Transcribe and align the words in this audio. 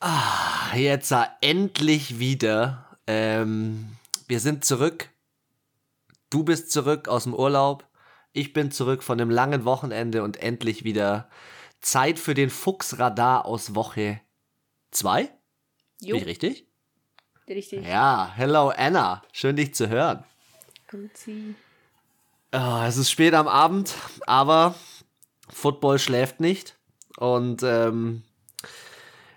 Ah, 0.00 0.76
jetzt 0.76 1.12
endlich 1.40 2.18
wieder. 2.18 2.86
Ähm, 3.06 3.96
wir 4.28 4.40
sind 4.40 4.64
zurück. 4.64 5.08
Du 6.30 6.44
bist 6.44 6.70
zurück 6.70 7.08
aus 7.08 7.24
dem 7.24 7.34
Urlaub. 7.34 7.84
Ich 8.32 8.52
bin 8.52 8.70
zurück 8.70 9.02
von 9.02 9.20
einem 9.20 9.30
langen 9.30 9.64
Wochenende 9.64 10.22
und 10.22 10.36
endlich 10.36 10.84
wieder 10.84 11.28
Zeit 11.80 12.18
für 12.18 12.34
den 12.34 12.50
Fuchsradar 12.50 13.44
aus 13.44 13.74
Woche 13.74 14.20
2. 14.92 15.30
Jo, 16.00 16.14
Bin 16.14 16.16
ich 16.22 16.26
richtig? 16.26 16.66
richtig. 17.48 17.84
Ja, 17.84 18.30
hello 18.36 18.68
Anna. 18.68 19.22
Schön 19.32 19.56
dich 19.56 19.74
zu 19.74 19.88
hören. 19.88 20.24
Grüezi. 20.86 21.54
Ah, 22.52 22.86
es 22.86 22.96
ist 22.96 23.10
spät 23.10 23.34
am 23.34 23.48
Abend, 23.48 23.94
aber 24.26 24.74
Football 25.48 25.98
schläft 25.98 26.40
nicht. 26.40 26.76
Und 27.16 27.62
ähm, 27.62 28.22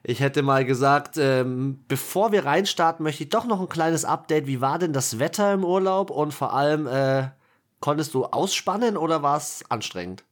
ich 0.04 0.20
hätte 0.20 0.42
mal 0.42 0.66
gesagt, 0.66 1.18
ähm, 1.18 1.84
bevor 1.88 2.32
wir 2.32 2.46
reinstarten, 2.46 3.04
möchte 3.04 3.24
ich 3.24 3.30
doch 3.30 3.46
noch 3.46 3.62
ein 3.62 3.70
kleines 3.70 4.04
Update. 4.04 4.48
Wie 4.48 4.62
war 4.62 4.80
denn 4.80 4.94
das 4.94 5.20
Wetter 5.20 5.54
im 5.54 5.64
Urlaub? 5.64 6.10
Und 6.10 6.34
vor 6.34 6.54
allem, 6.54 6.88
äh, 6.88 7.30
konntest 7.80 8.14
du 8.14 8.26
ausspannen 8.26 8.98
oder 8.98 9.22
war 9.22 9.38
es 9.38 9.64
anstrengend? 9.70 10.24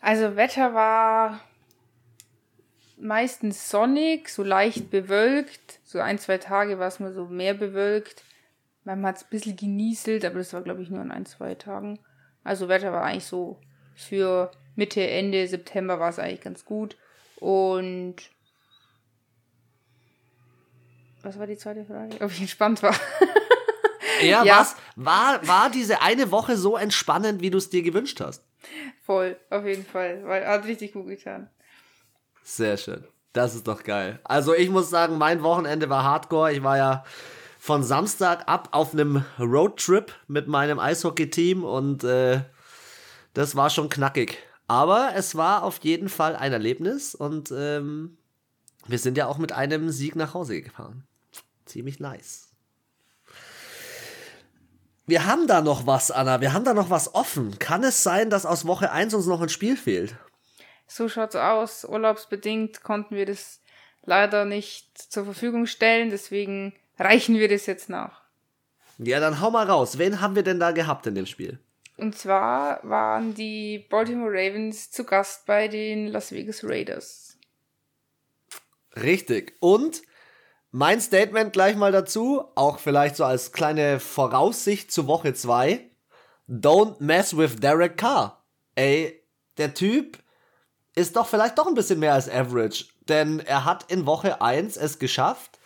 Also 0.00 0.36
Wetter 0.36 0.74
war 0.74 1.40
meistens 2.98 3.70
sonnig, 3.70 4.28
so 4.28 4.42
leicht 4.42 4.90
bewölkt. 4.90 5.80
So 5.84 6.00
ein, 6.00 6.18
zwei 6.18 6.38
Tage 6.38 6.78
war 6.78 6.88
es 6.88 7.00
mal 7.00 7.12
so 7.12 7.26
mehr 7.26 7.54
bewölkt. 7.54 8.24
Manchmal 8.84 9.10
hat 9.10 9.16
es 9.18 9.24
ein 9.24 9.30
bisschen 9.30 9.56
genieselt, 9.56 10.24
aber 10.24 10.38
das 10.38 10.52
war, 10.52 10.62
glaube 10.62 10.82
ich, 10.82 10.90
nur 10.90 11.00
an 11.00 11.12
ein, 11.12 11.26
zwei 11.26 11.54
Tagen. 11.54 11.98
Also 12.44 12.68
Wetter 12.68 12.92
war 12.92 13.02
eigentlich 13.02 13.26
so 13.26 13.58
für 13.94 14.50
Mitte, 14.76 15.06
Ende 15.06 15.46
September 15.46 15.98
war 15.98 16.10
es 16.10 16.18
eigentlich 16.18 16.40
ganz 16.40 16.64
gut. 16.64 16.96
Und 17.40 18.16
was 21.22 21.38
war 21.38 21.46
die 21.46 21.56
zweite 21.56 21.84
Frage? 21.84 22.16
Ob 22.24 22.30
ich 22.30 22.40
entspannt 22.40 22.82
war. 22.82 22.94
Ja, 24.20 24.42
Ja. 24.42 24.58
was? 24.58 24.74
War, 24.96 25.46
war 25.46 25.70
diese 25.70 26.02
eine 26.02 26.32
Woche 26.32 26.56
so 26.56 26.76
entspannend, 26.76 27.40
wie 27.40 27.50
du 27.50 27.58
es 27.58 27.70
dir 27.70 27.82
gewünscht 27.82 28.20
hast? 28.20 28.42
Voll, 29.04 29.38
auf 29.48 29.64
jeden 29.64 29.84
Fall. 29.86 30.24
Weil 30.24 30.44
hat 30.44 30.64
richtig 30.64 30.92
gut 30.92 31.06
getan. 31.06 31.48
Sehr 32.42 32.76
schön. 32.78 33.06
Das 33.32 33.54
ist 33.54 33.68
doch 33.68 33.84
geil. 33.84 34.18
Also 34.24 34.54
ich 34.54 34.70
muss 34.70 34.90
sagen, 34.90 35.18
mein 35.18 35.44
Wochenende 35.44 35.88
war 35.88 36.02
hardcore. 36.02 36.52
Ich 36.52 36.64
war 36.64 36.76
ja 36.76 37.04
von 37.60 37.84
Samstag 37.84 38.48
ab 38.48 38.70
auf 38.72 38.92
einem 38.92 39.24
Roadtrip 39.38 40.12
mit 40.26 40.48
meinem 40.48 40.80
Eishockey-Team 40.80 41.62
und 41.62 42.02
äh, 42.02 42.40
das 43.34 43.54
war 43.54 43.70
schon 43.70 43.88
knackig. 43.88 44.38
Aber 44.68 45.12
es 45.14 45.34
war 45.34 45.62
auf 45.64 45.78
jeden 45.82 46.10
Fall 46.10 46.36
ein 46.36 46.52
Erlebnis 46.52 47.14
und 47.14 47.50
ähm, 47.50 48.18
wir 48.86 48.98
sind 48.98 49.16
ja 49.16 49.26
auch 49.26 49.38
mit 49.38 49.52
einem 49.52 49.90
Sieg 49.90 50.14
nach 50.14 50.34
Hause 50.34 50.60
gefahren. 50.60 51.04
Ziemlich 51.64 52.00
nice. 52.00 52.48
Wir 55.06 55.24
haben 55.24 55.46
da 55.46 55.62
noch 55.62 55.86
was, 55.86 56.10
Anna. 56.10 56.42
Wir 56.42 56.52
haben 56.52 56.64
da 56.64 56.74
noch 56.74 56.90
was 56.90 57.14
offen. 57.14 57.58
Kann 57.58 57.82
es 57.82 58.02
sein, 58.02 58.28
dass 58.28 58.44
aus 58.44 58.66
Woche 58.66 58.92
1 58.92 59.14
uns 59.14 59.26
noch 59.26 59.40
ein 59.40 59.48
Spiel 59.48 59.74
fehlt? 59.74 60.14
So 60.86 61.08
schaut's 61.08 61.34
aus. 61.34 61.86
Urlaubsbedingt 61.86 62.82
konnten 62.82 63.16
wir 63.16 63.24
das 63.24 63.62
leider 64.04 64.44
nicht 64.44 64.98
zur 64.98 65.24
Verfügung 65.24 65.66
stellen, 65.66 66.10
deswegen 66.10 66.74
reichen 66.98 67.36
wir 67.36 67.48
das 67.48 67.64
jetzt 67.64 67.88
nach. 67.88 68.22
Ja, 68.98 69.18
dann 69.18 69.40
hau 69.40 69.50
mal 69.50 69.66
raus. 69.66 69.96
Wen 69.96 70.20
haben 70.20 70.34
wir 70.34 70.42
denn 70.42 70.60
da 70.60 70.72
gehabt 70.72 71.06
in 71.06 71.14
dem 71.14 71.26
Spiel? 71.26 71.58
Und 71.98 72.16
zwar 72.16 72.80
waren 72.88 73.34
die 73.34 73.84
Baltimore 73.90 74.30
Ravens 74.30 74.90
zu 74.92 75.02
Gast 75.02 75.46
bei 75.46 75.66
den 75.66 76.06
Las 76.06 76.30
Vegas 76.30 76.62
Raiders. 76.62 77.36
Richtig. 78.94 79.56
Und 79.60 80.02
mein 80.70 81.00
Statement 81.00 81.52
gleich 81.52 81.74
mal 81.74 81.90
dazu, 81.90 82.44
auch 82.54 82.78
vielleicht 82.78 83.16
so 83.16 83.24
als 83.24 83.50
kleine 83.50 83.98
Voraussicht 83.98 84.92
zu 84.92 85.08
Woche 85.08 85.34
2. 85.34 85.90
Don't 86.48 86.96
mess 87.00 87.36
with 87.36 87.56
Derek 87.56 87.96
Carr. 87.96 88.44
Ey, 88.76 89.20
der 89.56 89.74
Typ 89.74 90.18
ist 90.94 91.16
doch 91.16 91.26
vielleicht 91.26 91.58
doch 91.58 91.66
ein 91.66 91.74
bisschen 91.74 91.98
mehr 91.98 92.14
als 92.14 92.30
average. 92.30 92.86
Denn 93.08 93.40
er 93.40 93.64
hat 93.64 93.90
in 93.90 94.06
Woche 94.06 94.40
1 94.40 94.76
es 94.76 95.00
geschafft, 95.00 95.58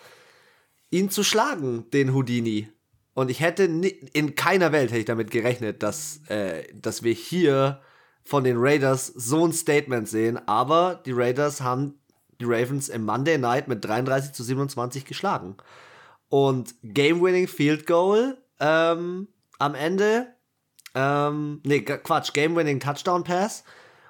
ihn 0.91 1.11
zu 1.11 1.25
schlagen, 1.25 1.91
den 1.91 2.15
Houdini. 2.15 2.73
Und 3.15 3.31
ich 3.31 3.41
hätte 3.41 3.65
in 3.65 4.35
keiner 4.35 4.73
Welt 4.73 4.91
hätte 4.91 5.01
ich 5.01 5.05
damit 5.05 5.31
gerechnet, 5.31 5.83
dass, 5.83 6.21
äh, 6.29 6.65
dass 6.75 7.03
wir 7.03 7.13
hier 7.13 7.81
von 8.25 8.45
den 8.45 8.57
Raiders 8.59 9.07
so 9.07 9.47
ein 9.47 9.53
Statement 9.53 10.09
sehen. 10.09 10.39
Aber 10.49 11.03
die 11.05 11.13
Raiders 11.13 11.61
haben 11.61 12.01
die 12.41 12.47
Ravens 12.47 12.89
im 12.89 13.05
Monday 13.05 13.39
Night 13.39 13.69
mit 13.69 13.85
33 13.85 14.33
zu 14.33 14.43
27 14.43 15.05
geschlagen. 15.05 15.57
Und 16.29 16.75
Game-Winning 16.83 17.49
Field 17.49 17.87
Goal 17.87 18.39
ähm, 18.59 19.29
am 19.59 19.75
Ende, 19.75 20.35
ähm, 20.95 21.61
nee, 21.65 21.83
Quatsch, 21.83 22.33
Game-Winning 22.33 22.81
Touchdown 22.81 23.25
Pass. 23.25 23.65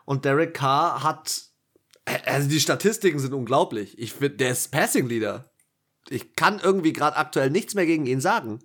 Und 0.04 0.24
Derek 0.24 0.54
Carr 0.54 1.02
hat, 1.02 1.42
äh, 2.04 2.18
also 2.26 2.48
die 2.48 2.60
Statistiken 2.60 3.18
sind 3.18 3.34
unglaublich. 3.34 3.98
Ich 3.98 4.12
finde, 4.12 4.36
der 4.36 4.52
ist 4.52 4.70
Passing 4.70 5.08
Leader. 5.08 5.50
Ich 6.08 6.34
kann 6.36 6.60
irgendwie 6.62 6.92
gerade 6.92 7.16
aktuell 7.16 7.50
nichts 7.50 7.74
mehr 7.74 7.86
gegen 7.86 8.06
ihn 8.06 8.20
sagen. 8.20 8.60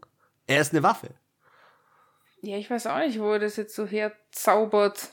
Er 0.48 0.62
ist 0.62 0.74
eine 0.74 0.84
Waffe. 0.84 1.10
Ja, 2.42 2.58
ich 2.58 2.70
weiß 2.70 2.88
auch 2.88 3.00
nicht, 3.00 3.20
wo 3.20 3.34
er 3.34 3.40
das 3.40 3.58
jetzt 3.58 3.76
so 3.76 3.86
herzaubert. 3.86 5.10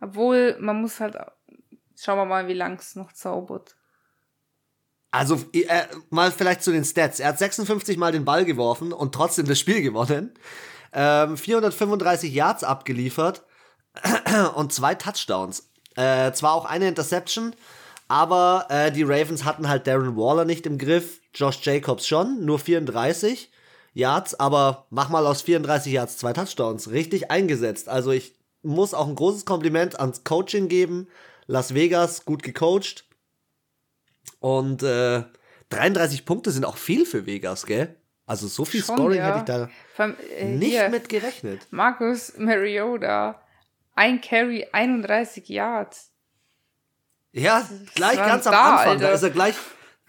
Obwohl, 0.00 0.56
man 0.60 0.80
muss 0.80 1.00
halt. 1.00 1.16
Schauen 1.96 2.18
wir 2.18 2.24
mal, 2.24 2.46
wie 2.48 2.54
lang 2.54 2.78
es 2.78 2.94
noch 2.94 3.12
zaubert. 3.12 3.76
Also 5.10 5.40
äh, 5.52 5.84
mal 6.10 6.30
vielleicht 6.30 6.62
zu 6.62 6.70
den 6.70 6.84
Stats. 6.84 7.18
Er 7.18 7.28
hat 7.28 7.38
56 7.38 7.96
Mal 7.96 8.12
den 8.12 8.24
Ball 8.24 8.44
geworfen 8.44 8.92
und 8.92 9.14
trotzdem 9.14 9.46
das 9.46 9.58
Spiel 9.58 9.82
gewonnen. 9.82 10.32
Ähm, 10.92 11.36
435 11.36 12.32
Yards 12.32 12.62
abgeliefert 12.62 13.44
und 14.54 14.72
zwei 14.72 14.94
Touchdowns. 14.94 15.70
Äh, 15.96 16.32
zwar 16.32 16.54
auch 16.54 16.66
eine 16.66 16.88
Interception, 16.88 17.56
aber 18.06 18.66
äh, 18.68 18.92
die 18.92 19.02
Ravens 19.02 19.44
hatten 19.44 19.68
halt 19.68 19.86
Darren 19.86 20.16
Waller 20.16 20.44
nicht 20.44 20.66
im 20.66 20.78
Griff, 20.78 21.20
Josh 21.34 21.60
Jacobs 21.62 22.06
schon, 22.06 22.44
nur 22.44 22.58
34 22.58 23.50
Yards, 23.98 24.38
aber 24.38 24.86
mach 24.90 25.08
mal 25.08 25.26
aus 25.26 25.42
34 25.42 25.92
Yards 25.92 26.16
zwei 26.18 26.32
Touchdowns. 26.32 26.90
Richtig 26.90 27.30
eingesetzt. 27.30 27.88
Also 27.88 28.12
ich 28.12 28.36
muss 28.62 28.94
auch 28.94 29.08
ein 29.08 29.16
großes 29.16 29.44
Kompliment 29.44 29.98
ans 29.98 30.22
Coaching 30.22 30.68
geben. 30.68 31.08
Las 31.46 31.74
Vegas, 31.74 32.24
gut 32.24 32.42
gecoacht. 32.42 33.04
Und 34.38 34.84
äh, 34.84 35.24
33 35.70 36.24
Punkte 36.24 36.52
sind 36.52 36.64
auch 36.64 36.76
viel 36.76 37.06
für 37.06 37.26
Vegas, 37.26 37.66
gell? 37.66 37.96
Also 38.24 38.46
so 38.46 38.64
viel 38.64 38.84
Schon, 38.84 38.96
Scoring 38.96 39.18
ja. 39.18 39.26
hätte 39.26 39.38
ich 39.38 39.44
da 39.44 39.68
allem, 39.96 40.16
äh, 40.36 40.44
nicht 40.44 40.70
hier, 40.70 40.90
mit 40.90 41.08
gerechnet. 41.08 41.66
Marcus 41.70 42.34
Mariota. 42.38 43.40
Ein 43.96 44.20
Carry, 44.20 44.64
31 44.70 45.48
Yards. 45.48 46.12
Ja, 47.32 47.68
gleich 47.94 48.16
ganz 48.16 48.46
am 48.46 48.52
da, 48.52 48.76
Anfang. 48.76 49.00
Da 49.00 49.06
Alter. 49.06 49.12
ist 49.12 49.22
er 49.24 49.30
gleich, 49.30 49.54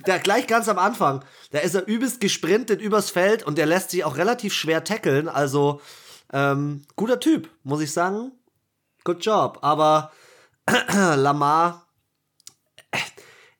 der 0.05 0.19
gleich 0.19 0.47
ganz 0.47 0.67
am 0.67 0.79
Anfang. 0.79 1.23
Da 1.51 1.59
ist 1.59 1.75
er 1.75 1.87
übelst 1.87 2.21
gesprintet 2.21 2.81
übers 2.81 3.09
Feld 3.09 3.43
und 3.43 3.57
der 3.57 3.65
lässt 3.65 3.91
sich 3.91 4.03
auch 4.03 4.17
relativ 4.17 4.53
schwer 4.53 4.83
tackeln. 4.83 5.27
Also, 5.27 5.81
ähm, 6.31 6.83
guter 6.95 7.19
Typ, 7.19 7.49
muss 7.63 7.81
ich 7.81 7.91
sagen. 7.91 8.31
Good 9.03 9.25
job. 9.25 9.59
Aber 9.61 10.11
Lamar, 10.93 11.87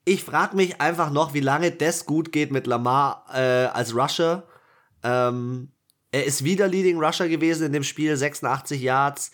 ich 0.05 0.23
frage 0.23 0.55
mich 0.55 0.81
einfach 0.81 1.11
noch, 1.11 1.33
wie 1.33 1.39
lange 1.39 1.71
das 1.71 2.05
gut 2.05 2.31
geht 2.31 2.51
mit 2.51 2.67
Lamar 2.67 3.25
äh, 3.33 3.65
als 3.65 3.95
Rusher. 3.95 4.47
Ähm, 5.03 5.71
er 6.11 6.25
ist 6.25 6.43
wieder 6.43 6.67
Leading 6.67 6.99
Rusher 6.99 7.27
gewesen 7.27 7.67
in 7.67 7.73
dem 7.73 7.83
Spiel, 7.83 8.15
86 8.17 8.81
Yards. 8.81 9.31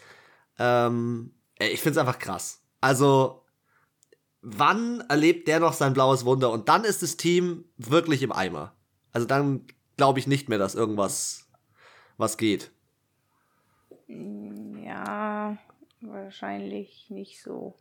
Ähm, 0.59 1.33
ich 1.59 1.81
finde 1.81 1.91
es 1.91 1.97
einfach 1.97 2.19
krass. 2.19 2.61
Also, 2.81 3.44
wann 4.45 5.01
erlebt 5.09 5.47
der 5.47 5.59
noch 5.59 5.73
sein 5.73 5.93
blaues 5.93 6.23
Wunder? 6.23 6.51
Und 6.51 6.69
dann 6.69 6.83
ist 6.83 7.01
das 7.01 7.17
Team 7.17 7.65
wirklich 7.77 8.21
im 8.21 8.31
Eimer. 8.31 8.73
Also 9.11 9.25
dann 9.27 9.65
glaube 9.97 10.19
ich 10.19 10.27
nicht 10.27 10.49
mehr, 10.49 10.59
dass 10.59 10.75
irgendwas 10.75 11.47
was 12.17 12.37
geht. 12.37 12.71
Ja, 14.07 15.57
wahrscheinlich 16.01 17.07
nicht 17.09 17.41
so. 17.41 17.75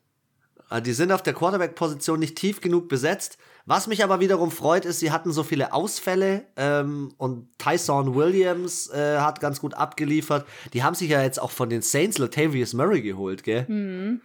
Äh, 0.70 0.80
Die 0.80 0.94
sind 0.94 1.12
auf 1.12 1.22
der 1.22 1.34
Quarterback-Position 1.34 2.18
nicht 2.18 2.36
tief 2.36 2.62
genug 2.62 2.88
besetzt. 2.88 3.36
Was 3.66 3.86
mich 3.86 4.02
aber 4.02 4.20
wiederum 4.20 4.50
freut, 4.50 4.86
ist, 4.86 5.00
sie 5.00 5.10
hatten 5.10 5.32
so 5.32 5.42
viele 5.42 5.72
Ausfälle 5.74 6.46
ähm, 6.56 7.12
und 7.18 7.48
Tyson 7.58 8.14
Williams 8.14 8.90
äh, 8.90 9.18
hat 9.18 9.40
ganz 9.40 9.60
gut 9.60 9.74
abgeliefert. 9.74 10.46
Die 10.72 10.82
haben 10.82 10.94
sich 10.94 11.10
ja 11.10 11.22
jetzt 11.22 11.40
auch 11.40 11.50
von 11.50 11.68
den 11.68 11.82
Saints 11.82 12.16
Latavius 12.18 12.72
Murray 12.72 13.02
geholt, 13.02 13.42
gell? 13.42 14.20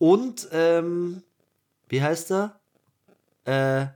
Und, 0.00 0.48
ähm, 0.52 1.22
wie 1.90 2.02
heißt 2.02 2.32
er? 2.32 2.58
Äh, 3.44 3.88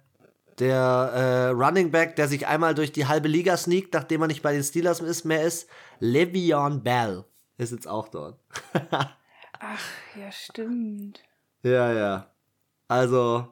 der 0.59 0.77
äh, 0.77 1.49
Running 1.49 1.91
Back, 1.91 2.15
der 2.17 2.29
sich 2.29 2.47
einmal 2.47 2.75
durch 2.75 2.93
die 2.93 3.06
halbe 3.06 3.27
Liga 3.27 3.56
sneakt, 3.56 3.95
nachdem 3.95 4.21
er 4.21 4.29
nicht 4.29 4.43
bei 4.43 4.53
den 4.53 4.62
Steelers 4.62 5.01
ist, 5.01 5.25
mehr 5.25 5.43
ist, 5.43 5.67
Le'Veon 6.03 6.81
Bell 6.81 7.25
ist 7.56 7.73
jetzt 7.73 7.89
auch 7.89 8.09
dort. 8.09 8.39
Ach, 8.91 9.81
ja, 10.21 10.31
stimmt. 10.31 11.23
Ja, 11.62 11.91
ja. 11.91 12.31
Also, 12.87 13.49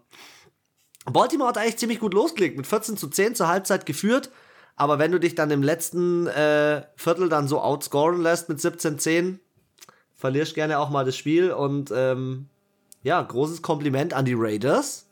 Baltimore 1.07 1.49
hat 1.49 1.57
eigentlich 1.57 1.79
ziemlich 1.79 2.01
gut 2.01 2.13
losgelegt, 2.13 2.59
mit 2.59 2.67
14 2.67 2.99
zu 2.99 3.09
10 3.09 3.35
zur 3.35 3.49
Halbzeit 3.49 3.87
geführt. 3.87 4.31
Aber 4.77 4.99
wenn 4.99 5.11
du 5.11 5.19
dich 5.19 5.35
dann 5.35 5.51
im 5.51 5.63
letzten 5.63 6.27
äh, 6.27 6.83
Viertel 6.97 7.31
dann 7.31 7.49
so 7.49 7.63
outscoren 7.63 8.21
lässt 8.21 8.51
mit 8.51 8.59
17-10, 8.59 9.39
verlierst 10.23 10.55
gerne 10.55 10.79
auch 10.79 10.89
mal 10.89 11.05
das 11.05 11.17
Spiel. 11.17 11.51
Und 11.51 11.93
ähm, 11.95 12.49
ja, 13.03 13.21
großes 13.21 13.61
Kompliment 13.61 14.15
an 14.15 14.25
die 14.25 14.37
Raiders. 14.37 15.11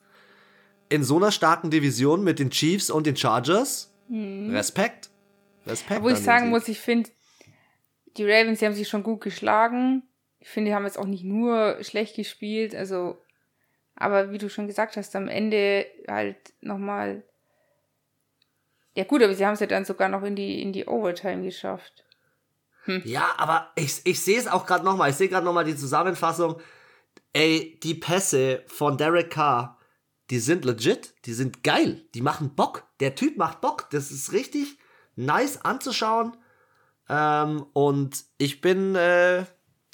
In 0.89 1.03
so 1.03 1.17
einer 1.17 1.33
starken 1.33 1.71
Division 1.71 2.23
mit 2.23 2.39
den 2.39 2.51
Chiefs 2.51 2.91
und 2.91 3.07
den 3.07 3.17
Chargers. 3.17 3.93
Mhm. 4.09 4.55
Respekt. 4.55 5.11
Respekt. 5.67 6.03
Wo 6.03 6.09
ich 6.09 6.19
sagen 6.19 6.51
muss, 6.51 6.69
ich 6.69 6.79
finde, 6.79 7.11
die 8.17 8.25
Ravens, 8.25 8.61
die 8.61 8.67
haben 8.67 8.75
sich 8.75 8.89
schon 8.89 9.03
gut 9.03 9.21
geschlagen. 9.21 10.05
Ich 10.39 10.49
finde, 10.49 10.71
die 10.71 10.75
haben 10.77 10.85
jetzt 10.85 10.99
auch 10.99 11.07
nicht 11.07 11.25
nur 11.25 11.77
schlecht 11.83 12.15
gespielt. 12.15 12.77
Also, 12.77 13.19
aber 13.97 14.31
wie 14.31 14.39
du 14.39 14.49
schon 14.49 14.69
gesagt 14.69 14.97
hast, 14.97 15.17
am 15.17 15.27
Ende 15.27 15.87
halt 16.07 16.37
nochmal 16.61 17.25
ja 18.95 19.05
gut, 19.05 19.23
aber 19.23 19.35
sie 19.35 19.45
haben 19.45 19.55
es 19.55 19.61
ja 19.61 19.67
dann 19.67 19.85
sogar 19.85 20.09
noch 20.09 20.23
in 20.23 20.37
die, 20.37 20.63
in 20.63 20.73
die 20.73 20.87
Overtime 20.87 21.43
geschafft. 21.43 22.05
Hm. 22.85 23.03
Ja, 23.05 23.31
aber 23.37 23.71
ich, 23.77 24.01
ich 24.05 24.21
sehe 24.21 24.39
es 24.39 24.47
auch 24.47 24.67
gerade 24.67 24.85
nochmal. 24.85 25.11
Ich 25.11 25.17
sehe 25.17 25.29
gerade 25.29 25.45
nochmal 25.45 25.65
die 25.65 25.77
Zusammenfassung. 25.77 26.61
Ey, 27.33 27.79
die 27.83 27.95
Pässe 27.95 28.63
von 28.67 28.97
Derek 28.97 29.31
Carr, 29.31 29.79
die 30.31 30.39
sind 30.39 30.65
legit, 30.65 31.15
die 31.27 31.33
sind 31.33 31.63
geil, 31.63 32.03
die 32.15 32.23
machen 32.23 32.55
Bock. 32.55 32.85
Der 33.01 33.15
Typ 33.15 33.37
macht 33.37 33.61
Bock. 33.61 33.89
Das 33.91 34.11
ist 34.11 34.33
richtig 34.33 34.79
nice 35.17 35.65
anzuschauen. 35.65 36.37
Ähm, 37.09 37.67
und 37.73 38.25
ich 38.39 38.61
bin, 38.61 38.95
äh, 38.95 39.45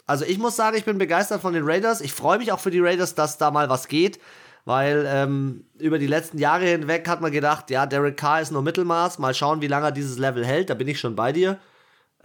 also 0.06 0.24
ich 0.24 0.38
muss 0.38 0.56
sagen, 0.56 0.76
ich 0.76 0.84
bin 0.84 0.98
begeistert 0.98 1.42
von 1.42 1.54
den 1.54 1.64
Raiders. 1.64 2.00
Ich 2.00 2.12
freue 2.12 2.38
mich 2.38 2.52
auch 2.52 2.60
für 2.60 2.70
die 2.70 2.80
Raiders, 2.80 3.14
dass 3.14 3.38
da 3.38 3.50
mal 3.50 3.68
was 3.68 3.88
geht 3.88 4.20
weil 4.66 5.06
ähm, 5.08 5.64
über 5.78 5.98
die 5.98 6.08
letzten 6.08 6.38
Jahre 6.38 6.66
hinweg 6.66 7.08
hat 7.08 7.20
man 7.20 7.30
gedacht, 7.32 7.70
ja, 7.70 7.86
Derek 7.86 8.16
Carr 8.16 8.42
ist 8.42 8.50
nur 8.50 8.62
Mittelmaß, 8.62 9.20
mal 9.20 9.32
schauen, 9.32 9.62
wie 9.62 9.68
lange 9.68 9.86
er 9.86 9.92
dieses 9.92 10.18
Level 10.18 10.44
hält, 10.44 10.68
da 10.68 10.74
bin 10.74 10.88
ich 10.88 11.00
schon 11.00 11.16
bei 11.16 11.32
dir. 11.32 11.58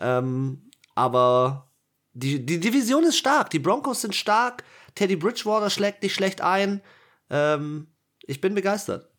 Ähm, 0.02 0.70
aber 0.96 1.72
die, 2.14 2.46
die 2.46 2.60
Division 2.60 3.04
ist 3.04 3.18
stark, 3.18 3.50
die 3.52 3.60
Broncos 3.60 4.02
sind 4.02 4.16
stark, 4.16 4.64
Teddy 4.96 5.16
Bridgewater 5.16 5.70
schlägt 5.70 6.04
nicht 6.04 6.14
schlecht 6.14 6.42
ein. 6.42 6.82
Ähm, 7.30 7.88
ich 8.24 8.42
bin 8.42 8.56
begeistert. 8.56 9.10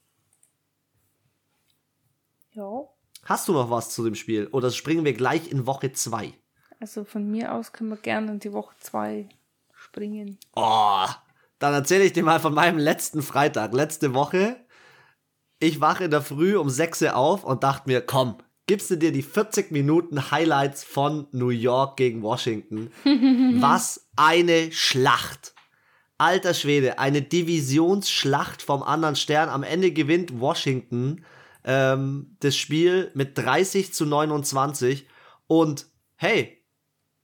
Ja. 2.52 2.82
Hast 3.24 3.48
du 3.48 3.52
noch 3.52 3.70
was 3.70 3.90
zu 3.90 4.04
dem 4.04 4.14
Spiel? 4.14 4.48
Oder 4.48 4.70
springen 4.70 5.04
wir 5.04 5.14
gleich 5.14 5.50
in 5.50 5.66
Woche 5.66 5.92
2? 5.92 6.34
Also 6.80 7.04
von 7.04 7.30
mir 7.30 7.54
aus 7.54 7.72
können 7.72 7.90
wir 7.90 7.96
gerne 7.96 8.32
in 8.32 8.40
die 8.40 8.52
Woche 8.52 8.74
2 8.80 9.28
springen. 9.72 10.38
Oh, 10.54 11.06
dann 11.58 11.74
erzähle 11.74 12.04
ich 12.04 12.12
dir 12.12 12.24
mal 12.24 12.40
von 12.40 12.54
meinem 12.54 12.78
letzten 12.78 13.22
Freitag, 13.22 13.72
letzte 13.72 14.14
Woche. 14.14 14.56
Ich 15.60 15.80
wache 15.80 16.04
in 16.04 16.10
der 16.10 16.22
Früh 16.22 16.56
um 16.56 16.68
6 16.68 17.02
Uhr 17.02 17.16
auf 17.16 17.44
und 17.44 17.62
dachte 17.62 17.88
mir, 17.88 18.04
komm, 18.04 18.38
gibst 18.66 18.90
du 18.90 18.96
dir 18.96 19.12
die 19.12 19.22
40 19.22 19.70
Minuten 19.70 20.30
Highlights 20.30 20.84
von 20.84 21.26
New 21.32 21.48
York 21.48 21.96
gegen 21.96 22.22
Washington. 22.22 22.90
Was 23.60 24.08
eine 24.16 24.72
Schlacht. 24.72 25.54
Alter 26.18 26.54
Schwede, 26.54 26.98
eine 26.98 27.22
Divisionsschlacht 27.22 28.62
vom 28.62 28.82
anderen 28.82 29.16
Stern. 29.16 29.48
Am 29.48 29.64
Ende 29.64 29.90
gewinnt 29.90 30.38
Washington 30.38 31.24
ähm, 31.64 32.36
das 32.40 32.56
Spiel 32.56 33.10
mit 33.14 33.36
30 33.36 33.92
zu 33.92 34.06
29. 34.06 35.06
Und 35.48 35.86
hey, 36.14 36.62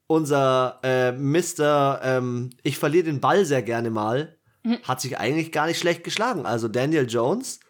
unser 0.08 0.81
äh, 0.82 1.12
Mr. 1.12 2.00
Ähm, 2.02 2.50
ich 2.62 2.79
verliere 2.79 3.05
den 3.05 3.20
Ball 3.20 3.44
sehr 3.44 3.62
gerne 3.62 3.91
mal, 3.91 4.37
mhm. 4.64 4.79
hat 4.82 5.00
sich 5.00 5.19
eigentlich 5.19 5.52
gar 5.52 5.67
nicht 5.67 5.79
schlecht 5.79 6.02
geschlagen. 6.02 6.46
Also 6.46 6.67
Daniel 6.67 7.06
Jones, 7.08 7.61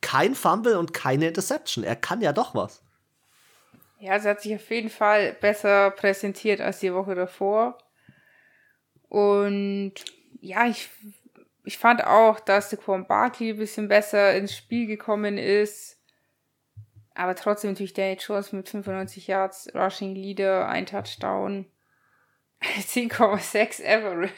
kein 0.00 0.34
Fumble 0.34 0.78
und 0.78 0.92
keine 0.92 1.28
Interception. 1.28 1.84
Er 1.84 1.96
kann 1.96 2.20
ja 2.20 2.32
doch 2.32 2.54
was. 2.54 2.82
Ja, 4.02 4.18
sie 4.18 4.28
hat 4.28 4.40
sich 4.40 4.52
auf 4.52 4.68
jeden 4.68 4.90
Fall 4.90 5.32
besser 5.34 5.92
präsentiert 5.92 6.60
als 6.60 6.80
die 6.80 6.92
Woche 6.92 7.14
davor. 7.14 7.78
Und 9.08 9.94
ja, 10.40 10.66
ich, 10.66 10.88
ich 11.62 11.78
fand 11.78 12.02
auch, 12.04 12.40
dass 12.40 12.68
der 12.68 12.80
Quan 12.80 13.06
Barkley 13.06 13.50
ein 13.50 13.58
bisschen 13.58 13.86
besser 13.86 14.34
ins 14.34 14.56
Spiel 14.56 14.88
gekommen 14.88 15.38
ist. 15.38 16.00
Aber 17.14 17.36
trotzdem 17.36 17.70
natürlich 17.70 17.94
Daniel 17.94 18.18
Jones 18.18 18.50
mit 18.50 18.68
95 18.68 19.28
Yards, 19.28 19.72
Rushing 19.72 20.16
Leader, 20.16 20.68
ein 20.68 20.86
Touchdown. 20.86 21.66
10,6 22.60 23.86
Average. 23.86 24.32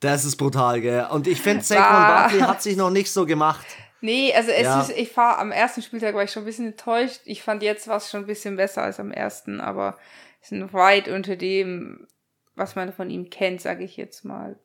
Das 0.00 0.24
ist 0.24 0.36
brutal, 0.36 0.80
gell? 0.80 1.06
Und 1.10 1.26
ich 1.26 1.42
finde, 1.42 1.62
Saquon 1.62 1.84
Barkley 1.84 2.40
hat 2.40 2.62
sich 2.62 2.78
noch 2.78 2.90
nicht 2.90 3.12
so 3.12 3.26
gemacht. 3.26 3.66
Nee, 4.00 4.32
also 4.32 4.50
es 4.50 4.62
ja. 4.62 4.80
ist, 4.80 4.90
ich 4.90 5.16
war 5.16 5.38
am 5.38 5.50
ersten 5.50 5.82
Spieltag 5.82 6.14
war 6.14 6.22
ich 6.22 6.30
schon 6.30 6.44
ein 6.44 6.46
bisschen 6.46 6.66
enttäuscht. 6.66 7.20
Ich 7.24 7.42
fand 7.42 7.62
jetzt 7.62 7.88
war 7.88 7.96
es 7.96 8.10
schon 8.10 8.20
ein 8.20 8.26
bisschen 8.26 8.56
besser 8.56 8.82
als 8.82 9.00
am 9.00 9.10
ersten, 9.10 9.60
aber 9.60 9.98
es 10.40 10.50
sind 10.50 10.72
weit 10.72 11.08
unter 11.08 11.36
dem, 11.36 12.06
was 12.54 12.76
man 12.76 12.92
von 12.92 13.10
ihm 13.10 13.30
kennt, 13.30 13.60
sage 13.60 13.84
ich 13.84 13.96
jetzt 13.96 14.24
mal. 14.24 14.58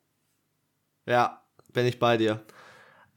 Ja, 1.06 1.44
bin 1.72 1.86
ich 1.86 2.00
bei 2.00 2.18
dir. 2.18 2.44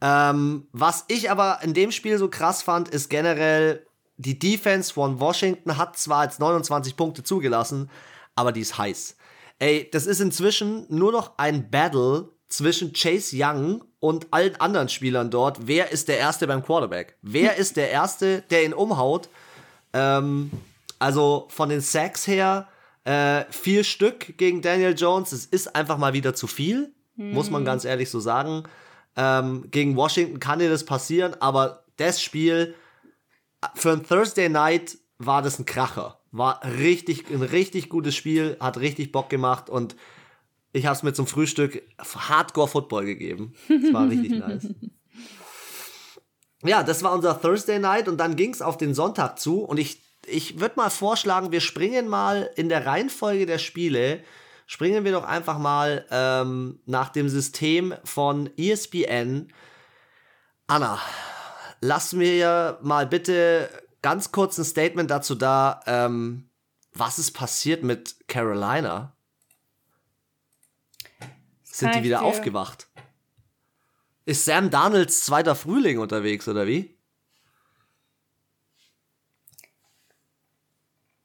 Ähm, 0.00 0.68
was 0.72 1.04
ich 1.08 1.30
aber 1.30 1.60
in 1.62 1.74
dem 1.74 1.90
Spiel 1.90 2.18
so 2.18 2.28
krass 2.28 2.62
fand, 2.62 2.88
ist 2.88 3.08
generell, 3.08 3.86
die 4.16 4.38
Defense 4.38 4.92
von 4.92 5.20
Washington 5.20 5.76
hat 5.76 5.98
zwar 5.98 6.24
jetzt 6.24 6.40
29 6.40 6.96
Punkte 6.96 7.22
zugelassen, 7.22 7.90
aber 8.34 8.52
die 8.52 8.60
ist 8.60 8.78
heiß. 8.78 9.16
Ey, 9.58 9.88
das 9.90 10.06
ist 10.06 10.20
inzwischen 10.20 10.86
nur 10.88 11.12
noch 11.12 11.38
ein 11.38 11.70
Battle 11.70 12.30
zwischen 12.48 12.92
Chase 12.92 13.36
Young 13.38 13.84
und 13.98 14.28
allen 14.30 14.56
anderen 14.56 14.88
Spielern 14.88 15.30
dort. 15.30 15.66
Wer 15.66 15.90
ist 15.90 16.08
der 16.08 16.18
Erste 16.18 16.46
beim 16.46 16.62
Quarterback? 16.62 17.16
Wer 17.22 17.56
ist 17.56 17.76
der 17.76 17.90
Erste, 17.90 18.42
der 18.50 18.64
ihn 18.64 18.72
umhaut? 18.72 19.28
Ähm, 19.92 20.50
also 20.98 21.46
von 21.50 21.68
den 21.68 21.80
Sacks 21.80 22.26
her, 22.26 22.68
äh, 23.04 23.44
vier 23.50 23.84
Stück 23.84 24.36
gegen 24.36 24.62
Daniel 24.62 24.94
Jones. 24.96 25.32
Es 25.32 25.46
ist 25.46 25.74
einfach 25.74 25.98
mal 25.98 26.12
wieder 26.12 26.34
zu 26.34 26.46
viel, 26.46 26.92
mhm. 27.16 27.32
muss 27.32 27.50
man 27.50 27.64
ganz 27.64 27.84
ehrlich 27.84 28.10
so 28.10 28.20
sagen. 28.20 28.64
Ähm, 29.16 29.70
gegen 29.70 29.96
Washington 29.96 30.40
kann 30.40 30.58
dir 30.58 30.70
das 30.70 30.84
passieren, 30.84 31.34
aber 31.40 31.84
das 31.96 32.20
Spiel 32.20 32.74
für 33.74 33.92
ein 33.92 34.04
Thursday 34.04 34.48
Night 34.48 34.98
war 35.18 35.42
das 35.42 35.58
ein 35.58 35.66
Kracher. 35.66 36.20
War 36.30 36.60
richtig, 36.64 37.30
ein 37.30 37.42
richtig 37.42 37.88
gutes 37.88 38.14
Spiel, 38.14 38.56
hat 38.60 38.78
richtig 38.78 39.12
Bock 39.12 39.30
gemacht 39.30 39.70
und 39.70 39.96
ich 40.76 40.84
habe 40.84 40.94
es 40.94 41.02
mir 41.02 41.14
zum 41.14 41.26
Frühstück 41.26 41.82
Hardcore 41.98 42.68
Football 42.68 43.06
gegeben. 43.06 43.54
Das 43.68 43.92
war 43.92 44.08
richtig 44.08 44.32
nice. 44.38 44.68
Ja, 46.62 46.82
das 46.82 47.02
war 47.02 47.12
unser 47.12 47.40
Thursday 47.40 47.78
Night 47.78 48.08
und 48.08 48.18
dann 48.18 48.36
ging 48.36 48.52
es 48.52 48.60
auf 48.60 48.76
den 48.76 48.94
Sonntag 48.94 49.38
zu 49.38 49.62
und 49.62 49.78
ich, 49.78 50.02
ich 50.26 50.60
würde 50.60 50.76
mal 50.76 50.90
vorschlagen, 50.90 51.50
wir 51.50 51.60
springen 51.60 52.08
mal 52.08 52.50
in 52.56 52.68
der 52.68 52.84
Reihenfolge 52.84 53.46
der 53.46 53.58
Spiele, 53.58 54.22
springen 54.66 55.04
wir 55.04 55.12
doch 55.12 55.24
einfach 55.24 55.58
mal 55.58 56.04
ähm, 56.10 56.80
nach 56.84 57.08
dem 57.08 57.28
System 57.28 57.94
von 58.04 58.50
ESPN. 58.58 59.52
Anna, 60.66 61.00
lass 61.80 62.12
mir 62.12 62.78
mal 62.82 63.06
bitte 63.06 63.70
ganz 64.02 64.30
kurz 64.30 64.58
ein 64.58 64.64
Statement 64.64 65.10
dazu 65.10 65.34
da, 65.34 65.80
ähm, 65.86 66.50
was 66.92 67.18
ist 67.18 67.32
passiert 67.32 67.82
mit 67.82 68.28
Carolina? 68.28 69.15
Sind 71.76 71.94
die 71.94 72.02
wieder 72.04 72.22
aufgewacht? 72.22 72.88
Ist 74.24 74.46
Sam 74.46 74.70
Darnolds 74.70 75.26
zweiter 75.26 75.54
Frühling 75.54 75.98
unterwegs 75.98 76.48
oder 76.48 76.66
wie? 76.66 76.96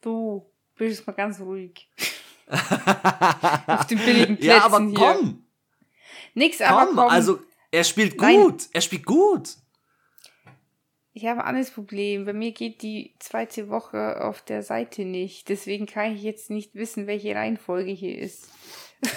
Du 0.01 0.45
bist 0.75 1.07
mal 1.07 1.13
ganz 1.13 1.39
ruhig. 1.39 1.87
Auf 2.47 3.87
den 3.87 3.99
billigen 3.99 4.35
Plätzen 4.35 4.45
Ja, 4.45 4.65
aber 4.65 4.79
komm! 4.79 4.91
Hier. 4.93 5.37
Nix, 6.33 6.59
aber 6.59 6.85
komm. 6.87 6.95
komm. 6.97 7.09
Also, 7.09 7.39
er 7.71 7.85
spielt 7.85 8.17
gut. 8.17 8.27
Nein. 8.27 8.57
Er 8.73 8.81
spielt 8.81 9.05
gut. 9.05 9.55
Ich 11.13 11.25
habe 11.27 11.39
ein 11.41 11.47
anderes 11.47 11.71
Problem. 11.71 12.25
Bei 12.25 12.33
mir 12.33 12.51
geht 12.51 12.81
die 12.81 13.15
zweite 13.19 13.69
Woche 13.69 14.21
auf 14.21 14.41
der 14.41 14.63
Seite 14.63 15.05
nicht. 15.05 15.47
Deswegen 15.47 15.85
kann 15.85 16.13
ich 16.13 16.23
jetzt 16.23 16.49
nicht 16.49 16.75
wissen, 16.75 17.07
welche 17.07 17.35
Reihenfolge 17.35 17.91
hier 17.91 18.17
ist. 18.19 18.49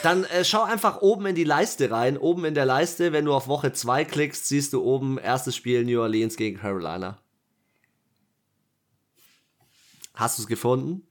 Dann 0.03 0.25
äh, 0.25 0.45
schau 0.45 0.63
einfach 0.63 1.03
oben 1.03 1.27
in 1.27 1.35
die 1.35 1.45
Leiste 1.45 1.91
rein. 1.91 2.17
Oben 2.17 2.47
in 2.47 2.55
der 2.55 2.65
Leiste, 2.65 3.13
wenn 3.13 3.27
du 3.27 3.35
auf 3.35 3.49
Woche 3.49 3.73
2 3.73 4.05
klickst, 4.05 4.47
siehst 4.47 4.73
du 4.73 4.83
oben 4.83 5.19
erstes 5.19 5.57
Spiel 5.57 5.85
New 5.85 6.01
Orleans 6.01 6.37
gegen 6.37 6.59
Carolina. 6.59 7.19
Hast 10.15 10.39
du 10.39 10.43
es 10.43 10.49
gefunden? 10.49 11.07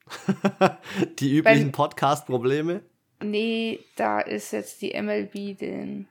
die 1.19 1.37
üblichen 1.37 1.71
Podcast-Probleme? 1.71 2.81
Nee, 3.21 3.79
da 3.95 4.21
ist 4.21 4.51
jetzt 4.51 4.81
die 4.81 4.99
MLB 4.99 5.57
drin. 5.57 6.07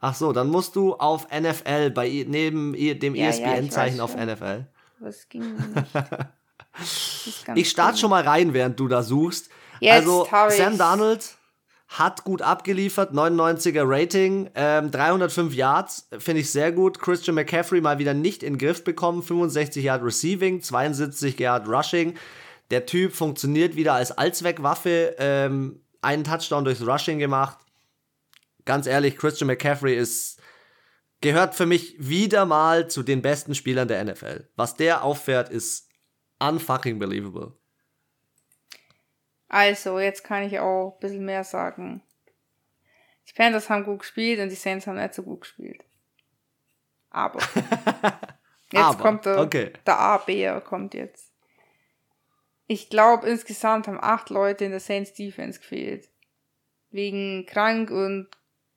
Ach 0.00 0.14
so, 0.14 0.32
dann 0.32 0.48
musst 0.48 0.76
du 0.76 0.94
auf 0.94 1.26
NFL 1.30 1.90
bei 1.90 2.24
neben 2.28 2.74
dem 2.74 3.14
ja, 3.16 3.28
ESPN-Zeichen 3.28 3.98
ja, 3.98 4.04
auf 4.04 4.14
NFL. 4.16 4.66
Was 5.00 5.28
ging 5.28 5.56
nicht. 5.56 5.94
ich 7.56 7.70
starte 7.70 7.98
schon 7.98 8.10
mal 8.10 8.22
rein, 8.22 8.54
während 8.54 8.78
du 8.78 8.86
da 8.86 9.02
suchst. 9.02 9.50
Jetzt 9.80 10.06
also 10.06 10.28
Sam 10.50 10.78
Darnold 10.78 11.37
hat 11.88 12.24
gut 12.24 12.42
abgeliefert, 12.42 13.12
99er 13.12 13.84
Rating, 13.84 14.50
ähm, 14.54 14.90
305 14.90 15.54
Yards, 15.54 16.08
finde 16.18 16.42
ich 16.42 16.50
sehr 16.50 16.70
gut. 16.70 17.00
Christian 17.00 17.34
McCaffrey 17.34 17.80
mal 17.80 17.98
wieder 17.98 18.12
nicht 18.12 18.42
in 18.42 18.54
den 18.54 18.58
Griff 18.58 18.84
bekommen, 18.84 19.22
65 19.22 19.84
Yard 19.84 20.04
Receiving, 20.04 20.60
72 20.60 21.38
Yard 21.38 21.66
Rushing. 21.66 22.14
Der 22.70 22.84
Typ 22.84 23.14
funktioniert 23.14 23.74
wieder 23.74 23.94
als 23.94 24.12
Allzweckwaffe, 24.12 25.16
ähm, 25.18 25.80
einen 26.02 26.24
Touchdown 26.24 26.64
durchs 26.64 26.86
Rushing 26.86 27.18
gemacht. 27.18 27.58
Ganz 28.66 28.86
ehrlich, 28.86 29.16
Christian 29.16 29.46
McCaffrey 29.46 29.96
ist 29.96 30.38
gehört 31.20 31.54
für 31.54 31.66
mich 31.66 31.96
wieder 31.98 32.46
mal 32.46 32.88
zu 32.88 33.02
den 33.02 33.22
besten 33.22 33.54
Spielern 33.54 33.88
der 33.88 34.04
NFL. 34.04 34.48
Was 34.56 34.76
der 34.76 35.02
auffährt, 35.02 35.48
ist 35.48 35.88
unfucking 36.38 36.98
believable. 36.98 37.57
Also, 39.48 39.98
jetzt 39.98 40.24
kann 40.24 40.42
ich 40.42 40.58
auch 40.58 40.94
ein 40.94 41.00
bisschen 41.00 41.24
mehr 41.24 41.44
sagen. 41.44 42.02
Die 43.28 43.32
Panthers 43.32 43.68
haben 43.68 43.84
gut 43.84 44.00
gespielt 44.00 44.40
und 44.40 44.48
die 44.48 44.54
Saints 44.54 44.86
haben 44.86 44.96
nicht 44.96 45.14
so 45.14 45.22
gut 45.22 45.42
gespielt. 45.42 45.84
Aber. 47.10 47.40
Jetzt 48.70 48.82
Aber, 48.82 49.02
kommt 49.02 49.24
der, 49.24 49.38
okay. 49.38 49.72
der 49.86 49.98
A-Bär 49.98 50.60
kommt 50.60 50.92
jetzt. 50.94 51.32
Ich 52.66 52.90
glaube, 52.90 53.26
insgesamt 53.26 53.88
haben 53.88 53.98
acht 53.98 54.28
Leute 54.28 54.66
in 54.66 54.72
der 54.72 54.80
Saints 54.80 55.14
Defense 55.14 55.58
gefehlt. 55.58 56.08
Wegen 56.90 57.46
krank 57.46 57.90
und 57.90 58.28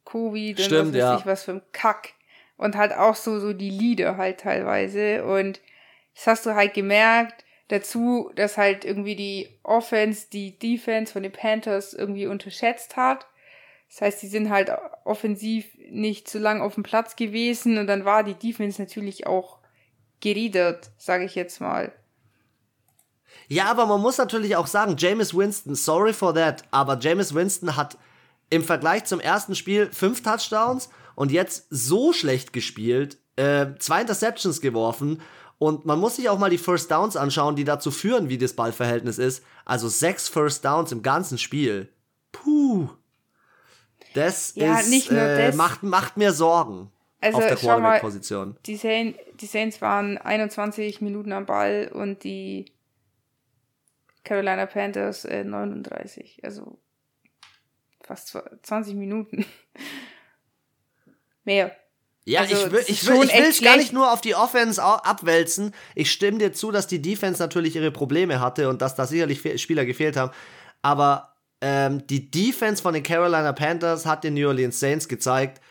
Covid 0.05 0.57
und 0.57 0.65
Stimmt, 0.65 0.87
was 0.87 0.93
weiß 0.93 0.95
ja. 0.95 1.17
ich 1.17 1.25
was 1.25 1.43
für 1.43 1.51
ein 1.51 1.61
Kack. 1.73 2.13
Und 2.55 2.77
halt 2.77 2.93
auch 2.93 3.15
so, 3.15 3.39
so 3.39 3.53
die 3.53 3.69
Lieder 3.69 4.17
halt 4.17 4.39
teilweise. 4.39 5.25
Und 5.25 5.59
das 6.15 6.27
hast 6.27 6.45
du 6.45 6.55
halt 6.55 6.73
gemerkt, 6.73 7.43
Dazu, 7.71 8.29
dass 8.35 8.57
halt 8.57 8.83
irgendwie 8.83 9.15
die 9.15 9.47
Offense 9.63 10.27
die 10.29 10.59
Defense 10.59 11.13
von 11.13 11.23
den 11.23 11.31
Panthers 11.31 11.93
irgendwie 11.93 12.27
unterschätzt 12.27 12.97
hat. 12.97 13.27
Das 13.89 14.01
heißt, 14.01 14.21
die 14.21 14.27
sind 14.27 14.49
halt 14.49 14.69
offensiv 15.05 15.65
nicht 15.89 16.29
so 16.29 16.37
lange 16.37 16.63
auf 16.63 16.73
dem 16.73 16.83
Platz 16.83 17.15
gewesen 17.15 17.77
und 17.77 17.87
dann 17.87 18.03
war 18.03 18.23
die 18.23 18.33
Defense 18.33 18.81
natürlich 18.81 19.25
auch 19.25 19.59
geriedert, 20.19 20.91
sage 20.97 21.23
ich 21.23 21.35
jetzt 21.35 21.61
mal. 21.61 21.93
Ja, 23.47 23.71
aber 23.71 23.85
man 23.85 24.01
muss 24.01 24.17
natürlich 24.17 24.57
auch 24.57 24.67
sagen, 24.67 24.97
Jameis 24.97 25.33
Winston, 25.33 25.73
sorry 25.73 26.11
for 26.11 26.33
that, 26.35 26.65
aber 26.71 26.99
Jameis 26.99 27.33
Winston 27.33 27.77
hat 27.77 27.97
im 28.49 28.65
Vergleich 28.65 29.05
zum 29.05 29.21
ersten 29.21 29.55
Spiel 29.55 29.89
fünf 29.93 30.23
Touchdowns 30.23 30.89
und 31.15 31.31
jetzt 31.31 31.67
so 31.69 32.11
schlecht 32.11 32.51
gespielt, 32.51 33.17
äh, 33.37 33.67
zwei 33.79 34.01
Interceptions 34.01 34.59
geworfen 34.59 35.21
und 35.61 35.85
man 35.85 35.99
muss 35.99 36.15
sich 36.15 36.27
auch 36.27 36.39
mal 36.39 36.49
die 36.49 36.57
First 36.57 36.89
Downs 36.89 37.15
anschauen, 37.15 37.55
die 37.55 37.65
dazu 37.65 37.91
führen, 37.91 38.29
wie 38.29 38.39
das 38.39 38.53
Ballverhältnis 38.53 39.19
ist. 39.19 39.45
Also 39.63 39.89
sechs 39.89 40.27
First 40.27 40.65
Downs 40.65 40.91
im 40.91 41.03
ganzen 41.03 41.37
Spiel. 41.37 41.93
Puh. 42.31 42.89
Das 44.15 44.55
ja, 44.55 44.79
ist, 44.79 45.11
äh, 45.11 45.45
das. 45.45 45.55
Macht, 45.55 45.83
macht 45.83 46.17
mir 46.17 46.33
Sorgen 46.33 46.91
also, 47.19 47.37
auf 47.37 47.45
der 47.45 47.57
Quarterback-Position. 47.57 48.57
Die, 48.65 48.75
Saints, 48.75 49.19
die 49.39 49.45
Saints 49.45 49.83
waren 49.83 50.17
21 50.17 50.99
Minuten 50.99 51.31
am 51.31 51.45
Ball 51.45 51.91
und 51.93 52.23
die 52.23 52.65
Carolina 54.23 54.65
Panthers 54.65 55.25
äh, 55.25 55.43
39. 55.43 56.39
Also 56.41 56.79
fast 58.01 58.35
20 58.63 58.95
Minuten. 58.95 59.45
Mehr. 61.43 61.75
Ja, 62.23 62.41
also, 62.41 62.53
ich 62.53 62.71
will, 62.71 62.83
ich 62.87 63.07
will, 63.07 63.23
ich 63.23 63.33
will 63.33 63.49
es 63.49 63.61
gar 63.61 63.77
nicht 63.77 63.93
nur 63.93 64.11
auf 64.11 64.21
die 64.21 64.35
Offense 64.35 64.81
abwälzen. 64.83 65.73
Ich 65.95 66.11
stimme 66.11 66.37
dir 66.37 66.53
zu, 66.53 66.71
dass 66.71 66.85
die 66.85 67.01
Defense 67.01 67.41
natürlich 67.41 67.75
ihre 67.75 67.91
Probleme 67.91 68.39
hatte 68.39 68.69
und 68.69 68.81
dass 68.81 68.95
da 68.95 69.07
sicherlich 69.07 69.41
Spieler 69.61 69.85
gefehlt 69.85 70.17
haben. 70.17 70.31
Aber 70.83 71.35
ähm, 71.61 72.05
die 72.07 72.29
Defense 72.29 72.81
von 72.81 72.93
den 72.93 73.03
Carolina 73.03 73.53
Panthers 73.53 74.05
hat 74.05 74.23
den 74.23 74.35
New 74.35 74.47
Orleans 74.47 74.79
Saints 74.79 75.07
gezeigt, 75.07 75.61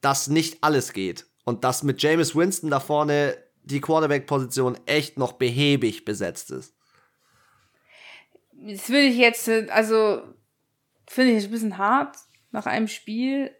dass 0.00 0.28
nicht 0.28 0.58
alles 0.62 0.92
geht. 0.92 1.26
Und 1.44 1.64
dass 1.64 1.82
mit 1.82 2.00
Jameis 2.00 2.36
Winston 2.36 2.70
da 2.70 2.78
vorne 2.78 3.36
die 3.64 3.80
Quarterback-Position 3.80 4.78
echt 4.86 5.18
noch 5.18 5.32
behäbig 5.32 6.04
besetzt 6.04 6.52
ist. 6.52 6.74
Das 8.52 8.88
würde 8.88 9.06
ich 9.06 9.16
jetzt, 9.16 9.48
also, 9.48 10.22
finde 11.08 11.32
ich 11.32 11.44
ein 11.44 11.50
bisschen 11.50 11.78
hart 11.78 12.16
nach 12.52 12.66
einem 12.66 12.86
Spiel 12.86 13.50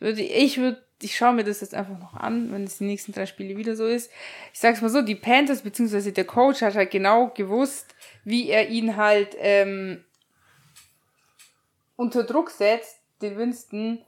würde, 0.00 0.22
ich 0.22 0.58
würde, 0.58 0.82
ich 1.00 1.16
schaue 1.16 1.34
mir 1.34 1.44
das 1.44 1.60
jetzt 1.60 1.74
einfach 1.74 1.98
noch 1.98 2.14
an, 2.14 2.52
wenn 2.52 2.64
es 2.64 2.78
die 2.78 2.84
nächsten 2.84 3.12
drei 3.12 3.26
Spiele 3.26 3.56
wieder 3.56 3.76
so 3.76 3.86
ist. 3.86 4.10
Ich 4.52 4.60
sag's 4.60 4.80
mal 4.80 4.88
so, 4.88 5.02
die 5.02 5.14
Panthers 5.14 5.62
beziehungsweise 5.62 6.12
der 6.12 6.24
Coach 6.24 6.62
hat 6.62 6.74
halt 6.74 6.90
genau 6.90 7.28
gewusst, 7.28 7.94
wie 8.24 8.48
er 8.48 8.68
ihn 8.68 8.96
halt 8.96 9.36
ähm, 9.38 10.04
unter 11.96 12.24
Druck 12.24 12.50
setzt, 12.50 12.98
den 13.22 13.36
Winston, 13.36 14.04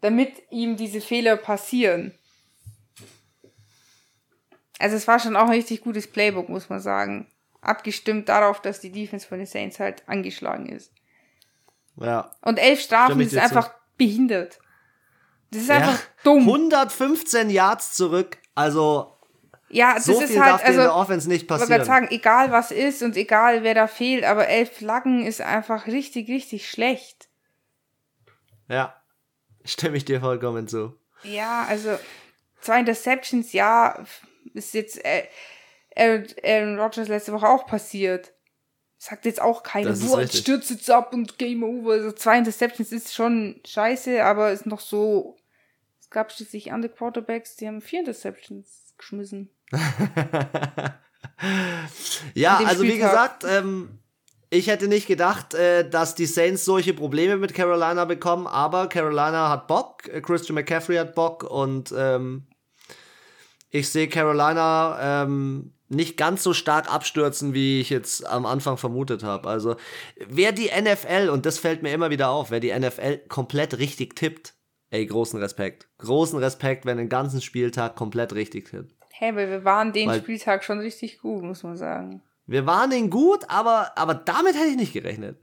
damit 0.00 0.42
ihm 0.50 0.76
diese 0.76 1.00
Fehler 1.00 1.36
passieren. 1.36 2.14
Also 4.78 4.96
es 4.96 5.06
war 5.06 5.20
schon 5.20 5.36
auch 5.36 5.44
ein 5.44 5.50
richtig 5.50 5.80
gutes 5.80 6.10
Playbook, 6.10 6.48
muss 6.48 6.68
man 6.68 6.80
sagen. 6.80 7.28
Abgestimmt 7.60 8.28
darauf, 8.28 8.60
dass 8.60 8.80
die 8.80 8.90
Defense 8.90 9.26
von 9.26 9.38
den 9.38 9.46
Saints 9.46 9.78
halt 9.78 10.02
angeschlagen 10.08 10.68
ist. 10.68 10.92
Ja. 11.96 12.32
Und 12.42 12.58
elf 12.58 12.80
Strafen 12.80 13.20
ist 13.20 13.36
einfach 13.36 13.68
zu. 13.68 13.74
behindert. 13.96 14.58
Das 15.52 15.62
ist 15.62 15.70
einfach 15.70 15.98
ja, 16.00 16.06
dumm. 16.24 16.40
115 16.40 17.50
Yards 17.50 17.94
zurück, 17.94 18.38
also 18.54 19.12
ja, 19.68 19.94
das 19.94 20.04
so 20.04 20.20
ist 20.20 20.30
viel 20.30 20.40
halt, 20.40 20.52
darf 20.52 20.64
also, 20.64 20.80
in 20.80 20.84
der 20.86 20.94
Offense 20.94 21.28
nicht 21.28 21.48
passieren. 21.48 21.80
Ich 21.80 21.86
sagen, 21.86 22.08
egal 22.10 22.52
was 22.52 22.70
ist 22.70 23.02
und 23.02 23.16
egal 23.16 23.62
wer 23.62 23.74
da 23.74 23.86
fehlt, 23.86 24.24
aber 24.24 24.46
elf 24.48 24.70
Flaggen 24.76 25.24
ist 25.24 25.40
einfach 25.40 25.86
richtig, 25.86 26.28
richtig 26.28 26.68
schlecht. 26.68 27.28
Ja, 28.68 28.94
stimme 29.64 29.96
ich 29.96 30.04
dir 30.04 30.20
vollkommen 30.20 30.68
zu. 30.68 30.94
Ja, 31.22 31.64
also 31.68 31.98
zwei 32.60 32.80
Interceptions, 32.80 33.54
ja, 33.54 34.04
ist 34.52 34.74
jetzt 34.74 35.02
äh, 35.04 35.28
Aaron 35.96 36.78
Rodgers 36.78 37.08
letzte 37.08 37.32
Woche 37.32 37.48
auch 37.48 37.66
passiert. 37.66 38.32
Sagt 38.98 39.24
jetzt 39.24 39.40
auch 39.40 39.62
keiner, 39.62 39.94
boah, 39.94 40.26
stürzt 40.28 40.70
jetzt 40.70 40.90
ab 40.90 41.12
und 41.12 41.38
Game 41.38 41.64
Over. 41.64 41.92
Also 41.92 42.12
zwei 42.12 42.38
Interceptions 42.38 42.92
ist 42.92 43.14
schon 43.14 43.60
scheiße, 43.66 44.22
aber 44.22 44.52
ist 44.52 44.66
noch 44.66 44.80
so 44.80 45.36
gab 46.12 46.32
schließlich 46.32 46.72
andere 46.72 46.92
Quarterbacks, 46.92 47.56
die 47.56 47.66
haben 47.66 47.80
vier 47.80 48.00
Interceptions 48.00 48.94
geschmissen. 48.96 49.50
ja, 52.34 52.58
also 52.58 52.82
wie 52.84 52.98
gesagt, 52.98 53.44
ähm, 53.44 53.98
ich 54.50 54.66
hätte 54.66 54.86
nicht 54.86 55.06
gedacht, 55.06 55.54
äh, 55.54 55.88
dass 55.88 56.14
die 56.14 56.26
Saints 56.26 56.64
solche 56.64 56.92
Probleme 56.92 57.38
mit 57.38 57.54
Carolina 57.54 58.04
bekommen, 58.04 58.46
aber 58.46 58.88
Carolina 58.88 59.48
hat 59.48 59.66
Bock, 59.66 60.06
äh, 60.08 60.20
Christian 60.20 60.54
McCaffrey 60.54 60.96
hat 60.96 61.14
Bock 61.14 61.44
und 61.44 61.92
ähm, 61.96 62.46
ich 63.70 63.88
sehe 63.88 64.08
Carolina 64.08 65.22
ähm, 65.22 65.72
nicht 65.88 66.16
ganz 66.16 66.42
so 66.42 66.52
stark 66.52 66.92
abstürzen, 66.92 67.54
wie 67.54 67.80
ich 67.80 67.90
jetzt 67.90 68.26
am 68.26 68.44
Anfang 68.46 68.76
vermutet 68.76 69.22
habe. 69.22 69.48
Also 69.48 69.76
wer 70.26 70.52
die 70.52 70.70
NFL, 70.70 71.30
und 71.30 71.46
das 71.46 71.58
fällt 71.58 71.82
mir 71.82 71.92
immer 71.92 72.10
wieder 72.10 72.28
auf, 72.28 72.50
wer 72.50 72.60
die 72.60 72.78
NFL 72.78 73.18
komplett 73.28 73.78
richtig 73.78 74.16
tippt, 74.16 74.54
ey, 74.92 75.06
großen 75.06 75.40
Respekt. 75.40 75.88
Großen 75.98 76.38
Respekt, 76.38 76.84
wenn 76.84 76.98
den 76.98 77.08
ganzen 77.08 77.40
Spieltag 77.40 77.96
komplett 77.96 78.34
richtig 78.34 78.70
tippt. 78.70 78.94
Hey, 79.10 79.34
weil 79.34 79.50
wir 79.50 79.64
waren 79.64 79.92
den 79.92 80.08
weil 80.08 80.20
Spieltag 80.20 80.64
schon 80.64 80.80
richtig 80.80 81.18
gut, 81.18 81.42
muss 81.42 81.62
man 81.62 81.76
sagen. 81.76 82.22
Wir 82.46 82.66
waren 82.66 82.90
den 82.90 83.08
gut, 83.08 83.44
aber, 83.48 83.96
aber 83.96 84.14
damit 84.14 84.54
hätte 84.54 84.68
ich 84.68 84.76
nicht 84.76 84.92
gerechnet. 84.92 85.40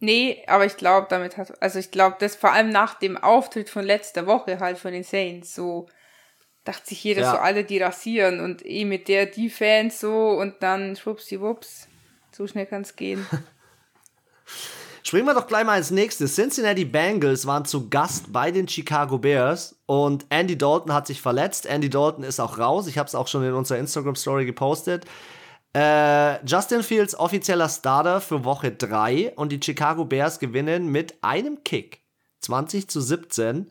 Nee, 0.00 0.42
aber 0.46 0.64
ich 0.64 0.76
glaube, 0.76 1.06
damit 1.10 1.36
hat, 1.36 1.62
also 1.62 1.78
ich 1.78 1.90
glaube, 1.90 2.16
das 2.18 2.34
vor 2.34 2.52
allem 2.52 2.70
nach 2.70 2.94
dem 2.94 3.16
Auftritt 3.16 3.68
von 3.68 3.84
letzter 3.84 4.26
Woche 4.26 4.58
halt 4.58 4.78
von 4.78 4.92
den 4.92 5.04
Saints, 5.04 5.54
so 5.54 5.88
dachte 6.64 6.88
sich 6.88 7.04
jeder 7.04 7.22
ja. 7.22 7.30
so, 7.32 7.36
alle 7.36 7.64
die 7.64 7.78
rasieren 7.78 8.40
und 8.40 8.64
eh 8.66 8.84
mit 8.84 9.08
der 9.08 9.26
Defense 9.26 9.98
so 9.98 10.30
und 10.30 10.62
dann 10.62 10.96
schwuppsdiwupps, 10.96 11.86
so 12.32 12.46
schnell 12.46 12.66
kann 12.66 12.82
es 12.82 12.96
gehen. 12.96 13.24
Springen 15.02 15.26
wir 15.26 15.34
doch 15.34 15.46
gleich 15.46 15.64
mal 15.64 15.78
ins 15.78 15.90
nächste. 15.90 16.26
Cincinnati 16.26 16.84
Bengals 16.84 17.46
waren 17.46 17.64
zu 17.64 17.88
Gast 17.88 18.32
bei 18.32 18.50
den 18.50 18.68
Chicago 18.68 19.18
Bears 19.18 19.76
und 19.86 20.26
Andy 20.28 20.58
Dalton 20.58 20.92
hat 20.92 21.06
sich 21.06 21.22
verletzt. 21.22 21.66
Andy 21.66 21.88
Dalton 21.88 22.22
ist 22.22 22.38
auch 22.38 22.58
raus. 22.58 22.86
Ich 22.86 22.98
habe 22.98 23.06
es 23.06 23.14
auch 23.14 23.26
schon 23.26 23.42
in 23.42 23.54
unserer 23.54 23.78
Instagram-Story 23.78 24.44
gepostet. 24.44 25.06
Äh, 25.72 26.44
Justin 26.44 26.82
Fields 26.82 27.18
offizieller 27.18 27.68
Starter 27.68 28.20
für 28.20 28.44
Woche 28.44 28.72
3 28.72 29.34
und 29.36 29.52
die 29.52 29.60
Chicago 29.62 30.04
Bears 30.04 30.38
gewinnen 30.38 30.88
mit 30.88 31.22
einem 31.22 31.62
Kick. 31.64 32.02
20 32.40 32.88
zu 32.88 33.00
17. 33.00 33.70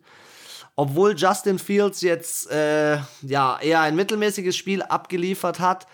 Obwohl 0.75 1.15
Justin 1.17 1.59
Fields 1.59 2.01
jetzt 2.01 2.50
äh, 2.50 3.00
ja 3.21 3.59
eher 3.59 3.81
ein 3.81 3.95
mittelmäßiges 3.95 4.55
Spiel 4.55 4.81
abgeliefert 4.81 5.59
hat, 5.59 5.88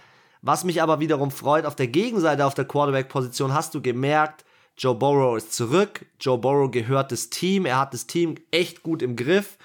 was 0.43 0.63
mich 0.63 0.81
aber 0.81 0.99
wiederum 0.99 1.31
freut, 1.31 1.65
auf 1.65 1.75
der 1.75 1.87
Gegenseite 1.87 2.45
auf 2.45 2.53
der 2.53 2.65
Quarterback-Position 2.65 3.53
hast 3.53 3.73
du 3.73 3.81
gemerkt, 3.81 4.45
Joe 4.77 4.95
Burrow 4.95 5.37
ist 5.37 5.53
zurück. 5.53 6.05
Joe 6.19 6.37
Burrow 6.37 6.69
gehört 6.69 7.11
das 7.11 7.29
Team. 7.29 7.65
Er 7.65 7.79
hat 7.79 7.93
das 7.93 8.07
Team 8.07 8.35
echt 8.51 8.83
gut 8.83 9.01
im 9.01 9.15
Griff. 9.15 9.57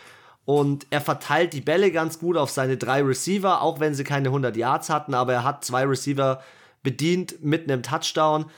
Und 0.44 0.86
er 0.90 1.00
verteilt 1.00 1.52
die 1.52 1.60
Bälle 1.60 1.92
ganz 1.92 2.18
gut 2.18 2.36
auf 2.36 2.50
seine 2.50 2.76
drei 2.76 3.02
Receiver, 3.02 3.62
auch 3.62 3.80
wenn 3.80 3.94
sie 3.94 4.04
keine 4.04 4.28
100 4.28 4.56
Yards 4.56 4.88
hatten. 4.88 5.14
Aber 5.14 5.32
er 5.32 5.44
hat 5.44 5.64
zwei 5.64 5.84
Receiver 5.84 6.42
bedient 6.82 7.42
mit 7.42 7.64
einem 7.64 7.82
Touchdown. 7.82 8.50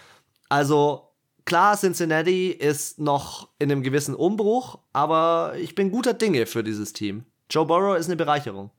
Also 0.49 1.09
klar, 1.45 1.77
Cincinnati 1.77 2.51
ist 2.51 2.99
noch 2.99 3.49
in 3.59 3.71
einem 3.71 3.83
gewissen 3.83 4.15
Umbruch, 4.15 4.79
aber 4.93 5.55
ich 5.59 5.75
bin 5.75 5.91
guter 5.91 6.15
Dinge 6.15 6.47
für 6.47 6.63
dieses 6.63 6.93
Team. 6.93 7.25
Joe 7.51 7.67
Burrow 7.67 7.97
ist 7.97 8.07
eine 8.07 8.17
Bereicherung. 8.17 8.71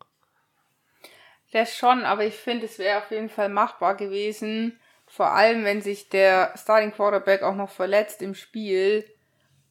Das 1.51 1.75
schon, 1.75 2.03
aber 2.03 2.25
ich 2.25 2.33
finde, 2.33 2.65
es 2.65 2.79
wäre 2.79 2.99
auf 2.99 3.11
jeden 3.11 3.29
Fall 3.29 3.49
machbar 3.49 3.95
gewesen. 3.95 4.79
Vor 5.15 5.31
allem, 5.31 5.63
wenn 5.63 5.79
sich 5.79 6.09
der 6.09 6.55
Starting 6.57 6.91
Quarterback 6.91 7.43
auch 7.43 7.53
noch 7.53 7.69
verletzt 7.69 8.23
im 8.23 8.33
Spiel, 8.33 9.05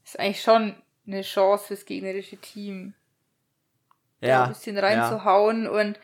ist 0.04 0.16
eigentlich 0.20 0.40
schon 0.40 0.76
eine 1.04 1.22
Chance 1.22 1.66
fürs 1.66 1.84
gegnerische 1.84 2.36
Team. 2.36 2.94
Ja. 4.20 4.44
ein 4.44 4.50
bisschen 4.50 4.78
reinzuhauen 4.78 5.64
ja. 5.64 5.70
und 5.70 5.98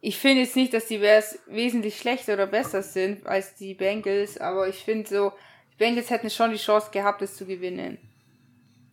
ich 0.00 0.16
finde 0.16 0.42
jetzt 0.42 0.54
nicht, 0.54 0.72
dass 0.72 0.86
die 0.86 0.98
Bears 0.98 1.40
wesentlich 1.48 1.98
schlechter 1.98 2.34
oder 2.34 2.46
besser 2.46 2.84
sind 2.84 3.26
als 3.26 3.56
die 3.56 3.74
Bengals, 3.74 4.38
aber 4.38 4.68
ich 4.68 4.76
finde 4.76 5.08
so, 5.08 5.32
die 5.72 5.76
Bengals 5.78 6.10
hätten 6.10 6.30
schon 6.30 6.52
die 6.52 6.56
Chance 6.56 6.92
gehabt, 6.92 7.22
es 7.22 7.34
zu 7.34 7.46
gewinnen. 7.46 7.98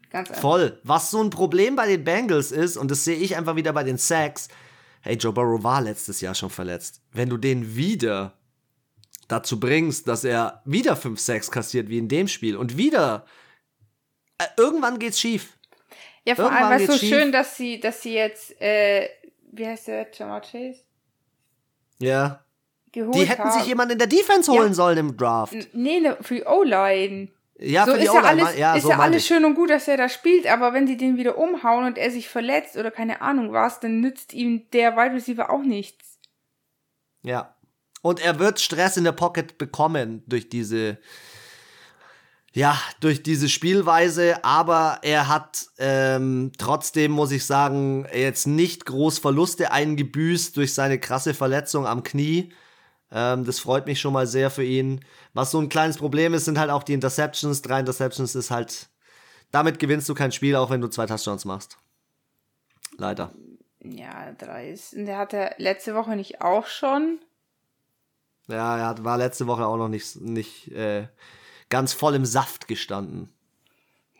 Ganz 0.09 0.29
einfach. 0.29 0.41
Voll. 0.41 0.79
Was 0.81 1.11
so 1.11 1.21
ein 1.21 1.29
Problem 1.29 1.75
bei 1.75 1.85
den 1.85 2.03
Bengals 2.03 2.51
ist, 2.51 2.75
und 2.75 2.89
das 2.89 3.03
sehe 3.03 3.17
ich 3.17 3.37
einfach 3.37 3.55
wieder 3.55 3.71
bei 3.71 3.83
den 3.83 3.99
Sacks, 3.99 4.47
hey, 5.01 5.15
Joe 5.15 5.31
Burrow 5.31 5.63
war 5.63 5.81
letztes 5.81 6.21
Jahr 6.21 6.33
schon 6.33 6.49
verletzt. 6.49 7.03
Wenn 7.11 7.29
du 7.29 7.37
den 7.37 7.75
wieder 7.75 8.33
dazu 9.27 9.59
bringst, 9.59 10.07
dass 10.07 10.23
er 10.23 10.61
wieder 10.65 10.95
5 10.95 11.19
Sacks 11.19 11.51
kassiert 11.51 11.89
wie 11.89 11.97
in 11.97 12.07
dem 12.07 12.27
Spiel 12.27 12.55
und 12.55 12.77
wieder 12.77 13.25
äh, 14.37 14.45
irgendwann 14.57 14.99
geht's 14.99 15.19
schief. 15.19 15.57
Ja, 16.25 16.35
vor 16.35 16.45
irgendwann 16.45 16.63
allem 16.63 16.79
war 16.79 16.81
es 16.81 16.91
so 16.91 16.97
schief. 16.97 17.09
schön, 17.09 17.31
dass 17.31 17.57
sie, 17.57 17.79
dass 17.79 18.01
sie 18.01 18.13
jetzt, 18.13 18.59
äh, 18.61 19.09
wie 19.51 19.67
heißt 19.67 19.87
der, 19.87 20.07
Jamar 20.13 20.41
Chase? 20.41 20.81
Ja. 21.99 22.43
Geholt 22.91 23.15
die 23.15 23.25
hätten 23.25 23.43
haben. 23.43 23.59
sich 23.59 23.67
jemand 23.67 23.91
in 23.91 23.97
der 23.97 24.07
Defense 24.07 24.51
holen 24.51 24.69
ja. 24.69 24.73
sollen 24.73 24.97
im 24.97 25.17
Draft. 25.17 25.55
Nee, 25.73 25.99
ne, 25.99 26.17
für 26.21 26.35
die 26.35 26.45
O-Line. 26.45 27.29
Ja, 27.59 27.85
so 27.85 27.93
für 27.93 27.97
die 27.97 28.05
ist 28.05 28.13
ja 28.13 28.21
alles, 28.21 28.57
ja, 28.57 28.75
ist 28.75 28.83
so 28.83 28.89
ja 28.89 28.99
alles 28.99 29.25
schön 29.25 29.45
und 29.45 29.55
gut, 29.55 29.69
dass 29.69 29.87
er 29.87 29.97
da 29.97 30.09
spielt, 30.09 30.47
aber 30.47 30.73
wenn 30.73 30.87
sie 30.87 30.97
den 30.97 31.17
wieder 31.17 31.37
umhauen 31.37 31.85
und 31.85 31.97
er 31.97 32.11
sich 32.11 32.29
verletzt 32.29 32.77
oder 32.77 32.91
keine 32.91 33.21
Ahnung 33.21 33.51
was, 33.51 33.79
dann 33.79 33.99
nützt 33.99 34.33
ihm 34.33 34.69
der 34.71 34.95
Wide 34.95 35.15
Receiver 35.15 35.49
auch 35.49 35.63
nichts. 35.63 36.19
Ja. 37.21 37.55
Und 38.03 38.19
er 38.19 38.37
wird 38.37 38.59
Stress 38.59 38.97
in 38.97 39.05
der 39.05 39.13
Pocket 39.13 39.57
bekommen 39.57 40.23
durch 40.27 40.49
diese, 40.49 40.97
ja, 42.51 42.77
durch 42.99 43.23
diese 43.23 43.47
Spielweise, 43.47 44.43
aber 44.43 44.99
er 45.03 45.29
hat 45.29 45.67
ähm, 45.77 46.51
trotzdem, 46.57 47.13
muss 47.13 47.31
ich 47.31 47.45
sagen, 47.45 48.05
jetzt 48.13 48.45
nicht 48.45 48.85
groß 48.85 49.19
Verluste 49.19 49.71
eingebüßt 49.71 50.57
durch 50.57 50.73
seine 50.73 50.99
krasse 50.99 51.33
Verletzung 51.33 51.87
am 51.87 52.03
Knie. 52.03 52.51
Ähm, 53.09 53.45
das 53.45 53.59
freut 53.59 53.85
mich 53.85 54.01
schon 54.01 54.11
mal 54.11 54.27
sehr 54.27 54.49
für 54.49 54.65
ihn. 54.65 54.99
Was 55.33 55.51
so 55.51 55.59
ein 55.59 55.69
kleines 55.69 55.97
Problem 55.97 56.33
ist, 56.33 56.43
sind 56.43 56.59
halt 56.59 56.71
auch 56.71 56.83
die 56.83 56.93
Interceptions. 56.93 57.61
Drei 57.61 57.79
Interceptions 57.79 58.35
ist 58.35 58.51
halt, 58.51 58.89
damit 59.51 59.79
gewinnst 59.79 60.09
du 60.09 60.13
kein 60.13 60.33
Spiel, 60.33 60.57
auch 60.57 60.69
wenn 60.69 60.81
du 60.81 60.89
zwei 60.89 61.05
Touchdowns 61.05 61.45
machst. 61.45 61.77
Leider. 62.97 63.31
Ja, 63.81 64.33
drei 64.33 64.71
ist. 64.71 64.91
Der 64.93 65.17
hatte 65.17 65.51
letzte 65.57 65.95
Woche 65.95 66.17
nicht 66.17 66.41
auch 66.41 66.67
schon. 66.67 67.19
Ja, 68.47 68.77
er 68.77 68.87
hat, 68.87 69.03
war 69.03 69.17
letzte 69.17 69.47
Woche 69.47 69.65
auch 69.65 69.77
noch 69.77 69.87
nicht, 69.87 70.19
nicht 70.21 70.71
äh, 70.71 71.07
ganz 71.69 71.93
voll 71.93 72.15
im 72.15 72.25
Saft 72.25 72.67
gestanden. 72.67 73.29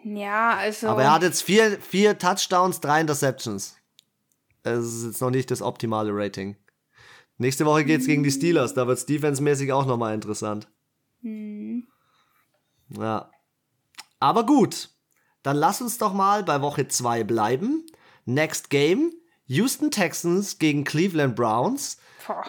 Ja, 0.04 0.56
also. 0.56 0.88
Aber 0.88 1.04
er 1.04 1.14
hat 1.14 1.24
jetzt 1.24 1.44
vier, 1.44 1.80
vier 1.80 2.18
Touchdowns, 2.18 2.80
drei 2.80 3.02
Interceptions. 3.02 3.76
Das 4.64 4.86
ist 4.86 5.06
jetzt 5.06 5.22
noch 5.22 5.30
nicht 5.30 5.52
das 5.52 5.62
optimale 5.62 6.12
Rating. 6.14 6.56
Nächste 7.38 7.66
Woche 7.66 7.84
geht's 7.84 8.06
gegen 8.06 8.24
die 8.24 8.32
Steelers, 8.32 8.74
da 8.74 8.88
wird's 8.88 9.06
defensemäßig 9.06 9.74
auch 9.74 9.86
nochmal 9.86 10.14
interessant. 10.14 10.68
Mhm. 11.22 11.88
Ja. 12.90 13.32
Aber 14.20 14.46
gut. 14.46 14.90
Dann 15.42 15.58
lass 15.58 15.82
uns 15.82 15.98
doch 15.98 16.14
mal 16.14 16.44
bei 16.44 16.62
Woche 16.62 16.88
2 16.88 17.26
bleiben. 17.26 17.86
Next 18.26 18.70
Game: 18.70 19.12
Houston 19.48 19.92
Texans 19.92 20.58
gegen 20.58 20.86
Cleveland 20.86 21.36
Browns. 21.36 21.98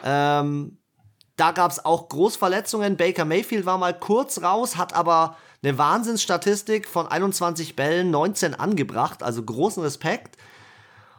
Ähm, 0.05 0.79
da 1.37 1.51
gab's 1.51 1.85
auch 1.85 2.09
Großverletzungen. 2.09 2.97
Baker 2.97 3.25
Mayfield 3.25 3.67
war 3.67 3.79
mal 3.79 3.99
kurz 3.99 4.43
raus, 4.43 4.77
hat 4.77 4.93
aber 4.95 5.37
eine 5.63 5.79
Wahnsinnsstatistik 5.79 6.87
von 6.87 7.07
21 7.07 7.75
Bällen 7.75 8.11
19 8.11 8.55
angebracht, 8.55 9.23
also 9.23 9.43
großen 9.43 9.83
Respekt. 9.83 10.37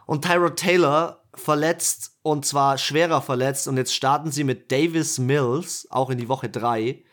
Und 0.05 0.23
Tyrod 0.23 0.57
Taylor 0.57 1.23
verletzt 1.33 2.17
und 2.21 2.45
zwar 2.45 2.77
schwerer 2.77 3.21
verletzt 3.21 3.67
und 3.67 3.77
jetzt 3.77 3.93
starten 3.93 4.31
sie 4.31 4.43
mit 4.43 4.71
Davis 4.71 5.19
Mills 5.19 5.87
auch 5.89 6.09
in 6.09 6.17
die 6.17 6.29
Woche 6.29 6.47
3 6.47 7.03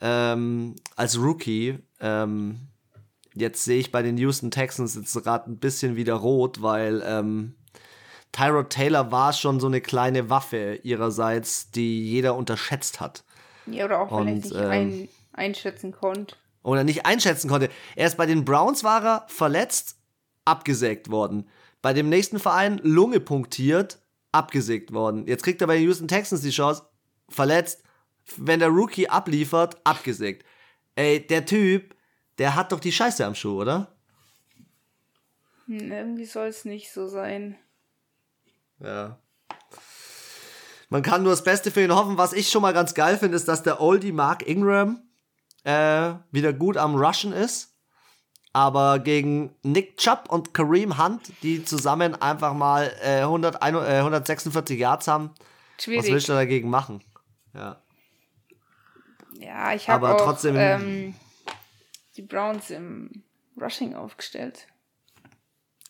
ähm, 0.00 0.76
als 0.94 1.18
Rookie. 1.18 1.78
Ähm, 2.00 2.68
jetzt 3.34 3.64
sehe 3.64 3.80
ich 3.80 3.90
bei 3.90 4.02
den 4.02 4.16
Houston 4.18 4.50
Texans 4.50 4.94
jetzt 4.94 5.14
gerade 5.14 5.50
ein 5.50 5.58
bisschen 5.58 5.96
wieder 5.96 6.14
rot, 6.14 6.62
weil 6.62 7.02
ähm, 7.04 7.56
Tyrod 8.34 8.70
Taylor 8.70 9.12
war 9.12 9.32
schon 9.32 9.60
so 9.60 9.68
eine 9.68 9.80
kleine 9.80 10.28
Waffe 10.28 10.80
ihrerseits, 10.82 11.70
die 11.70 12.10
jeder 12.10 12.34
unterschätzt 12.34 13.00
hat. 13.00 13.22
Ja, 13.66 13.84
oder 13.84 14.00
auch 14.00 14.10
und, 14.10 14.26
er 14.26 14.34
nicht 14.34 14.52
ähm, 14.52 14.70
ein, 14.70 15.08
einschätzen 15.32 15.92
konnte. 15.92 16.34
Oder 16.64 16.82
nicht 16.82 17.06
einschätzen 17.06 17.48
konnte. 17.48 17.70
Erst 17.94 18.16
bei 18.16 18.26
den 18.26 18.44
Browns 18.44 18.82
war 18.82 19.04
er 19.04 19.24
verletzt, 19.28 19.98
abgesägt 20.44 21.10
worden. 21.10 21.48
Bei 21.80 21.92
dem 21.92 22.08
nächsten 22.08 22.40
Verein 22.40 22.80
Lunge 22.82 23.20
punktiert, 23.20 24.00
abgesägt 24.32 24.92
worden. 24.92 25.28
Jetzt 25.28 25.44
kriegt 25.44 25.60
er 25.60 25.68
bei 25.68 25.76
den 25.76 25.84
Houston 25.84 26.08
Texans 26.08 26.40
die 26.40 26.50
Chance, 26.50 26.82
verletzt, 27.28 27.84
wenn 28.36 28.58
der 28.58 28.68
Rookie 28.70 29.08
abliefert, 29.08 29.76
abgesägt. 29.84 30.44
Ey, 30.96 31.24
der 31.24 31.46
Typ, 31.46 31.94
der 32.38 32.56
hat 32.56 32.72
doch 32.72 32.80
die 32.80 32.92
Scheiße 32.92 33.24
am 33.24 33.36
Schuh, 33.36 33.60
oder? 33.60 33.94
Hm, 35.66 35.92
irgendwie 35.92 36.24
soll 36.24 36.48
es 36.48 36.64
nicht 36.64 36.92
so 36.92 37.06
sein. 37.06 37.56
Ja. 38.84 39.18
Man 40.90 41.02
kann 41.02 41.22
nur 41.22 41.32
das 41.32 41.42
Beste 41.42 41.70
für 41.70 41.82
ihn 41.82 41.94
hoffen. 41.94 42.18
Was 42.18 42.32
ich 42.32 42.50
schon 42.50 42.62
mal 42.62 42.72
ganz 42.72 42.94
geil 42.94 43.18
finde, 43.18 43.36
ist, 43.36 43.48
dass 43.48 43.62
der 43.62 43.80
Oldie 43.80 44.12
Mark 44.12 44.46
Ingram 44.46 45.02
äh, 45.64 46.12
wieder 46.30 46.52
gut 46.52 46.76
am 46.76 46.94
Rushen 46.94 47.32
ist. 47.32 47.74
Aber 48.52 49.00
gegen 49.00 49.56
Nick 49.62 49.96
Chubb 49.96 50.26
und 50.28 50.54
Kareem 50.54 51.02
Hunt, 51.02 51.32
die 51.42 51.64
zusammen 51.64 52.14
einfach 52.22 52.54
mal 52.54 52.92
äh, 53.02 53.22
100, 53.22 53.56
äh, 53.56 53.58
146 53.58 54.78
Yards 54.78 55.08
haben, 55.08 55.30
Schwierig. 55.80 56.04
was 56.04 56.10
willst 56.12 56.28
du 56.28 56.34
dagegen 56.34 56.70
machen? 56.70 57.02
Ja, 57.52 57.82
ja 59.32 59.74
ich 59.74 59.88
habe 59.88 60.16
trotzdem 60.20 60.54
ähm, 60.56 61.16
die 62.16 62.22
Browns 62.22 62.70
im 62.70 63.24
Rushing 63.60 63.96
aufgestellt. 63.96 64.68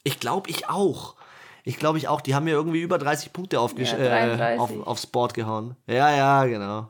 Ich 0.02 0.18
glaube, 0.18 0.48
ich 0.48 0.66
auch. 0.68 1.16
Ich 1.64 1.79
glaube, 1.79 1.98
ich 1.98 2.09
auch. 2.09 2.20
Die 2.20 2.35
haben 2.35 2.44
mir 2.44 2.53
irgendwie 2.53 2.83
über 2.83 2.98
30 2.98 3.33
Punkte 3.33 3.57
ja, 3.57 3.64
äh, 3.96 4.59
auf, 4.59 4.70
aufs 4.87 5.07
Board 5.07 5.35
gehauen. 5.35 5.77
Ja, 5.87 6.14
ja, 6.14 6.44
genau 6.44 6.88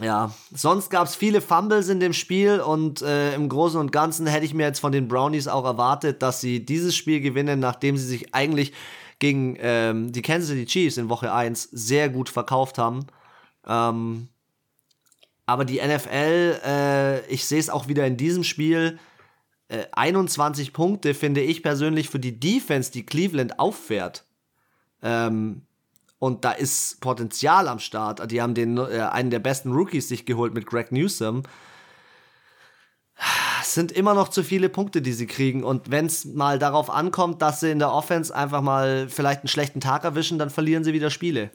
ja, 0.00 0.32
sonst 0.54 0.90
gab 0.90 1.06
es 1.06 1.14
viele 1.14 1.40
Fumbles 1.40 1.88
in 1.88 2.00
dem 2.00 2.12
Spiel 2.12 2.60
und 2.60 3.02
äh, 3.02 3.34
im 3.34 3.48
Großen 3.48 3.80
und 3.80 3.92
Ganzen 3.92 4.26
hätte 4.26 4.44
ich 4.44 4.54
mir 4.54 4.64
jetzt 4.64 4.80
von 4.80 4.92
den 4.92 5.08
Brownies 5.08 5.48
auch 5.48 5.64
erwartet, 5.64 6.22
dass 6.22 6.40
sie 6.40 6.64
dieses 6.64 6.94
Spiel 6.94 7.20
gewinnen, 7.20 7.60
nachdem 7.60 7.96
sie 7.96 8.06
sich 8.06 8.34
eigentlich 8.34 8.72
gegen 9.18 9.56
ähm, 9.60 10.12
die 10.12 10.22
Kansas 10.22 10.50
City 10.50 10.66
Chiefs 10.66 10.98
in 10.98 11.08
Woche 11.08 11.32
1 11.32 11.68
sehr 11.72 12.10
gut 12.10 12.28
verkauft 12.28 12.76
haben. 12.76 13.06
Ähm, 13.66 14.28
aber 15.46 15.64
die 15.64 15.80
NFL, 15.80 16.60
äh, 16.64 17.26
ich 17.28 17.46
sehe 17.46 17.60
es 17.60 17.70
auch 17.70 17.88
wieder 17.88 18.06
in 18.06 18.16
diesem 18.16 18.44
Spiel, 18.44 18.98
äh, 19.68 19.86
21 19.92 20.72
Punkte 20.72 21.14
finde 21.14 21.40
ich 21.40 21.62
persönlich 21.62 22.08
für 22.08 22.20
die 22.20 22.38
Defense, 22.38 22.92
die 22.92 23.04
Cleveland 23.04 23.58
auffährt. 23.58 24.24
Ähm, 25.02 25.62
und 26.18 26.44
da 26.44 26.52
ist 26.52 27.00
Potenzial 27.00 27.68
am 27.68 27.78
Start. 27.78 28.30
Die 28.30 28.40
haben 28.40 28.54
den, 28.54 28.78
äh, 28.78 29.08
einen 29.10 29.30
der 29.30 29.38
besten 29.38 29.72
Rookies 29.72 30.08
sich 30.08 30.24
geholt 30.24 30.54
mit 30.54 30.66
Greg 30.66 30.92
Newsom. 30.92 31.42
Es 33.60 33.74
sind 33.74 33.92
immer 33.92 34.14
noch 34.14 34.28
zu 34.28 34.42
viele 34.42 34.68
Punkte, 34.68 35.02
die 35.02 35.12
sie 35.12 35.26
kriegen. 35.26 35.64
Und 35.64 35.90
wenn 35.90 36.06
es 36.06 36.24
mal 36.24 36.58
darauf 36.58 36.88
ankommt, 36.90 37.42
dass 37.42 37.60
sie 37.60 37.70
in 37.70 37.78
der 37.78 37.92
Offense 37.92 38.34
einfach 38.34 38.62
mal 38.62 39.08
vielleicht 39.08 39.40
einen 39.40 39.48
schlechten 39.48 39.80
Tag 39.80 40.04
erwischen, 40.04 40.38
dann 40.38 40.50
verlieren 40.50 40.84
sie 40.84 40.92
wieder 40.92 41.10
Spiele. 41.10 41.50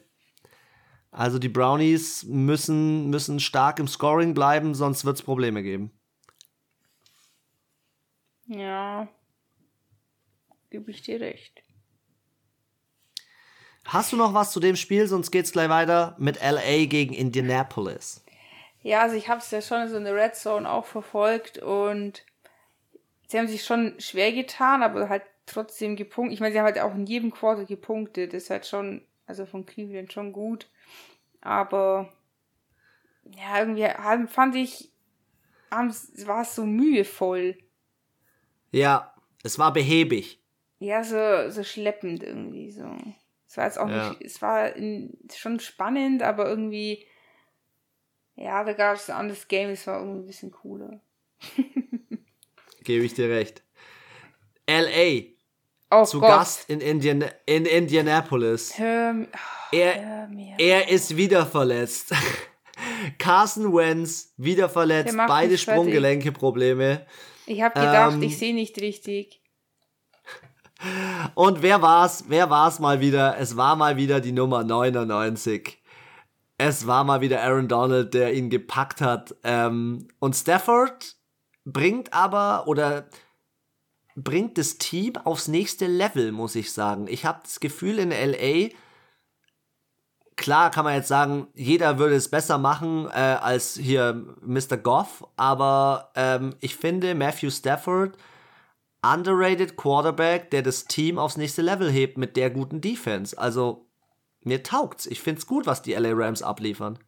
Also 1.12 1.40
die 1.40 1.50
Brownies 1.50 2.24
müssen, 2.24 3.10
müssen 3.10 3.40
stark 3.40 3.80
im 3.80 3.88
Scoring 3.88 4.34
bleiben, 4.34 4.76
sonst 4.76 5.06
wird 5.06 5.18
es 5.18 5.24
Probleme 5.24 5.62
geben. 5.62 5.92
Ja, 8.54 9.08
gebe 10.72 10.92
ich 10.92 11.02
dir 11.02 11.22
recht. 11.22 11.64
Hast 13.86 14.12
du 14.12 14.18
noch 14.18 14.34
was 14.34 14.52
zu 14.52 14.60
dem 14.60 14.76
Spiel? 14.76 15.08
Sonst 15.08 15.32
geht's 15.32 15.54
gleich 15.54 15.70
weiter 15.70 16.18
mit 16.20 16.42
LA 16.42 16.86
gegen 16.86 17.14
Indianapolis. 17.14 18.26
Ja, 18.82 19.04
also 19.04 19.16
ich 19.16 19.30
habe 19.30 19.40
es 19.40 19.52
ja 19.52 19.62
schon 19.62 19.88
so 19.88 19.96
in 19.96 20.04
der 20.04 20.16
Red 20.16 20.36
Zone 20.36 20.70
auch 20.70 20.86
verfolgt 20.86 21.60
und 21.60 22.26
sie 23.28 23.40
haben 23.40 23.48
sich 23.48 23.64
schon 23.64 23.98
schwer 24.02 24.34
getan, 24.34 24.84
aber 24.84 25.08
halt 25.08 25.24
trotzdem 25.46 25.96
gepunktet. 25.96 26.34
Ich 26.34 26.42
meine, 26.42 26.52
sie 26.52 26.60
haben 26.60 26.66
halt 26.66 26.80
auch 26.80 26.94
in 26.94 27.06
jedem 27.06 27.32
Quarter 27.32 27.64
gepunktet. 27.64 28.34
Das 28.34 28.44
ist 28.44 28.50
halt 28.50 28.68
schon, 28.68 29.06
also 29.28 29.46
von 29.46 29.66
Cleveland 29.66 30.12
schon 30.12 30.34
gut. 30.34 30.70
Aber 31.40 32.12
ja, 33.24 33.60
irgendwie 33.60 33.88
fand 34.28 34.56
ich, 34.56 34.92
war 35.70 36.42
es 36.42 36.56
so 36.56 36.66
mühevoll. 36.66 37.58
Ja, 38.72 39.14
es 39.44 39.60
war 39.60 39.74
behäbig. 39.74 40.40
Ja, 40.80 41.04
so, 41.04 41.50
so 41.50 41.64
schleppend 41.64 42.24
irgendwie 42.24 42.72
so. 42.72 42.98
Es 43.48 43.58
war 43.58 43.66
jetzt 43.66 43.78
auch 43.78 43.90
ja. 43.90 44.10
nicht, 44.10 44.22
es 44.22 44.42
war 44.42 44.76
in, 44.76 45.18
schon 45.36 45.60
spannend, 45.60 46.24
aber 46.24 46.48
irgendwie, 46.48 47.06
ja, 48.36 48.64
da 48.64 48.74
gab 48.74 48.96
es 48.96 49.10
ein 49.10 49.18
anderes 49.18 49.48
Game, 49.48 49.72
es 49.72 49.86
war 49.88 50.00
irgendwie 50.00 50.22
ein 50.22 50.26
bisschen 50.26 50.52
cooler. 50.52 51.02
Gebe 52.84 53.06
ich 53.06 53.14
dir 53.14 53.30
recht. 53.30 53.62
LA. 54.68 55.34
Oh 55.92 56.06
zu 56.06 56.22
Gott. 56.22 56.30
Gast 56.30 56.70
in, 56.70 56.80
Indian, 56.80 57.26
in 57.46 57.66
Indianapolis. 57.66 58.80
Hör, 58.80 59.16
oh, 59.18 59.76
er, 59.76 60.30
hör 60.30 60.30
er 60.58 60.90
ist 60.90 61.18
wieder 61.18 61.46
verletzt. 61.46 62.14
Carson 63.20 63.74
Wentz 63.74 64.34
wieder 64.38 64.70
verletzt, 64.70 65.16
beide 65.16 65.58
Sprunggelenke-Probleme. 65.58 67.06
Ich 67.52 67.62
habe 67.62 67.78
gedacht, 67.78 68.14
ähm, 68.14 68.24
ich 68.24 68.38
sehe 68.38 68.54
nicht 68.54 68.80
richtig. 68.80 69.42
Und 71.36 71.62
wer 71.62 71.82
war's? 71.82 72.26
Wer 72.30 72.50
war's 72.50 72.80
mal 72.80 73.02
wieder? 73.02 73.38
Es 73.38 73.58
war 73.58 73.76
mal 73.76 73.98
wieder 73.98 74.22
die 74.22 74.32
Nummer 74.32 74.64
99. 74.64 75.82
Es 76.58 76.88
war 76.88 77.04
mal 77.04 77.20
wieder 77.20 77.42
Aaron 77.42 77.68
Donald, 77.68 78.14
der 78.14 78.34
ihn 78.34 78.50
gepackt 78.50 79.02
hat. 79.02 79.36
Ähm, 79.44 80.08
und 80.20 80.36
Stafford 80.36 81.18
bringt 81.66 82.14
aber 82.14 82.68
oder 82.68 83.10
bringt 84.16 84.58
das 84.58 84.78
Team 84.78 85.18
aufs 85.18 85.48
nächste 85.48 85.88
Level, 85.88 86.32
muss 86.32 86.56
ich 86.56 86.72
sagen. 86.72 87.08
Ich 87.08 87.26
habe 87.26 87.40
das 87.44 87.60
Gefühl 87.60 88.00
in 88.00 88.12
LA, 88.12 88.70
klar 90.36 90.72
kann 90.72 90.86
man 90.86 90.96
jetzt 90.96 91.08
sagen, 91.08 91.48
jeder 91.54 92.00
würde 92.00 92.16
es 92.16 92.30
besser 92.30 92.58
machen 92.58 93.08
äh, 93.08 93.20
als 93.20 93.78
hier 93.78 94.26
Mr. 94.42 94.78
Goff, 94.78 95.26
aber 95.38 96.12
ähm, 96.16 96.56
ich 96.60 96.76
finde 96.76 97.16
Matthew 97.16 97.52
Stafford 97.52 98.18
underrated 99.02 99.78
Quarterback, 99.78 100.52
der 100.52 100.62
das 100.62 100.86
Team 100.86 101.18
aufs 101.18 101.38
nächste 101.38 101.62
Level 101.62 101.90
hebt 101.90 102.18
mit 102.18 102.38
der 102.38 102.50
guten 102.50 102.82
Defense. 102.82 103.38
Also 103.38 103.88
mir 104.44 104.64
taugt's. 104.64 105.06
Ich 105.08 105.22
find's 105.22 105.48
gut, 105.48 105.66
was 105.66 105.82
die 105.82 105.94
LA 105.94 106.12
Rams 106.14 106.42
abliefern. 106.42 107.00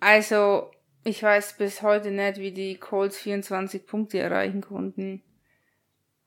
Also, 0.00 0.70
ich 1.04 1.22
weiß 1.22 1.56
bis 1.58 1.82
heute 1.82 2.10
nicht, 2.10 2.38
wie 2.38 2.52
die 2.52 2.76
Colts 2.76 3.18
24 3.18 3.86
Punkte 3.86 4.18
erreichen 4.18 4.62
konnten. 4.62 5.22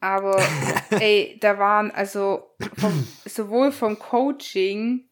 Aber, 0.03 0.37
ey, 0.99 1.37
da 1.39 1.57
waren 1.59 1.89
also 1.89 2.53
vom, 2.77 3.07
sowohl 3.23 3.71
vom 3.71 3.97
Coaching 3.97 5.09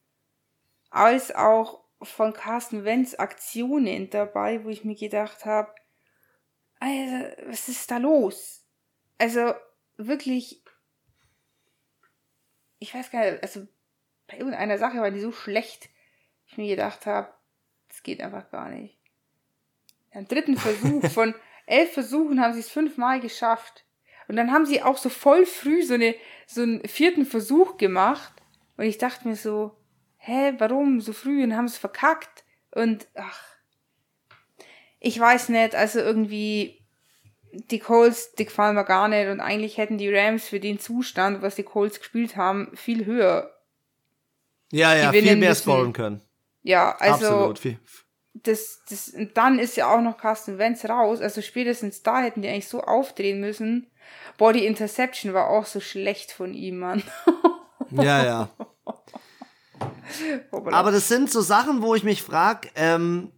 als 0.90 1.34
auch 1.34 1.82
von 2.02 2.34
Carsten 2.34 2.84
Wentz 2.84 3.14
Aktionen 3.14 4.10
dabei, 4.10 4.62
wo 4.64 4.68
ich 4.68 4.84
mir 4.84 4.94
gedacht 4.94 5.46
habe, 5.46 5.74
Alter, 6.78 7.34
was 7.46 7.70
ist 7.70 7.90
da 7.90 7.96
los? 7.96 8.66
Also, 9.16 9.54
wirklich, 9.96 10.62
ich 12.78 12.94
weiß 12.94 13.10
gar 13.12 13.30
nicht, 13.30 13.42
also 13.42 13.66
bei 14.26 14.36
irgendeiner 14.36 14.76
Sache 14.76 14.98
war 14.98 15.10
die 15.10 15.20
so 15.20 15.32
schlecht, 15.32 15.88
ich 16.44 16.58
mir 16.58 16.68
gedacht 16.68 17.06
habe, 17.06 17.32
das 17.88 18.02
geht 18.02 18.20
einfach 18.20 18.50
gar 18.50 18.68
nicht. 18.68 18.98
Am 20.12 20.28
dritten 20.28 20.58
Versuch 20.58 21.02
von 21.10 21.34
elf 21.64 21.94
Versuchen 21.94 22.42
haben 22.42 22.52
sie 22.52 22.60
es 22.60 22.68
fünfmal 22.68 23.20
geschafft. 23.20 23.86
Und 24.32 24.36
dann 24.36 24.50
haben 24.50 24.64
sie 24.64 24.82
auch 24.82 24.96
so 24.96 25.10
voll 25.10 25.44
früh 25.44 25.82
so, 25.82 25.92
eine, 25.92 26.14
so 26.46 26.62
einen 26.62 26.88
vierten 26.88 27.26
Versuch 27.26 27.76
gemacht. 27.76 28.32
Und 28.78 28.86
ich 28.86 28.96
dachte 28.96 29.28
mir 29.28 29.36
so, 29.36 29.76
hä, 30.16 30.54
warum 30.56 31.02
so 31.02 31.12
früh? 31.12 31.44
Und 31.44 31.54
haben 31.54 31.66
es 31.66 31.76
verkackt. 31.76 32.42
Und 32.70 33.06
ach, 33.14 33.42
ich 35.00 35.20
weiß 35.20 35.50
nicht, 35.50 35.74
also 35.74 35.98
irgendwie, 35.98 36.82
die 37.52 37.78
Colts, 37.78 38.32
die 38.32 38.46
gefallen 38.46 38.74
mir 38.74 38.86
gar 38.86 39.06
nicht. 39.08 39.28
Und 39.28 39.40
eigentlich 39.40 39.76
hätten 39.76 39.98
die 39.98 40.08
Rams 40.08 40.48
für 40.48 40.60
den 40.60 40.78
Zustand, 40.78 41.42
was 41.42 41.56
die 41.56 41.62
Colts 41.62 41.98
gespielt 41.98 42.34
haben, 42.34 42.74
viel 42.74 43.04
höher. 43.04 43.54
Ja, 44.70 44.96
ja, 44.96 45.12
viel 45.12 45.24
mehr 45.36 45.50
müssen. 45.50 45.62
scoren 45.62 45.92
können. 45.92 46.22
Ja, 46.62 46.96
also. 46.98 47.26
Absolut. 47.26 47.58
Viel, 47.58 47.78
das, 48.32 48.80
das, 48.88 49.10
und 49.10 49.36
dann 49.36 49.58
ist 49.58 49.76
ja 49.76 49.94
auch 49.94 50.00
noch 50.00 50.16
Carsten 50.16 50.56
Wentz 50.56 50.86
raus. 50.86 51.20
Also 51.20 51.42
spätestens 51.42 52.02
da 52.02 52.22
hätten 52.22 52.40
die 52.40 52.48
eigentlich 52.48 52.68
so 52.68 52.80
aufdrehen 52.80 53.40
müssen. 53.40 53.91
Boah, 54.38 54.52
die 54.52 54.66
Interception 54.66 55.34
war 55.34 55.48
auch 55.48 55.66
so 55.66 55.80
schlecht 55.80 56.32
von 56.32 56.54
ihm, 56.54 56.78
Mann. 56.78 57.02
ja, 57.90 58.24
ja. 58.24 58.50
Aber 60.50 60.90
das 60.90 61.08
sind 61.08 61.30
so 61.30 61.40
Sachen, 61.40 61.82
wo 61.82 61.94
ich 61.94 62.04
mich 62.04 62.22
frage, 62.22 62.68
ähm, 62.74 63.32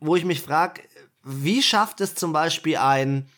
wo 0.00 0.16
ich 0.16 0.24
mich 0.24 0.40
frage, 0.40 0.82
wie 1.22 1.62
schafft 1.62 2.00
es 2.00 2.14
zum 2.14 2.32
Beispiel 2.32 2.76
ein, 2.76 3.28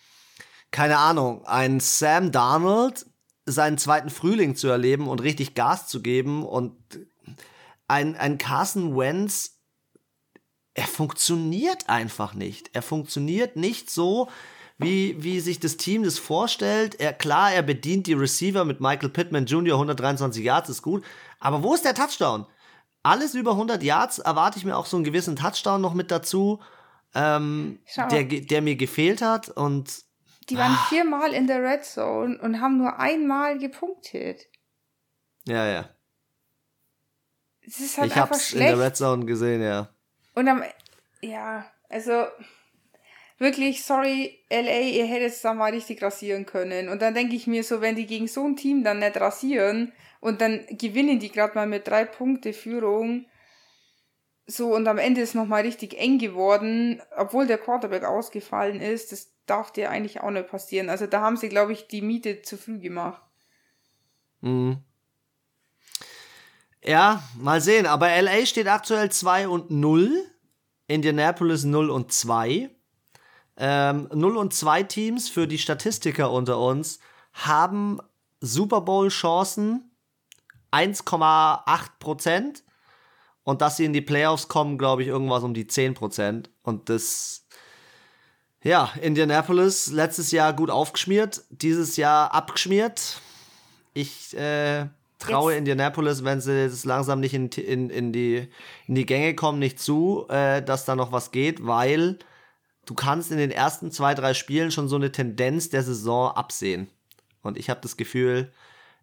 keine 0.70 0.98
Ahnung, 0.98 1.44
ein 1.46 1.80
Sam 1.80 2.32
Darnold 2.32 3.06
seinen 3.44 3.78
zweiten 3.78 4.10
Frühling 4.10 4.56
zu 4.56 4.68
erleben 4.68 5.08
und 5.08 5.22
richtig 5.22 5.54
Gas 5.54 5.86
zu 5.86 6.02
geben 6.02 6.44
und 6.44 6.76
ein, 7.86 8.16
ein 8.16 8.38
Carson 8.38 8.96
Wentz 8.96 9.56
er 10.76 10.86
funktioniert 10.86 11.88
einfach 11.88 12.34
nicht. 12.34 12.70
Er 12.74 12.82
funktioniert 12.82 13.56
nicht 13.56 13.90
so, 13.90 14.28
wie, 14.78 15.22
wie 15.22 15.40
sich 15.40 15.58
das 15.58 15.76
Team 15.76 16.02
das 16.02 16.18
vorstellt. 16.18 17.00
Er, 17.00 17.12
klar, 17.12 17.52
er 17.52 17.62
bedient 17.62 18.06
die 18.06 18.12
Receiver 18.12 18.64
mit 18.64 18.80
Michael 18.80 19.08
Pittman 19.08 19.46
Jr. 19.46 19.74
123 19.74 20.44
Yards, 20.44 20.68
ist 20.68 20.82
gut. 20.82 21.04
Aber 21.40 21.62
wo 21.62 21.74
ist 21.74 21.84
der 21.84 21.94
Touchdown? 21.94 22.46
Alles 23.02 23.34
über 23.34 23.52
100 23.52 23.82
Yards 23.82 24.18
erwarte 24.18 24.58
ich 24.58 24.64
mir 24.64 24.76
auch 24.76 24.86
so 24.86 24.96
einen 24.96 25.04
gewissen 25.04 25.36
Touchdown 25.36 25.80
noch 25.80 25.94
mit 25.94 26.10
dazu, 26.10 26.60
ähm, 27.14 27.78
der, 28.10 28.24
der 28.24 28.62
mir 28.62 28.76
gefehlt 28.76 29.22
hat. 29.22 29.48
Und 29.48 30.04
die 30.50 30.58
waren 30.58 30.72
ah. 30.72 30.86
viermal 30.88 31.32
in 31.32 31.46
der 31.46 31.62
Red 31.62 31.84
Zone 31.84 32.38
und 32.38 32.60
haben 32.60 32.76
nur 32.78 32.98
einmal 32.98 33.58
gepunktet. 33.58 34.46
Ja, 35.46 35.66
ja. 35.66 35.88
Es 37.62 37.80
ist 37.80 37.98
halt 37.98 38.10
ich 38.10 38.16
hab's 38.16 38.48
schlecht. 38.48 38.70
in 38.70 38.76
der 38.76 38.86
Red 38.86 38.96
Zone 38.96 39.24
gesehen, 39.24 39.62
ja. 39.62 39.88
Und 40.34 40.48
am, 40.48 40.62
ja, 41.22 41.64
also 41.88 42.26
wirklich, 43.38 43.84
sorry, 43.84 44.38
LA, 44.50 44.80
ihr 44.80 45.06
hättet 45.06 45.32
es 45.32 45.42
da 45.42 45.54
mal 45.54 45.72
richtig 45.72 46.02
rasieren 46.02 46.46
können. 46.46 46.88
Und 46.88 47.02
dann 47.02 47.14
denke 47.14 47.36
ich 47.36 47.46
mir 47.46 47.64
so, 47.64 47.80
wenn 47.80 47.96
die 47.96 48.06
gegen 48.06 48.28
so 48.28 48.44
ein 48.44 48.56
Team 48.56 48.84
dann 48.84 48.98
nicht 48.98 49.16
rasieren 49.18 49.92
und 50.20 50.40
dann 50.40 50.64
gewinnen 50.70 51.18
die 51.18 51.30
gerade 51.30 51.54
mal 51.54 51.66
mit 51.66 51.86
drei 51.86 52.04
Punkte 52.04 52.52
Führung, 52.52 53.26
so 54.46 54.74
und 54.74 54.86
am 54.86 54.98
Ende 54.98 55.20
ist 55.20 55.34
nochmal 55.34 55.62
richtig 55.62 55.98
eng 55.98 56.18
geworden, 56.18 57.02
obwohl 57.16 57.46
der 57.46 57.58
Quarterback 57.58 58.04
ausgefallen 58.04 58.80
ist, 58.80 59.10
das 59.10 59.32
darf 59.46 59.72
dir 59.72 59.90
eigentlich 59.90 60.20
auch 60.20 60.30
nicht 60.30 60.48
passieren. 60.48 60.88
Also 60.88 61.06
da 61.06 61.20
haben 61.20 61.36
sie, 61.36 61.48
glaube 61.48 61.72
ich, 61.72 61.88
die 61.88 62.02
Miete 62.02 62.42
zu 62.42 62.56
früh 62.56 62.78
gemacht. 62.78 63.22
Mhm. 64.40 64.78
Ja, 66.84 67.22
mal 67.36 67.60
sehen. 67.60 67.86
Aber 67.86 68.08
LA 68.08 68.46
steht 68.46 68.68
aktuell 68.68 69.10
2 69.10 69.48
und 69.48 69.70
0. 69.70 70.24
Indianapolis 70.86 71.64
0 71.64 71.90
und 71.90 72.12
2. 72.12 72.70
Ähm, 73.56 74.08
0 74.12 74.36
und 74.36 74.52
2 74.52 74.82
Teams 74.84 75.28
für 75.28 75.46
die 75.46 75.58
Statistiker 75.58 76.30
unter 76.30 76.58
uns 76.58 76.98
haben 77.32 78.00
Super 78.40 78.82
Bowl-Chancen 78.82 79.90
1,8 80.72 81.88
Prozent. 81.98 82.62
Und 83.44 83.62
dass 83.62 83.76
sie 83.76 83.84
in 83.84 83.92
die 83.92 84.00
Playoffs 84.00 84.48
kommen, 84.48 84.76
glaube 84.76 85.02
ich, 85.02 85.08
irgendwas 85.08 85.44
um 85.44 85.54
die 85.54 85.68
10 85.68 85.94
Prozent. 85.94 86.50
Und 86.62 86.88
das, 86.88 87.46
ja, 88.62 88.90
Indianapolis 89.00 89.86
letztes 89.92 90.32
Jahr 90.32 90.52
gut 90.52 90.68
aufgeschmiert, 90.68 91.44
dieses 91.50 91.96
Jahr 91.96 92.34
abgeschmiert. 92.34 93.20
Ich 93.94 94.36
äh, 94.36 94.86
traue 95.20 95.52
jetzt. 95.52 95.58
Indianapolis, 95.60 96.24
wenn 96.24 96.40
sie 96.40 96.60
jetzt 96.60 96.84
langsam 96.84 97.20
nicht 97.20 97.34
in, 97.34 97.48
in, 97.50 97.88
in, 97.88 98.12
die, 98.12 98.48
in 98.88 98.96
die 98.96 99.06
Gänge 99.06 99.36
kommen, 99.36 99.60
nicht 99.60 99.78
zu, 99.78 100.26
äh, 100.28 100.60
dass 100.60 100.84
da 100.84 100.96
noch 100.96 101.12
was 101.12 101.30
geht, 101.30 101.64
weil 101.64 102.18
du 102.86 102.94
kannst 102.94 103.30
in 103.30 103.38
den 103.38 103.50
ersten 103.50 103.90
zwei, 103.90 104.14
drei 104.14 104.32
Spielen 104.32 104.70
schon 104.70 104.88
so 104.88 104.96
eine 104.96 105.12
Tendenz 105.12 105.68
der 105.68 105.82
Saison 105.82 106.30
absehen. 106.30 106.88
Und 107.42 107.58
ich 107.58 107.68
habe 107.68 107.80
das 107.80 107.96
Gefühl, 107.96 108.52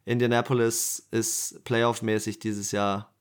Indianapolis 0.06 1.08
ist 1.12 1.64
playoff-mäßig 1.64 2.40
dieses 2.40 2.72
Jahr 2.72 3.14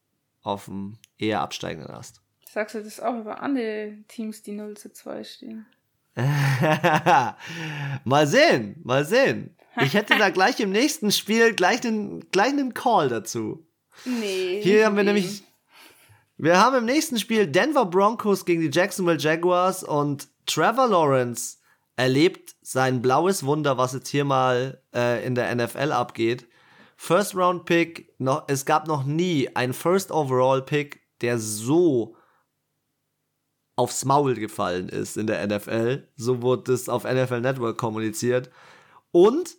auf 0.42 0.64
dem 0.64 0.98
eher 1.18 1.40
absteigenden 1.40 1.90
Ast. 1.90 2.20
Sagst 2.50 2.74
du 2.74 2.82
das 2.82 3.00
auch 3.00 3.18
über 3.18 3.40
andere 3.40 3.98
Teams, 4.08 4.42
die 4.42 4.52
0 4.52 4.76
zu 4.76 4.92
2 4.92 5.24
stehen? 5.24 5.66
mal 8.04 8.26
sehen, 8.26 8.76
mal 8.82 9.04
sehen. 9.04 9.56
Ich 9.80 9.94
hätte 9.94 10.18
da 10.18 10.28
gleich 10.28 10.60
im 10.60 10.70
nächsten 10.70 11.10
Spiel 11.10 11.54
gleich 11.54 11.86
einen, 11.86 12.30
gleich 12.30 12.48
einen 12.48 12.74
Call 12.74 13.08
dazu. 13.08 13.66
Nee. 14.04 14.60
Hier 14.62 14.86
haben 14.86 14.96
wir 14.96 15.04
nämlich. 15.04 15.42
Wir 16.36 16.58
haben 16.58 16.76
im 16.76 16.84
nächsten 16.84 17.18
Spiel 17.18 17.46
Denver 17.46 17.86
Broncos 17.86 18.44
gegen 18.44 18.60
die 18.60 18.70
Jacksonville 18.70 19.18
Jaguars 19.18 19.84
und 19.84 20.28
Trevor 20.46 20.88
Lawrence 20.88 21.58
erlebt 21.96 22.56
sein 22.62 23.02
blaues 23.02 23.44
Wunder, 23.44 23.78
was 23.78 23.92
jetzt 23.92 24.08
hier 24.08 24.24
mal 24.24 24.82
äh, 24.94 25.24
in 25.26 25.34
der 25.34 25.54
NFL 25.54 25.92
abgeht. 25.92 26.46
First 26.96 27.34
Round 27.34 27.64
Pick, 27.64 28.14
noch, 28.18 28.44
es 28.48 28.64
gab 28.64 28.86
noch 28.86 29.04
nie 29.04 29.54
einen 29.56 29.72
First 29.72 30.10
Overall 30.10 30.62
Pick, 30.62 31.00
der 31.20 31.38
so 31.38 32.16
aufs 33.76 34.04
Maul 34.04 34.34
gefallen 34.34 34.88
ist 34.88 35.16
in 35.16 35.26
der 35.26 35.46
NFL. 35.46 36.08
So 36.16 36.42
wurde 36.42 36.72
es 36.72 36.88
auf 36.88 37.04
NFL 37.04 37.40
Network 37.40 37.78
kommuniziert. 37.78 38.50
Und 39.10 39.56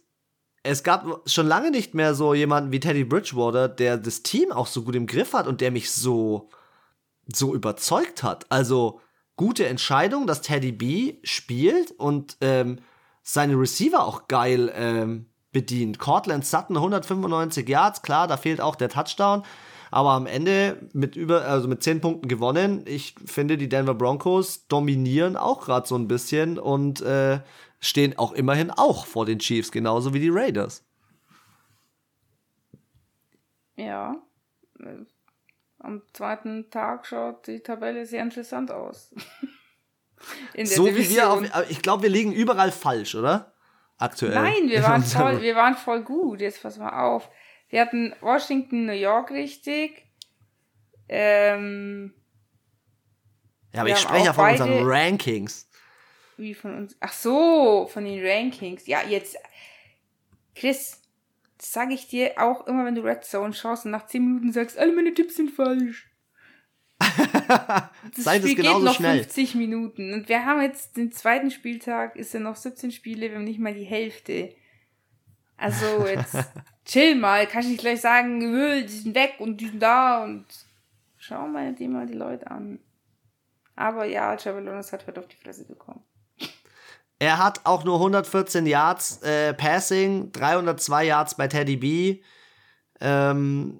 es 0.63 0.84
gab 0.84 1.30
schon 1.30 1.48
lange 1.48 1.72
nicht 1.72 1.93
mehr 1.93 2.15
so 2.15 2.34
jemanden 2.34 2.72
wie 2.72 2.80
Teddy 2.80 3.04
Bridgewater, 3.04 3.67
der 3.67 3.98
das 3.98 4.24
Team 4.24 4.52
auch 4.52 4.67
so 4.67 4.84
gut 4.84 4.96
im 4.96 5.08
Griff 5.08 5.34
hat 5.34 5.48
und 5.48 5.60
der 5.60 5.72
mich 5.72 5.91
so, 5.91 6.50
so 7.28 7.54
überzeugt 7.54 8.24
hat. 8.24 8.50
Also 8.50 9.02
gute 9.36 9.67
Entscheidung, 9.67 10.28
dass 10.28 10.41
Teddy 10.41 10.72
B 10.72 11.15
spielt 11.24 11.91
und 11.91 12.38
ähm, 12.41 12.80
seine 13.22 13.56
Receiver 13.56 14.06
auch 14.06 14.28
geil 14.28 14.72
ähm, 14.76 15.28
bedient. 15.52 16.00
Cortland 16.00 16.46
Sutton 16.46 16.76
195 16.76 17.67
Yards, 17.67 18.02
klar, 18.02 18.28
da 18.28 18.38
fehlt 18.38 18.62
auch 18.62 18.76
der 18.76 18.89
Touchdown. 18.89 19.43
Aber 19.91 20.12
am 20.13 20.26
Ende 20.26 20.89
mit 20.93 21.15
über, 21.15 21.46
also 21.46 21.67
mit 21.67 21.84
10 21.84 22.02
Punkten 22.02 22.28
gewonnen. 22.28 22.84
Ich 22.88 23.13
finde, 23.26 23.60
die 23.60 23.69
Denver 23.69 23.93
Broncos 23.93 24.67
dominieren 24.67 25.38
auch 25.38 25.65
gerade 25.65 25.88
so 25.88 25.96
ein 25.96 26.08
bisschen 26.08 26.58
und 26.58 27.02
äh, 27.02 27.41
stehen 27.80 28.17
auch 28.17 28.32
immerhin 28.32 28.72
auch 28.72 29.06
vor 29.06 29.28
den 29.28 29.38
Chiefs, 29.38 29.72
genauso 29.72 30.13
wie 30.15 30.19
die 30.19 30.32
Raiders. 30.32 30.84
Ja. 33.76 34.15
Am 35.84 36.02
zweiten 36.13 36.69
Tag 36.69 37.06
schaut 37.06 37.46
die 37.46 37.60
Tabelle 37.60 38.06
sehr 38.06 38.24
interessant 38.24 38.72
aus. 38.72 39.13
so 40.63 40.86
Division. 40.86 40.96
wie 40.96 41.10
wir 41.10 41.30
auf, 41.30 41.69
ich 41.69 41.82
glaube, 41.82 42.04
wir 42.04 42.10
liegen 42.10 42.32
überall 42.32 42.72
falsch, 42.72 43.15
oder? 43.15 43.54
Aktuell. 43.98 44.34
Nein, 44.34 44.69
wir 44.69 44.82
waren 44.82 45.04
voll, 45.04 45.41
wir 45.41 45.56
waren 45.56 45.76
voll 45.76 46.02
gut. 46.02 46.39
Jetzt 46.39 46.63
pass 46.63 46.78
mal 46.78 47.04
auf. 47.04 47.30
Wir 47.67 47.82
hatten 47.82 48.15
Washington, 48.22 48.86
New 48.86 48.93
York 48.93 49.32
richtig. 49.32 50.06
Ähm, 51.10 52.13
ja, 53.74 53.82
aber 53.82 53.89
ich 53.89 54.00
spreche 54.00 54.28
ja 54.28 54.34
von 54.34 54.52
unseren 54.52 54.86
Rankings. 54.86 55.69
Wie 56.38 56.54
von 56.54 56.78
uns? 56.78 56.96
Ach 57.02 57.12
so, 57.12 57.89
von 57.91 58.06
den 58.06 58.26
Rankings. 58.26 58.88
Ja, 58.88 59.02
jetzt. 59.04 59.36
Chris, 60.56 61.03
das 61.58 61.72
sage 61.72 61.94
ich 61.94 62.08
dir 62.08 62.34
auch 62.38 62.68
immer, 62.68 62.86
wenn 62.86 62.96
du 62.96 63.02
Red 63.02 63.24
Zone 63.24 63.54
schaust 63.54 63.86
und 63.86 63.92
nach 63.92 64.08
10 64.08 64.24
Minuten 64.24 64.52
sagst, 64.52 64.78
alle 64.78 64.94
meine 64.94 65.13
Tipps 65.13 65.36
sind 65.36 65.52
falsch. 65.52 66.10
das 67.00 67.89
Sei 68.16 68.39
Spiel 68.39 68.56
das 68.56 68.66
geht 68.66 68.84
noch 68.84 68.96
schnell. 68.96 69.24
50 69.24 69.56
Minuten. 69.56 70.13
Und 70.13 70.30
wir 70.30 70.46
haben 70.46 70.62
jetzt 70.62 70.98
den 70.98 71.12
zweiten 71.12 71.52
Spieltag, 71.52 72.16
ist 72.16 72.34
ja 72.34 72.39
noch 72.39 72.56
17 72.56 72.92
Spiele, 72.92 73.30
wir 73.30 73.36
haben 73.36 73.44
nicht 73.44 73.60
mal 73.60 73.74
die 73.74 73.84
Hälfte. 73.84 74.56
Also 75.58 76.08
jetzt 76.08 76.36
chill 76.86 77.16
mal, 77.16 77.48
kann 77.48 77.62
ich 77.62 77.70
nicht 77.70 77.82
gleich 77.82 78.02
sagen, 78.02 78.39
die 78.39 78.88
sind 78.88 79.16
weg 79.16 79.36
und 79.39 79.62
die 79.62 79.68
sind 79.68 79.82
da 79.82 80.24
und 80.24 80.46
schau 81.18 81.48
mal 81.48 81.74
die 81.74 81.88
mal 81.88 82.06
die 82.06 82.13
Leute 82.13 82.50
an. 82.50 82.80
Aber 83.76 84.06
ja, 84.06 84.34
Lawrence 84.34 84.92
hat 84.92 85.08
heute 85.08 85.20
auf 85.20 85.28
die 85.28 85.36
Fresse 85.36 85.66
bekommen. 85.66 86.04
Er 87.24 87.38
hat 87.38 87.62
auch 87.64 87.86
nur 87.86 87.96
114 87.96 88.66
Yards 88.66 89.22
äh, 89.22 89.54
Passing, 89.54 90.34
302 90.34 91.06
Yards 91.06 91.36
bei 91.36 91.48
Teddy 91.48 91.78
B. 91.78 92.22
Ähm, 93.00 93.80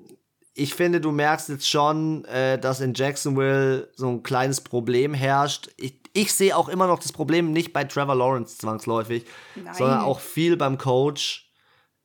ich 0.54 0.74
finde, 0.74 1.02
du 1.02 1.12
merkst 1.12 1.50
jetzt 1.50 1.70
schon, 1.70 2.24
äh, 2.24 2.58
dass 2.58 2.80
in 2.80 2.94
Jacksonville 2.94 3.92
so 3.96 4.08
ein 4.08 4.24
kleines 4.24 4.62
Problem 4.62 5.14
herrscht. 5.14 5.72
Ich, 5.76 6.00
ich 6.14 6.34
sehe 6.34 6.56
auch 6.56 6.70
immer 6.70 6.88
noch 6.88 7.00
das 7.00 7.12
Problem 7.12 7.52
nicht 7.52 7.74
bei 7.74 7.84
Trevor 7.84 8.16
Lawrence 8.16 8.60
zwangsläufig, 8.60 9.26
Nein. 9.56 9.74
sondern 9.74 10.00
auch 10.00 10.22
viel 10.22 10.56
beim 10.56 10.78
Coach 10.78 11.52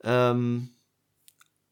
ähm, 0.02 0.70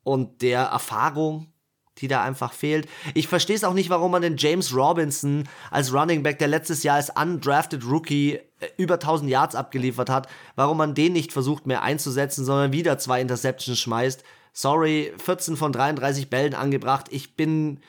und 0.05 0.43
der 0.43 0.61
Erfahrung, 0.61 1.53
die 1.99 2.09
da 2.09 2.23
einfach 2.23 2.53
fehlt. 2.53 2.89
Ich 3.15 3.29
verstehe 3.29 3.57
es 3.57 3.65
auch 3.65 3.75
nicht, 3.75 3.91
warum 3.91 4.13
man 4.13 4.23
den 4.23 4.37
James 4.37 4.75
Robinson 4.75 5.49
als 5.71 5.93
Running 5.93 6.23
Back, 6.23 6.39
der 6.39 6.49
letztes 6.49 6.83
Jahr 6.83 6.97
als 6.97 7.11
undrafted 7.11 7.85
Rookie 7.85 8.35
äh, 8.35 8.69
über 8.77 8.95
1000 8.95 9.31
Yards 9.31 9.55
abgeliefert 9.55 10.11
hat, 10.11 10.29
warum 10.55 10.79
man 10.79 10.95
den 10.95 11.13
nicht 11.13 11.33
versucht 11.33 11.67
mehr 11.67 11.83
einzusetzen, 11.83 12.45
sondern 12.45 12.73
wieder 12.73 12.99
zwei 12.99 13.21
Interceptions 13.21 13.79
schmeißt. 13.79 14.25
Sorry, 14.53 15.13
14 15.23 15.57
von 15.57 15.73
33 15.73 16.31
Bällen 16.31 16.55
angebracht. 16.55 17.07
Ich 17.11 17.37
bin 17.37 17.81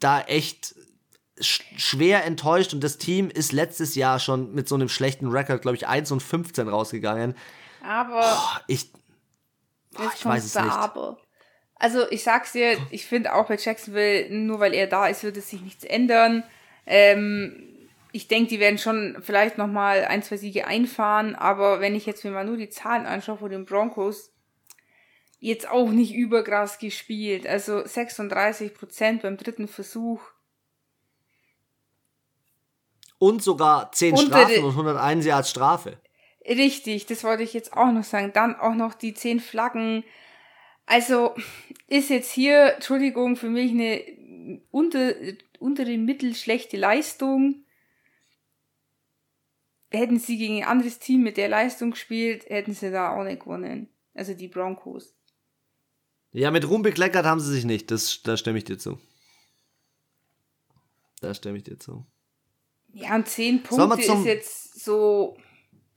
da 0.00 0.20
echt 0.20 0.74
schwer 1.40 2.24
enttäuscht 2.24 2.74
und 2.74 2.82
das 2.82 2.98
Team 2.98 3.30
ist 3.30 3.52
letztes 3.52 3.94
Jahr 3.94 4.18
schon 4.18 4.54
mit 4.54 4.68
so 4.68 4.74
einem 4.74 4.88
schlechten 4.88 5.28
Rekord, 5.28 5.62
glaube 5.62 5.76
ich, 5.76 5.86
1 5.86 6.10
und 6.10 6.22
15 6.22 6.68
rausgegangen. 6.68 7.36
Aber 7.82 8.20
oh, 8.20 8.60
ich 8.66 8.90
Boah, 9.98 10.12
ich 10.14 10.24
weiß 10.24 10.44
es 10.44 10.54
nicht. 10.54 10.72
Aber. 10.72 11.18
Also 11.78 12.10
ich 12.10 12.24
sag's 12.24 12.52
dir, 12.52 12.76
ich 12.90 13.06
finde 13.06 13.34
auch 13.34 13.46
bei 13.46 13.56
Jacksonville, 13.56 14.28
nur 14.30 14.58
weil 14.58 14.74
er 14.74 14.86
da 14.86 15.06
ist, 15.06 15.22
wird 15.22 15.36
es 15.36 15.50
sich 15.50 15.60
nichts 15.60 15.84
ändern. 15.84 16.42
Ähm, 16.86 17.68
ich 18.12 18.26
denke, 18.26 18.48
die 18.48 18.60
werden 18.60 18.78
schon 18.78 19.16
vielleicht 19.20 19.58
noch 19.58 19.66
mal 19.66 20.04
ein, 20.04 20.22
zwei 20.22 20.36
Siege 20.38 20.66
einfahren, 20.66 21.34
aber 21.34 21.80
wenn 21.80 21.94
ich 21.94 22.06
jetzt 22.06 22.24
mir 22.24 22.30
mal 22.30 22.44
nur 22.44 22.56
die 22.56 22.70
Zahlen 22.70 23.06
anschaue 23.06 23.38
von 23.38 23.50
den 23.50 23.64
Broncos, 23.64 24.32
jetzt 25.38 25.68
auch 25.68 25.90
nicht 25.90 26.14
überkrass 26.14 26.78
gespielt. 26.78 27.46
Also 27.46 27.86
36 27.86 28.74
Prozent 28.74 29.22
beim 29.22 29.36
dritten 29.36 29.68
Versuch. 29.68 30.20
Und 33.18 33.42
sogar 33.42 33.92
10 33.92 34.14
und 34.14 34.26
Strafen 34.26 34.64
und 34.64 34.70
101 34.70 35.26
Yards 35.26 35.50
Strafe. 35.50 35.98
Richtig, 36.46 37.06
das 37.06 37.24
wollte 37.24 37.42
ich 37.42 37.52
jetzt 37.52 37.72
auch 37.72 37.92
noch 37.92 38.04
sagen. 38.04 38.32
Dann 38.32 38.56
auch 38.56 38.74
noch 38.74 38.94
die 38.94 39.12
zehn 39.12 39.40
Flaggen. 39.40 40.04
Also 40.88 41.34
ist 41.86 42.10
jetzt 42.10 42.30
hier, 42.30 42.74
Entschuldigung, 42.74 43.36
für 43.36 43.50
mich 43.50 43.70
eine 43.70 44.62
unter, 44.70 45.14
untere 45.58 45.96
Mittel 45.96 46.34
schlechte 46.34 46.76
Leistung. 46.76 47.64
Hätten 49.90 50.18
sie 50.18 50.36
gegen 50.36 50.58
ein 50.58 50.68
anderes 50.68 50.98
Team 50.98 51.22
mit 51.22 51.36
der 51.36 51.48
Leistung 51.48 51.92
gespielt, 51.92 52.48
hätten 52.48 52.74
sie 52.74 52.90
da 52.90 53.16
auch 53.16 53.24
nicht 53.24 53.40
gewonnen. 53.40 53.88
Also 54.14 54.34
die 54.34 54.48
Broncos. 54.48 55.14
Ja, 56.32 56.50
mit 56.50 56.68
Ruhm 56.68 56.82
bekleckert 56.82 57.24
haben 57.24 57.40
sie 57.40 57.52
sich 57.52 57.64
nicht. 57.64 57.90
Das, 57.90 58.22
da 58.22 58.36
stimme 58.36 58.58
ich 58.58 58.64
dir 58.64 58.78
zu. 58.78 58.98
Da 61.20 61.32
stimme 61.34 61.58
ich 61.58 61.64
dir 61.64 61.78
zu. 61.78 62.06
Ja, 62.92 63.14
und 63.14 63.28
zehn 63.28 63.62
Punkte 63.62 64.00
ist 64.00 64.24
jetzt 64.24 64.84
so 64.84 65.36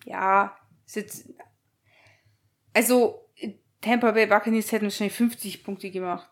ja, 0.06 0.56
ist 0.86 0.95
jetzt, 0.95 1.30
also 2.73 3.30
Tampa 3.82 4.12
Bay 4.12 4.28
Buccaneers 4.28 4.72
hätten 4.72 4.86
wahrscheinlich 4.86 5.15
50 5.15 5.63
Punkte 5.63 5.91
gemacht. 5.91 6.30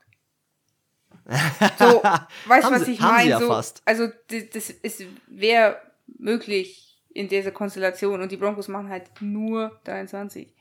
So, 1.80 2.04
weißt 2.46 2.68
du, 2.68 2.72
was 2.72 2.88
ich 2.88 3.00
meine? 3.00 3.30
Ja 3.30 3.40
so, 3.40 3.48
fast. 3.48 3.82
Also, 3.86 4.08
das, 4.54 4.74
das 4.82 5.04
wäre 5.28 5.82
möglich 6.18 7.02
in 7.10 7.28
dieser 7.28 7.52
Konstellation 7.52 8.22
und 8.22 8.32
die 8.32 8.38
Broncos 8.38 8.68
machen 8.68 8.90
halt 8.90 9.10
nur 9.20 9.80
23. 9.84 10.54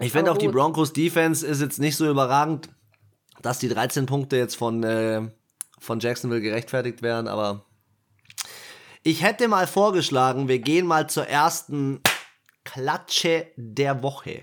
Ich 0.00 0.12
finde 0.12 0.32
auch 0.32 0.38
die 0.38 0.48
Broncos 0.48 0.92
Defense 0.92 1.46
ist 1.46 1.60
jetzt 1.60 1.78
nicht 1.78 1.96
so 1.96 2.08
überragend, 2.08 2.70
dass 3.42 3.58
die 3.58 3.68
13 3.68 4.06
Punkte 4.06 4.36
jetzt 4.36 4.56
von, 4.56 4.82
äh, 4.82 5.22
von 5.78 6.00
Jacksonville 6.00 6.40
gerechtfertigt 6.40 7.02
werden, 7.02 7.28
aber 7.28 7.66
ich 9.02 9.22
hätte 9.22 9.48
mal 9.48 9.66
vorgeschlagen, 9.66 10.48
wir 10.48 10.58
gehen 10.58 10.86
mal 10.86 11.08
zur 11.08 11.26
ersten 11.26 12.00
Klatsche 12.64 13.46
der 13.56 14.02
Woche. 14.02 14.42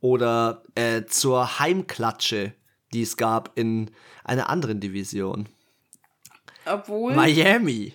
Oder 0.00 0.62
äh, 0.74 1.04
zur 1.04 1.58
Heimklatsche, 1.58 2.52
die 2.92 3.02
es 3.02 3.16
gab 3.16 3.58
in 3.58 3.90
einer 4.24 4.48
anderen 4.48 4.80
Division. 4.80 5.48
Obwohl. 6.64 7.14
Miami. 7.14 7.94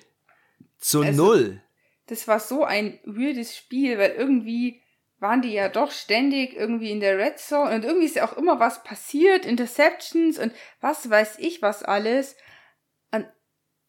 Zu 0.80 1.02
also, 1.02 1.24
null. 1.26 1.62
Das 2.08 2.28
war 2.28 2.40
so 2.40 2.64
ein 2.64 3.00
weirdes 3.06 3.56
Spiel, 3.56 3.98
weil 3.98 4.12
irgendwie 4.12 4.82
waren 5.20 5.42
die 5.42 5.54
ja 5.54 5.70
doch 5.70 5.92
ständig 5.92 6.54
irgendwie 6.54 6.92
in 6.92 7.00
der 7.00 7.18
Red 7.18 7.40
Zone 7.40 7.74
und 7.74 7.86
irgendwie 7.86 8.06
ist 8.06 8.18
ja 8.18 8.28
auch 8.28 8.36
immer 8.38 8.60
was 8.60 8.84
passiert, 8.84 9.46
Interceptions 9.46 10.38
und 10.38 10.52
was 10.82 11.10
weiß 11.10 11.40
ich 11.40 11.62
was 11.62 11.82
alles 11.82 12.36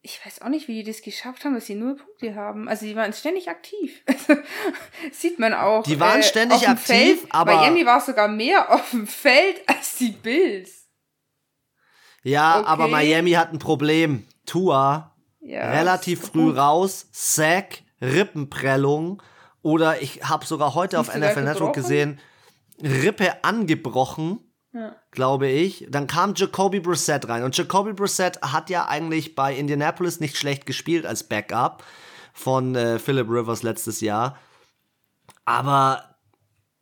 ich 0.05 0.25
weiß 0.25 0.43
auch 0.43 0.51
nicht, 0.51 0.69
wie 0.69 0.83
die 0.83 0.85
das 0.85 1.01
geschafft 1.01 1.47
haben, 1.47 1.55
dass 1.55 1.65
sie 1.65 1.75
null 1.75 1.97
Punkte 1.97 2.35
haben. 2.35 2.69
Also 2.69 2.85
die 2.85 2.95
waren 2.95 3.15
ständig 3.15 3.49
aktiv. 3.49 4.03
Sieht 5.13 5.39
man 5.39 5.55
auch. 5.55 5.83
Die 5.83 5.99
waren 5.99 6.21
äh, 6.21 6.23
ständig 6.23 6.69
aktiv, 6.69 7.21
Feld. 7.21 7.27
aber 7.31 7.57
Miami 7.57 7.87
war 7.87 8.03
sogar 8.03 8.29
mehr 8.29 8.71
auf 8.75 8.91
dem 8.91 9.07
Feld 9.07 9.67
als 9.67 9.97
die 9.97 10.11
Bills. 10.11 10.89
Ja, 12.23 12.59
okay. 12.59 12.67
aber 12.67 12.89
Miami 12.89 13.31
hat 13.33 13.53
ein 13.53 13.59
Problem. 13.59 14.27
Tua 14.45 15.17
ja, 15.41 15.71
relativ 15.71 16.21
früh 16.21 16.49
gut. 16.49 16.59
raus, 16.59 17.09
Sack, 17.11 17.83
Rippenprellung 18.03 19.23
oder 19.63 20.03
ich 20.03 20.23
habe 20.23 20.45
sogar 20.45 20.75
heute 20.75 20.99
Nicht 20.99 21.09
auf 21.09 21.17
NFL 21.17 21.45
Network 21.45 21.75
gesehen, 21.75 22.21
Rippe 22.83 23.43
angebrochen 23.43 24.44
glaube 25.11 25.49
ich. 25.49 25.87
Dann 25.89 26.07
kam 26.07 26.35
Jacoby 26.35 26.81
Brissett 26.81 27.29
rein. 27.29 27.45
Und 27.45 27.57
Jacoby 27.57 27.93
Brissett 27.93 28.41
hat 28.43 28.71
ja 28.71 28.87
eigentlich 28.87 29.35
bei 29.35 29.55
Indianapolis 29.55 30.21
nicht 30.21 30.37
schlecht 30.37 30.67
gespielt 30.67 31.07
als 31.07 31.25
Backup 31.25 31.85
von 32.33 32.75
äh, 32.75 32.99
Philip 32.99 33.29
Rivers 33.29 33.63
letztes 33.63 34.01
Jahr. 34.01 34.37
Aber 35.45 36.15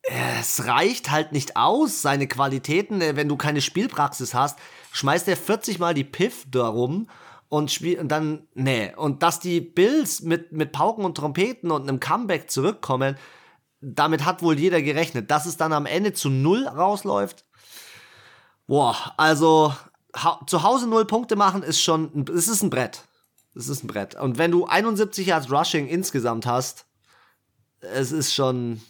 es 0.02 0.66
reicht 0.66 1.10
halt 1.10 1.32
nicht 1.32 1.56
aus, 1.56 2.02
seine 2.02 2.26
Qualitäten. 2.26 3.00
Äh, 3.00 3.16
wenn 3.16 3.28
du 3.28 3.36
keine 3.36 3.60
Spielpraxis 3.60 4.34
hast, 4.34 4.58
schmeißt 4.92 5.28
er 5.28 5.36
40 5.36 5.78
Mal 5.78 5.94
die 5.94 6.04
Piff 6.04 6.44
darum 6.50 7.08
und 7.48 7.70
spiel 7.70 8.00
und 8.00 8.08
dann 8.08 8.48
nee 8.54 8.94
und 8.96 9.22
dass 9.22 9.38
die 9.38 9.60
Bills 9.60 10.22
mit 10.22 10.52
mit 10.52 10.72
Pauken 10.72 11.04
und 11.04 11.16
Trompeten 11.16 11.70
und 11.70 11.82
einem 11.82 12.00
Comeback 12.00 12.50
zurückkommen, 12.50 13.16
damit 13.82 14.24
hat 14.24 14.42
wohl 14.42 14.58
jeder 14.58 14.80
gerechnet, 14.80 15.30
dass 15.30 15.44
es 15.44 15.58
dann 15.58 15.72
am 15.72 15.86
Ende 15.86 16.14
zu 16.14 16.30
null 16.30 16.66
rausläuft. 16.66 17.44
Boah, 18.72 19.12
also 19.18 19.74
zu 20.46 20.62
Hause 20.62 20.88
null 20.88 21.04
Punkte 21.04 21.36
machen 21.36 21.62
ist 21.62 21.82
schon, 21.82 22.24
es 22.34 22.48
ist 22.48 22.62
ein 22.62 22.70
Brett. 22.70 23.02
Es 23.54 23.68
ist 23.68 23.84
ein 23.84 23.86
Brett. 23.86 24.14
Und 24.14 24.38
wenn 24.38 24.50
du 24.50 24.64
71 24.64 25.26
Yards 25.26 25.52
Rushing 25.52 25.88
insgesamt 25.88 26.46
hast, 26.46 26.86
es 27.80 28.12
ist 28.12 28.32
schon, 28.32 28.80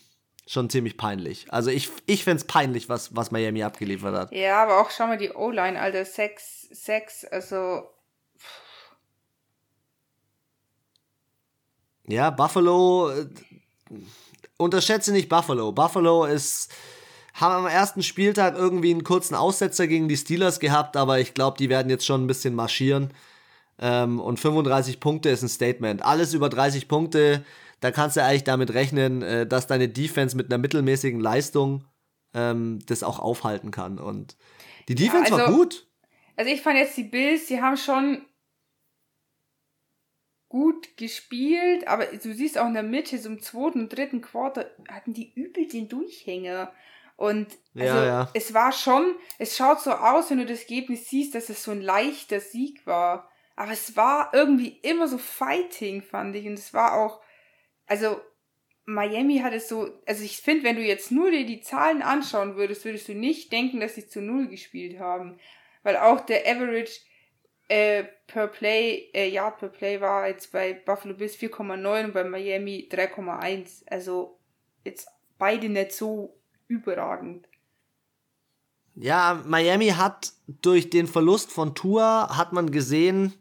schon 0.47 0.71
ziemlich 0.71 0.97
peinlich. 0.97 1.53
Also 1.53 1.71
ich, 1.71 1.91
ich 2.07 2.23
finde 2.23 2.37
es 2.37 2.45
peinlich, 2.45 2.89
was, 2.89 3.17
was 3.17 3.33
Miami 3.33 3.65
abgeliefert 3.65 4.15
hat. 4.15 4.31
Ja, 4.31 4.63
aber 4.63 4.81
auch 4.81 4.91
schau 4.93 5.09
mal 5.09 5.19
die 5.19 5.33
O-Line, 5.33 5.81
Alter, 5.81 6.05
Sex, 6.05 6.69
Sex, 6.71 7.25
also. 7.25 7.91
Ja, 12.07 12.31
Buffalo, 12.31 13.11
äh, 13.11 13.27
unterschätze 14.59 15.11
nicht 15.11 15.29
Buffalo. 15.29 15.73
Buffalo 15.73 16.25
ist, 16.25 16.73
haben 17.35 17.65
am 17.65 17.67
ersten 17.67 18.03
Spieltag 18.03 18.57
irgendwie 18.57 18.91
einen 18.91 19.05
kurzen 19.05 19.35
Aussetzer 19.35 19.87
gegen 19.87 20.09
die 20.09 20.17
Steelers 20.17 20.61
gehabt, 20.61 20.97
aber 20.97 21.19
ich 21.21 21.35
glaube, 21.35 21.57
die 21.59 21.69
werden 21.69 21.91
jetzt 21.91 22.07
schon 22.07 22.25
ein 22.25 22.27
bisschen 22.27 22.55
marschieren. 22.55 23.13
Ähm, 23.79 24.21
und 24.21 24.39
35 24.39 25.01
Punkte 25.01 25.31
ist 25.31 25.43
ein 25.43 25.49
Statement. 25.49 26.05
Alles 26.05 26.35
über 26.35 26.49
30 26.49 26.89
Punkte, 26.89 27.45
da 27.81 27.91
kannst 27.91 28.17
du 28.17 28.23
eigentlich 28.23 28.45
damit 28.45 28.75
rechnen, 28.75 29.23
äh, 29.23 29.47
dass 29.47 29.67
deine 29.67 29.89
Defense 29.89 30.37
mit 30.37 30.47
einer 30.47 30.59
mittelmäßigen 30.59 31.21
Leistung 31.21 31.85
ähm, 32.35 32.81
das 32.87 33.03
auch 33.03 33.19
aufhalten 33.19 33.71
kann. 33.71 33.99
Und 33.99 34.37
die 34.89 34.95
Defense 34.95 35.31
ja, 35.31 35.37
also, 35.37 35.53
war 35.53 35.59
gut. 35.59 35.87
Also 36.37 36.51
ich 36.51 36.61
fand 36.61 36.79
jetzt 36.79 36.97
die 36.97 37.05
Bills, 37.05 37.47
die 37.47 37.61
haben 37.61 37.77
schon 37.77 38.25
gut 40.49 40.97
gespielt, 40.99 41.89
aber 41.89 42.05
du 42.05 42.35
siehst 42.35 42.59
auch 42.59 42.67
in 42.67 42.75
der 42.75 42.83
Mitte, 42.83 43.19
so 43.19 43.31
im 43.31 43.41
zweiten 43.41 43.81
und 43.81 43.89
dritten 43.89 44.21
Quarter, 44.21 44.71
hatten 44.89 45.15
die 45.15 45.33
übel 45.33 45.67
den 45.67 45.89
Durchhänger. 45.89 46.73
Und 47.23 47.57
also 47.77 47.99
ja, 47.99 48.05
ja. 48.05 48.31
es 48.35 48.53
war 48.53 48.73
schon, 48.73 49.15
es 49.39 49.57
schaut 49.57 49.81
so 49.81 49.93
aus, 49.93 50.29
wenn 50.29 50.39
du 50.39 50.45
das 50.45 50.63
Ergebnis 50.63 51.09
siehst, 51.09 51.37
dass 51.37 51.51
es 51.51 51.63
so 51.63 51.71
ein 51.71 51.81
leichter 51.81 52.41
Sieg 52.41 52.85
war. 52.85 53.31
Aber 53.55 53.71
es 53.71 53.97
war 53.97 54.31
irgendwie 54.33 54.81
immer 54.83 55.07
so 55.07 55.19
Fighting, 55.19 56.03
fand 56.03 56.35
ich. 56.35 56.47
Und 56.47 56.55
es 56.55 56.75
war 56.75 56.95
auch, 56.95 57.21
also 57.87 58.21
Miami 58.87 59.39
hat 59.39 59.53
es 59.53 59.69
so, 59.69 59.89
also 60.05 60.25
ich 60.25 60.39
finde, 60.39 60.65
wenn 60.65 60.75
du 60.75 60.83
jetzt 60.83 61.13
nur 61.13 61.31
dir 61.31 61.47
die 61.47 61.61
Zahlen 61.61 62.03
anschauen 62.03 62.57
würdest, 62.57 62.85
würdest 62.85 63.07
du 63.07 63.15
nicht 63.15 63.53
denken, 63.53 63.79
dass 63.79 63.95
sie 63.95 64.09
zu 64.09 64.21
Null 64.21 64.49
gespielt 64.49 64.99
haben. 64.99 65.39
Weil 65.85 65.99
auch 65.99 66.23
der 66.23 66.45
Average 66.45 67.03
äh, 67.69 68.03
per 68.27 68.49
Play, 68.49 69.11
äh, 69.15 69.29
Yard 69.29 69.61
per 69.61 69.69
Play 69.69 70.01
war 70.01 70.27
jetzt 70.27 70.51
bei 70.51 70.73
Buffalo 70.73 71.15
Bills 71.15 71.37
4,9 71.37 72.07
und 72.07 72.15
bei 72.15 72.25
Miami 72.25 72.89
3,1. 72.91 73.85
Also 73.89 74.41
jetzt 74.83 75.07
beide 75.39 75.69
nicht 75.69 75.93
so 75.93 76.42
überragend. 76.73 77.47
Ja, 78.95 79.43
Miami 79.47 79.89
hat 79.89 80.33
durch 80.47 80.91
den 80.91 81.07
Verlust 81.07 81.51
von 81.51 81.75
Tour 81.75 82.29
hat 82.37 82.53
man 82.53 82.71
gesehen, 82.71 83.33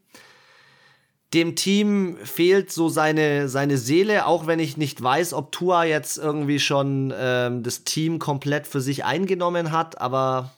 dem 1.33 1.55
Team 1.55 2.17
fehlt 2.23 2.71
so 2.71 2.89
seine, 2.89 3.47
seine 3.47 3.77
Seele, 3.77 4.25
auch 4.25 4.47
wenn 4.47 4.59
ich 4.59 4.75
nicht 4.75 5.01
weiß, 5.01 5.33
ob 5.33 5.51
Tua 5.51 5.85
jetzt 5.85 6.17
irgendwie 6.17 6.59
schon 6.59 7.13
ähm, 7.17 7.63
das 7.63 7.83
Team 7.85 8.19
komplett 8.19 8.67
für 8.67 8.81
sich 8.81 9.05
eingenommen 9.05 9.71
hat, 9.71 9.99
aber 10.01 10.51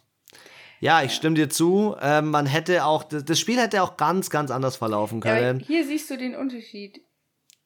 ja, 0.80 1.02
ich 1.02 1.14
stimme 1.14 1.36
dir 1.36 1.50
zu. 1.50 1.96
Ähm, 2.02 2.32
man 2.32 2.46
hätte 2.46 2.84
auch, 2.86 3.04
das 3.04 3.40
Spiel 3.40 3.58
hätte 3.58 3.84
auch 3.84 3.98
ganz, 3.98 4.30
ganz 4.30 4.52
anders 4.52 4.76
verlaufen 4.76 5.22
können. 5.22 5.60
Ja, 5.62 5.66
hier 5.66 5.86
siehst 5.86 6.10
du 6.10 6.18
den 6.18 6.36
Unterschied. 6.36 7.02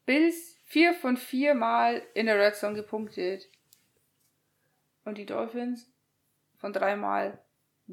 Bills 0.05 0.55
vier 0.65 0.93
von 0.93 1.17
vier 1.17 1.55
Mal 1.55 2.03
in 2.13 2.27
der 2.27 2.39
Red 2.39 2.55
Zone 2.55 2.75
gepunktet. 2.75 3.49
Und 5.07 5.17
die 5.17 5.25
Dolphins 5.25 5.89
von 6.57 6.73
dreimal 6.73 7.41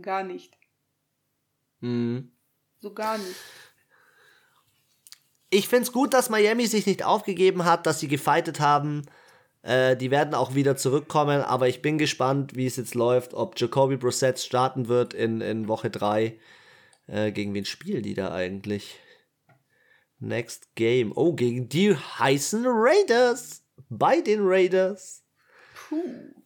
gar 0.03 0.25
nicht. 0.25 0.59
Mhm. 1.79 2.33
So 2.81 2.93
gar 2.93 3.19
nicht. 3.19 3.37
Ich 5.49 5.69
finde 5.69 5.85
es 5.85 5.93
gut, 5.93 6.13
dass 6.13 6.29
Miami 6.29 6.67
sich 6.67 6.87
nicht 6.87 7.05
aufgegeben 7.05 7.65
hat, 7.67 7.87
dass 7.87 8.01
sie 8.01 8.09
gefightet 8.09 8.59
haben. 8.59 9.07
Äh, 9.63 9.97
die 9.97 10.11
werden 10.11 10.35
auch 10.35 10.57
wieder 10.57 10.77
zurückkommen, 10.77 11.41
aber 11.43 11.69
ich 11.69 11.83
bin 11.83 11.99
gespannt, 11.99 12.57
wie 12.57 12.67
es 12.67 12.75
jetzt 12.75 12.97
läuft, 12.97 13.33
ob 13.33 13.61
Jacoby 13.61 13.97
Brissett 13.97 14.41
starten 14.41 14.89
wird 14.89 15.15
in, 15.15 15.41
in 15.41 15.69
Woche 15.69 15.91
3. 15.91 16.37
Äh, 17.07 17.31
gegen 17.31 17.55
wen 17.55 17.65
spielen 17.65 18.03
die 18.03 18.15
da 18.15 18.35
eigentlich? 18.35 18.99
Next 20.19 20.75
Game. 20.75 21.13
Oh, 21.15 21.33
gegen 21.33 21.69
die 21.69 21.95
heißen 21.95 22.65
Raiders. 22.67 23.63
Bei 23.89 24.21
den 24.21 24.41
Raiders. 24.43 25.23
Ich, 25.93 26.44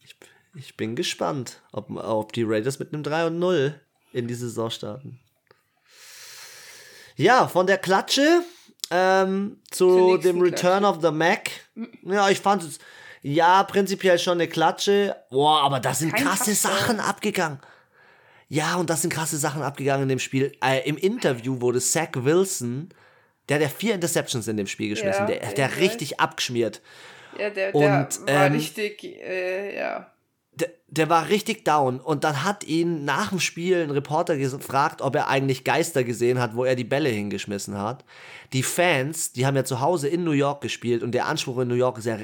ich 0.54 0.76
bin 0.76 0.96
gespannt, 0.96 1.62
ob, 1.72 1.90
ob 1.90 2.32
die 2.32 2.44
Raiders 2.44 2.78
mit 2.78 2.92
einem 2.92 3.02
3 3.02 3.26
und 3.26 3.38
0 3.38 3.80
in 4.12 4.28
die 4.28 4.34
Saison 4.34 4.70
starten. 4.70 5.20
Ja, 7.16 7.48
von 7.48 7.66
der 7.66 7.78
Klatsche 7.78 8.42
ähm, 8.90 9.60
zu 9.70 10.16
dem 10.18 10.40
Return 10.40 10.80
Klatsche. 10.80 10.96
of 10.96 11.02
the 11.02 11.10
Mac. 11.10 11.50
Ja, 12.02 12.30
ich 12.30 12.40
fand 12.40 12.62
es 12.62 12.78
ja, 13.22 13.64
prinzipiell 13.64 14.18
schon 14.18 14.34
eine 14.34 14.48
Klatsche. 14.48 15.16
Boah, 15.30 15.62
aber 15.62 15.80
da 15.80 15.92
sind 15.92 16.14
Kein 16.14 16.24
krasse 16.24 16.54
Sachen 16.54 17.00
abgegangen. 17.00 17.58
Ja, 18.48 18.76
und 18.76 18.88
das 18.88 19.02
sind 19.02 19.12
krasse 19.12 19.36
Sachen 19.36 19.62
abgegangen 19.62 20.04
in 20.04 20.08
dem 20.08 20.18
Spiel. 20.18 20.52
Äh, 20.64 20.88
Im 20.88 20.96
Interview 20.96 21.60
wurde 21.60 21.80
Zach 21.80 22.10
Wilson, 22.14 22.88
der 23.48 23.62
hat 23.62 23.72
vier 23.72 23.94
Interceptions 23.94 24.48
in 24.48 24.56
dem 24.56 24.66
Spiel 24.66 24.90
geschmissen, 24.90 25.28
ja, 25.28 25.34
der, 25.34 25.52
der 25.52 25.76
richtig 25.78 26.20
abgeschmiert. 26.20 26.80
Ja, 27.38 27.50
der, 27.50 27.74
und, 27.74 27.82
der 27.82 28.08
war 28.26 28.46
ähm, 28.46 28.52
richtig, 28.52 29.04
äh, 29.04 29.76
ja. 29.76 30.10
Der, 30.58 30.70
der, 30.88 31.08
war 31.08 31.28
richtig 31.28 31.64
down 31.64 32.00
und 32.00 32.24
dann 32.24 32.42
hat 32.42 32.64
ihn 32.64 33.04
nach 33.04 33.28
dem 33.28 33.40
Spiel 33.40 33.82
ein 33.82 33.90
Reporter 33.90 34.36
gefragt, 34.36 35.02
ob 35.02 35.14
er 35.14 35.28
eigentlich 35.28 35.64
Geister 35.64 36.04
gesehen 36.04 36.40
hat, 36.40 36.56
wo 36.56 36.64
er 36.64 36.74
die 36.74 36.84
Bälle 36.84 37.10
hingeschmissen 37.10 37.76
hat. 37.76 38.04
Die 38.52 38.62
Fans, 38.62 39.32
die 39.32 39.46
haben 39.46 39.56
ja 39.56 39.64
zu 39.64 39.80
Hause 39.80 40.08
in 40.08 40.24
New 40.24 40.32
York 40.32 40.60
gespielt 40.60 41.02
und 41.02 41.12
der 41.12 41.26
Anspruch 41.26 41.58
in 41.58 41.68
New 41.68 41.74
York 41.74 41.98
ist 41.98 42.06
ja 42.06 42.18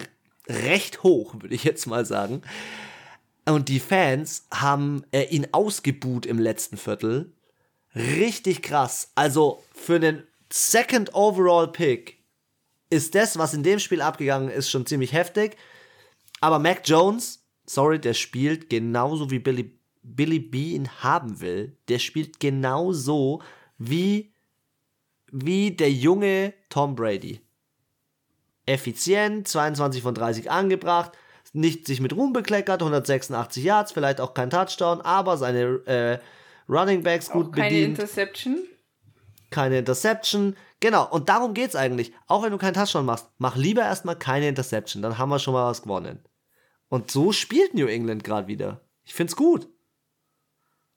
recht 0.49 1.03
hoch, 1.03 1.35
würde 1.41 1.55
ich 1.55 1.65
jetzt 1.65 1.87
mal 1.87 2.05
sagen. 2.05 2.43
Und 3.47 3.69
die 3.69 3.81
Fans 3.81 4.47
haben 4.53 5.05
äh, 5.13 5.25
ihn 5.25 5.49
ausgebuht 5.53 6.27
im 6.27 6.39
letzten 6.39 6.77
Viertel. 6.77 7.33
Richtig 7.95 8.63
krass. 8.63 9.13
Also 9.15 9.63
für 9.75 10.01
den 10.01 10.25
Second 10.51 11.15
Overall 11.15 11.71
Pick 11.71 12.19
ist 12.91 13.15
das, 13.15 13.39
was 13.39 13.55
in 13.55 13.63
dem 13.63 13.79
Spiel 13.79 14.01
abgegangen 14.01 14.49
ist, 14.49 14.71
schon 14.71 14.87
ziemlich 14.87 15.13
heftig. 15.13 15.57
Aber 16.41 16.59
Mac 16.59 16.83
Jones, 16.85 17.44
sorry, 17.67 17.99
der 17.99 18.15
spielt 18.15 18.71
genauso 18.71 19.31
wie 19.31 19.39
Billy, 19.39 19.79
Billy 20.03 20.39
B 20.39 20.75
ihn 20.75 20.89
haben 21.03 21.41
will. 21.41 21.77
Der 21.89 21.99
spielt 21.99 22.41
genauso 22.41 23.43
wie, 23.79 24.33
wie 25.31 25.71
der 25.73 25.91
junge 25.91 26.55
Tom 26.69 26.95
Brady 26.95 27.41
effizient, 28.67 29.49
22 29.49 30.03
von 30.03 30.15
30 30.15 30.51
angebracht, 30.51 31.13
nicht 31.53 31.87
sich 31.87 32.01
mit 32.01 32.15
Ruhm 32.15 32.33
bekleckert, 32.33 32.83
186 32.83 33.63
Yards, 33.63 33.93
vielleicht 33.93 34.21
auch 34.21 34.35
kein 34.35 34.51
Touchdown, 34.51 35.01
aber 35.01 35.37
seine 35.37 35.63
äh, 35.87 36.19
Running 36.69 37.03
Backs 37.03 37.31
gut 37.31 37.55
keine 37.55 37.69
bedient. 37.69 37.97
Keine 37.97 38.03
Interception. 38.03 38.59
Keine 39.51 39.79
Interception. 39.79 40.57
Genau, 40.81 41.09
und 41.09 41.29
darum 41.29 41.55
geht's 41.55 41.77
eigentlich. 41.77 42.13
Auch 42.27 42.43
wenn 42.43 42.51
du 42.51 42.59
keinen 42.59 42.75
Touchdown 42.75 43.07
machst, 43.07 43.29
mach 43.39 43.57
lieber 43.57 43.83
erstmal 43.83 44.17
keine 44.17 44.49
Interception, 44.49 45.03
dann 45.03 45.19
haben 45.19 45.29
wir 45.29 45.39
schon 45.39 45.55
mal 45.55 45.71
was 45.71 45.83
gewonnen. 45.83 46.21
Und 46.89 47.11
so 47.11 47.33
spielt 47.33 47.75
New 47.75 47.87
England 47.87 48.25
gerade 48.25 48.47
wieder. 48.47 48.81
Ich 49.05 49.15
find's 49.15 49.37
gut. 49.37 49.69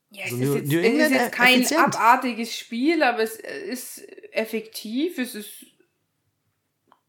Ja, 0.10 0.26
also 0.26 0.36
es, 0.36 0.42
New, 0.42 0.54
ist 0.54 0.56
jetzt, 0.56 0.72
New 0.72 0.80
es 0.80 1.06
ist 1.06 1.12
jetzt 1.12 1.32
kein 1.32 1.60
effizient. 1.62 1.82
abartiges 1.82 2.58
Spiel, 2.58 3.04
aber 3.04 3.24
es 3.24 3.36
ist 3.36 4.08
effektiv, 4.32 5.18
es 5.18 5.36
ist 5.36 5.66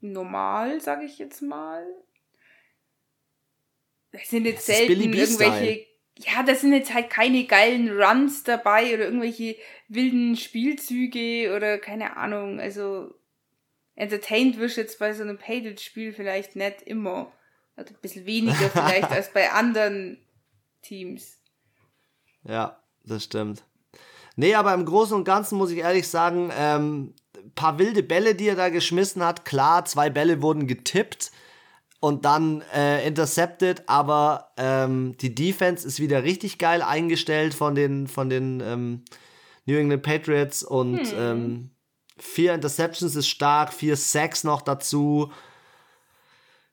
normal, 0.01 0.81
sage 0.81 1.05
ich 1.05 1.19
jetzt 1.19 1.43
mal. 1.43 1.87
Es 4.11 4.31
sind 4.31 4.47
jetzt 4.47 4.69
das 4.69 4.77
selten 4.77 5.13
irgendwelche. 5.13 5.87
Ja, 6.17 6.43
das 6.43 6.63
sind 6.63 6.73
jetzt 6.73 6.93
halt 6.93 7.11
keine 7.11 7.45
geilen 7.45 7.91
Runs 7.91 8.43
dabei 8.43 8.93
oder 8.93 9.05
irgendwelche 9.05 9.57
wilden 9.87 10.35
Spielzüge 10.37 11.55
oder 11.55 11.79
keine 11.79 12.17
Ahnung. 12.17 12.59
Also 12.59 13.15
entertained 13.95 14.59
wirst 14.59 14.77
du 14.77 14.81
jetzt 14.81 14.99
bei 14.99 15.13
so 15.13 15.23
einem 15.23 15.39
Pated-Spiel 15.39 16.13
vielleicht 16.13 16.57
nicht 16.57 16.83
immer. 16.83 17.33
Also 17.79 17.95
ein 17.95 18.01
bisschen 18.03 18.27
weniger 18.27 18.71
vielleicht 18.71 19.11
als 19.11 19.33
bei 19.33 19.53
anderen 19.53 20.19
Teams. 20.83 21.39
Ja, 22.43 22.83
das 23.05 23.25
stimmt. 23.25 23.63
Nee, 24.35 24.55
aber 24.55 24.75
im 24.75 24.85
Großen 24.85 25.17
und 25.17 25.25
Ganzen 25.25 25.57
muss 25.59 25.71
ich 25.71 25.79
ehrlich 25.79 26.09
sagen, 26.09 26.51
ähm, 26.57 27.15
paar 27.55 27.79
wilde 27.79 28.03
Bälle, 28.03 28.35
die 28.35 28.49
er 28.49 28.57
da 28.57 28.69
geschmissen 28.69 29.23
hat. 29.23 29.45
Klar, 29.45 29.85
zwei 29.85 30.11
Bälle 30.11 30.43
wurden 30.43 30.67
getippt 30.67 31.31
und 32.01 32.25
dann 32.25 32.63
äh, 32.75 33.07
intercepted, 33.07 33.89
aber 33.89 34.53
ähm, 34.57 35.17
die 35.19 35.35
Defense 35.35 35.87
ist 35.87 36.01
wieder 36.01 36.25
richtig 36.25 36.59
geil 36.59 36.83
eingestellt 36.83 37.55
von 37.55 37.77
den, 37.77 38.09
von 38.09 38.29
den 38.29 38.61
ähm, 38.61 39.05
New 39.67 39.77
England 39.77 40.03
Patriots 40.03 40.65
und 40.65 40.99
hm. 40.99 41.17
ähm, 41.17 41.71
vier 42.19 42.55
Interceptions 42.55 43.15
ist 43.15 43.29
stark, 43.29 43.73
vier 43.73 43.97
Sacks 43.97 44.43
noch 44.43 44.63
dazu. 44.63 45.31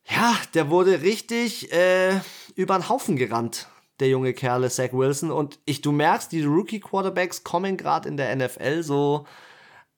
Ja, 0.08 0.38
der 0.53 0.70
wurde 0.70 1.01
richtig 1.01 1.72
äh, 1.74 2.20
über 2.56 2.78
den 2.78 2.89
Haufen 2.89 3.16
gerannt, 3.16 3.68
der 3.99 4.10
junge 4.10 4.34
Kerle 4.34 4.70
Zach 4.70 4.93
Wilson. 4.93 5.32
Und 5.32 5.60
ich, 5.66 5.82
du 5.82 5.91
merkst, 5.91 6.32
die 6.32 6.43
Rookie-Quarterbacks 6.43 7.43
kommen 7.43 7.76
gerade 7.76 8.08
in 8.08 8.18
der 8.18 8.36
NFL 8.36 8.84
so, 8.84 9.26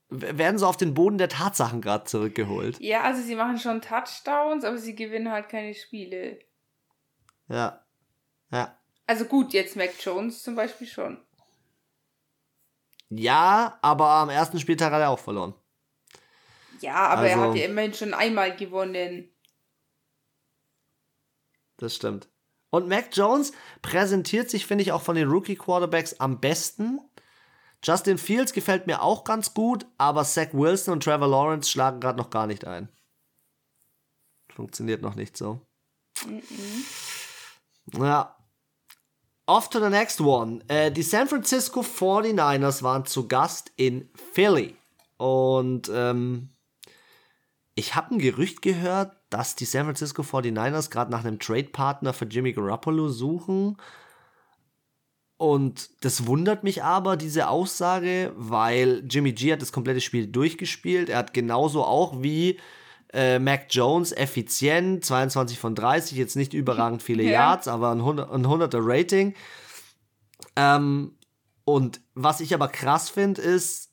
werden 0.09 0.57
so 0.57 0.67
auf 0.67 0.77
den 0.77 0.93
Boden 0.93 1.17
der 1.17 1.29
Tatsachen 1.29 1.81
gerade 1.81 2.05
zurückgeholt. 2.05 2.79
Ja, 2.79 3.01
also 3.01 3.21
sie 3.21 3.35
machen 3.35 3.59
schon 3.59 3.81
Touchdowns, 3.81 4.63
aber 4.63 4.77
sie 4.77 4.95
gewinnen 4.95 5.31
halt 5.31 5.49
keine 5.49 5.73
Spiele. 5.73 6.39
Ja. 7.49 7.83
Ja. 8.51 8.77
Also 9.07 9.25
gut, 9.25 9.53
jetzt 9.53 9.75
Mac 9.75 9.91
Jones 9.99 10.41
zum 10.41 10.55
Beispiel 10.55 10.87
schon. 10.87 11.17
Ja, 13.09 13.77
aber 13.81 14.07
am 14.07 14.29
ersten 14.29 14.59
Spieltag 14.59 14.91
hat 14.91 15.01
er 15.01 15.09
auch 15.09 15.19
verloren. 15.19 15.53
Ja, 16.81 17.07
aber 17.07 17.21
also, 17.21 17.39
er 17.39 17.49
hat 17.49 17.55
ja 17.55 17.65
immerhin 17.65 17.93
schon 17.93 18.13
einmal 18.13 18.55
gewonnen. 18.55 19.29
Das 21.77 21.95
stimmt. 21.95 22.27
Und 22.69 22.87
Mac 22.87 23.09
Jones 23.13 23.53
präsentiert 23.81 24.49
sich, 24.49 24.65
finde 24.65 24.81
ich, 24.81 24.91
auch 24.91 25.01
von 25.01 25.15
den 25.15 25.29
Rookie-Quarterbacks 25.29 26.19
am 26.19 26.39
besten. 26.39 26.99
Justin 27.83 28.17
Fields 28.17 28.53
gefällt 28.53 28.87
mir 28.87 29.01
auch 29.01 29.23
ganz 29.23 29.53
gut, 29.53 29.85
aber 29.97 30.23
Zach 30.25 30.49
Wilson 30.51 30.93
und 30.93 31.03
Trevor 31.03 31.27
Lawrence 31.27 31.69
schlagen 31.69 31.99
gerade 31.99 32.17
noch 32.17 32.29
gar 32.29 32.47
nicht 32.47 32.65
ein. 32.65 32.89
Funktioniert 34.49 35.01
noch 35.01 35.15
nicht 35.15 35.37
so. 35.37 35.61
Mm 36.25 36.39
-mm. 36.39 38.03
Ja. 38.05 38.33
Off 39.45 39.69
to 39.69 39.79
the 39.79 39.89
next 39.89 40.19
one. 40.19 40.61
Äh, 40.67 40.91
die 40.91 41.03
San 41.03 41.27
Francisco 41.29 41.81
49ers 41.81 42.83
waren 42.83 43.05
zu 43.05 43.29
Gast 43.29 43.71
in 43.77 44.09
Philly. 44.33 44.75
Und 45.15 45.89
ähm, 45.93 46.49
ich 47.75 47.95
habe 47.95 48.15
ein 48.15 48.19
Gerücht 48.19 48.61
gehört, 48.61 49.16
dass 49.29 49.55
die 49.55 49.65
San 49.65 49.85
Francisco 49.85 50.21
49ers 50.21 50.89
gerade 50.89 51.11
nach 51.11 51.25
einem 51.25 51.39
Trade-Partner 51.39 52.13
für 52.13 52.25
Jimmy 52.25 52.53
Garoppolo 52.53 53.09
suchen. 53.09 53.77
Und 55.37 55.89
das 56.03 56.25
wundert 56.25 56.63
mich 56.63 56.83
aber, 56.83 57.15
diese 57.15 57.47
Aussage, 57.47 58.33
weil 58.35 59.03
Jimmy 59.07 59.33
G 59.33 59.53
hat 59.53 59.61
das 59.61 59.71
komplette 59.71 60.01
Spiel 60.01 60.27
durchgespielt. 60.27 61.09
Er 61.09 61.19
hat 61.19 61.33
genauso 61.33 61.83
auch 61.83 62.23
wie 62.23 62.59
äh, 63.13 63.37
Mac 63.37 63.67
Jones 63.69 64.11
effizient, 64.11 65.05
22 65.05 65.59
von 65.59 65.75
30, 65.75 66.17
jetzt 66.17 66.35
nicht 66.35 66.53
überragend 66.53 67.03
viele 67.03 67.23
ja. 67.25 67.31
Yards, 67.31 67.67
aber 67.67 67.91
ein, 67.91 67.99
100, 67.99 68.31
ein 68.31 68.45
100er 68.45 68.79
Rating. 68.81 69.35
Ähm, 70.55 71.17
und 71.65 72.01
was 72.15 72.39
ich 72.39 72.53
aber 72.53 72.67
krass 72.67 73.09
finde, 73.09 73.41
ist, 73.41 73.91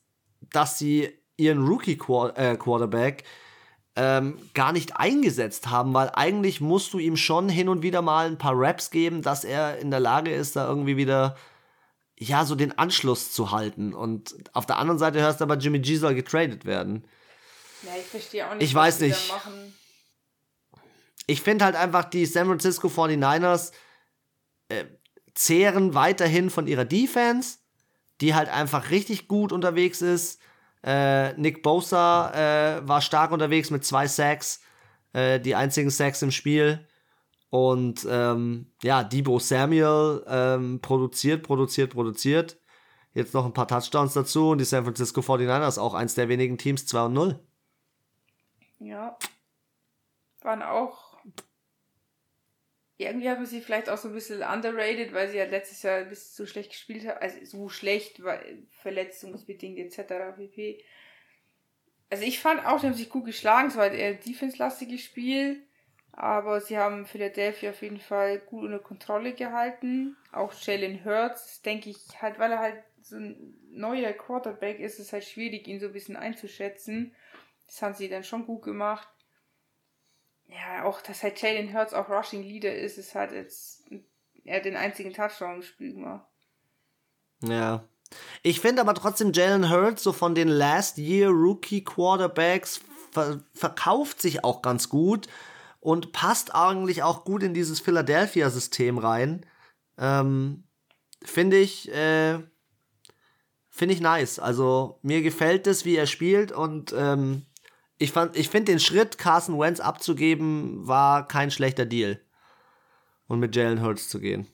dass 0.51 0.79
sie 0.79 1.09
ihren 1.37 1.67
Rookie-Quarterback 1.67 3.21
äh, 3.21 3.25
ähm, 3.95 4.37
gar 4.53 4.73
nicht 4.73 4.97
eingesetzt 4.97 5.69
haben, 5.69 5.93
weil 5.93 6.11
eigentlich 6.13 6.59
musst 6.59 6.93
du 6.93 6.99
ihm 6.99 7.15
schon 7.15 7.47
hin 7.47 7.69
und 7.69 7.81
wieder 7.81 8.01
mal 8.01 8.27
ein 8.27 8.37
paar 8.37 8.53
Raps 8.55 8.91
geben, 8.91 9.21
dass 9.21 9.43
er 9.43 9.77
in 9.77 9.89
der 9.91 10.01
Lage 10.01 10.33
ist, 10.33 10.55
da 10.55 10.67
irgendwie 10.67 10.97
wieder 10.97 11.35
ja, 12.17 12.45
so 12.45 12.55
den 12.55 12.77
Anschluss 12.77 13.31
zu 13.31 13.51
halten. 13.51 13.93
Und 13.93 14.35
auf 14.53 14.65
der 14.65 14.77
anderen 14.77 14.99
Seite 14.99 15.21
hörst 15.21 15.39
du 15.39 15.43
aber, 15.43 15.57
Jimmy 15.57 15.79
G 15.79 15.95
soll 15.97 16.15
getradet 16.15 16.65
werden. 16.65 17.05
Ja, 17.83 17.91
ich 17.99 18.05
verstehe 18.05 18.49
auch 18.49 18.53
nicht, 18.53 18.63
ich 18.63 18.73
weiß 18.73 19.01
nicht. 19.01 19.33
Ich 21.27 21.41
finde 21.41 21.65
halt 21.65 21.75
einfach, 21.75 22.05
die 22.05 22.25
San 22.25 22.47
Francisco 22.47 22.87
49ers 22.87 23.71
äh, 24.69 24.85
zehren 25.33 25.93
weiterhin 25.93 26.49
von 26.49 26.67
ihrer 26.67 26.85
Defense, 26.85 27.57
die 28.21 28.33
halt 28.33 28.49
einfach 28.49 28.91
richtig 28.91 29.27
gut 29.27 29.51
unterwegs 29.51 30.01
ist. 30.01 30.39
Äh, 30.85 31.33
Nick 31.33 31.63
Bosa 31.63 32.31
äh, 32.77 32.87
war 32.87 33.01
stark 33.01 33.31
unterwegs 33.31 33.71
mit 33.71 33.83
zwei 33.83 34.07
Sacks, 34.07 34.61
äh, 35.13 35.39
die 35.39 35.55
einzigen 35.55 35.89
Sacks 35.89 36.21
im 36.21 36.29
Spiel. 36.29 36.87
Und 37.49 38.05
ähm, 38.09 38.71
ja, 38.83 39.03
Debo 39.03 39.39
Samuel 39.39 40.23
ähm, 40.27 40.79
produziert, 40.81 41.41
produziert, 41.41 41.91
produziert. 41.91 42.59
Jetzt 43.13 43.33
noch 43.33 43.45
ein 43.45 43.53
paar 43.53 43.67
Touchdowns 43.67 44.13
dazu 44.13 44.49
und 44.49 44.59
die 44.59 44.65
San 44.65 44.83
Francisco 44.83 45.21
49ers 45.21 45.79
auch 45.79 45.93
eins 45.93 46.15
der 46.15 46.29
wenigen 46.29 46.57
Teams 46.57 46.85
2 46.85 47.05
und 47.05 47.13
0. 47.13 47.39
Ja. 48.79 49.17
Waren 50.41 50.61
auch. 50.61 51.04
Irgendwie 52.97 53.29
haben 53.29 53.45
sie 53.45 53.59
vielleicht 53.59 53.89
auch 53.89 53.97
so 53.97 54.07
ein 54.07 54.13
bisschen 54.13 54.41
underrated, 54.41 55.13
weil 55.13 55.27
sie 55.27 55.37
ja 55.37 55.45
letztes 55.45 55.83
Jahr 55.83 56.03
bis 56.05 56.35
so 56.35 56.45
schlecht 56.45 56.71
gespielt 56.71 57.05
haben. 57.07 57.19
Also 57.19 57.37
so 57.43 57.69
schlecht, 57.69 58.23
weil 58.23 58.63
verletzungsbedingt 58.69 59.77
etc. 59.79 60.35
pp. 60.37 60.83
Also 62.09 62.23
ich 62.23 62.39
fand 62.39 62.65
auch, 62.65 62.79
die 62.79 62.87
haben 62.87 62.93
sich 62.93 63.09
gut 63.09 63.25
geschlagen. 63.25 63.67
Es 63.67 63.75
war 63.75 63.91
eher 63.91 64.09
ein 64.09 64.19
defense-lastiges 64.21 65.01
Spiel. 65.01 65.61
Aber 66.13 66.61
sie 66.61 66.77
haben 66.77 67.05
Philadelphia 67.05 67.71
auf 67.71 67.81
jeden 67.81 67.99
Fall 67.99 68.39
gut 68.39 68.63
unter 68.63 68.79
Kontrolle 68.79 69.33
gehalten. 69.33 70.15
Auch 70.31 70.53
Jalen 70.53 71.03
Hurts, 71.03 71.61
denke 71.61 71.89
ich, 71.89 72.21
halt, 72.21 72.39
weil 72.39 72.53
er 72.53 72.59
halt 72.59 72.83
so 73.01 73.17
ein 73.17 73.53
neuer 73.71 74.13
Quarterback 74.13 74.79
ist, 74.79 74.93
ist 74.93 75.07
es 75.07 75.13
halt 75.13 75.25
schwierig, 75.25 75.67
ihn 75.67 75.81
so 75.81 75.87
ein 75.87 75.93
bisschen 75.93 76.15
einzuschätzen. 76.15 77.13
Das 77.67 77.81
haben 77.81 77.95
sie 77.95 78.07
dann 78.07 78.23
schon 78.23 78.45
gut 78.45 78.63
gemacht. 78.63 79.09
Ja, 80.47 80.85
auch, 80.85 81.01
dass 81.01 81.23
halt 81.23 81.41
Jalen 81.41 81.73
Hurts 81.73 81.93
auch 81.93 82.09
Rushing 82.09 82.43
Leader 82.43 82.73
ist, 82.73 82.97
ist 82.97 83.15
halt 83.15 83.31
jetzt, 83.31 83.83
er 84.43 84.57
hat 84.57 84.65
den 84.65 84.75
einzigen 84.75 85.13
Touchdown 85.13 85.55
im 85.55 85.61
Spiel 85.63 85.93
gemacht. 85.93 86.25
Ja. 87.41 87.83
Ich 88.43 88.61
finde 88.61 88.81
aber 88.81 88.93
trotzdem 88.93 89.33
Jalen 89.33 89.69
Hurts 89.69 90.03
so 90.03 90.13
von 90.13 90.35
den 90.35 90.47
Last 90.47 90.97
Year 90.97 91.29
Rookie 91.29 91.83
Quarterbacks 91.83 92.81
ver 93.11 93.41
verkauft 93.53 94.21
sich 94.21 94.43
auch 94.43 94.61
ganz 94.61 94.89
gut 94.89 95.27
und 95.79 96.11
passt 96.11 96.53
eigentlich 96.53 97.03
auch 97.03 97.25
gut 97.25 97.43
in 97.43 97.53
dieses 97.53 97.79
Philadelphia 97.79 98.49
System 98.49 98.97
rein. 98.97 99.45
Ähm, 99.97 100.63
finde 101.23 101.57
ich, 101.57 101.91
äh, 101.91 102.39
finde 103.69 103.93
ich 103.93 104.01
nice. 104.01 104.39
Also 104.39 104.99
mir 105.01 105.21
gefällt 105.21 105.67
es, 105.67 105.85
wie 105.85 105.95
er 105.95 106.07
spielt 106.07 106.51
und 106.51 106.93
ähm, 106.97 107.45
ich 107.97 108.11
fand, 108.11 108.35
ich 108.35 108.49
finde 108.49 108.71
den 108.71 108.79
Schritt, 108.79 109.17
Carson 109.17 109.59
Wentz 109.59 109.79
abzugeben, 109.79 110.87
war 110.87 111.27
kein 111.27 111.51
schlechter 111.51 111.85
Deal. 111.85 112.19
Und 113.27 113.39
mit 113.39 113.55
Jalen 113.55 113.81
Hurts 113.81 114.09
zu 114.09 114.19
gehen. 114.19 114.47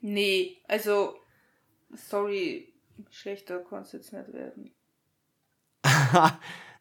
Nee, 0.00 0.58
also, 0.68 1.16
sorry, 1.92 2.72
schlechter 3.10 3.58
konnte 3.58 3.86
es 3.86 3.92
jetzt 3.92 4.12
nicht 4.12 4.32
werden. 4.32 4.70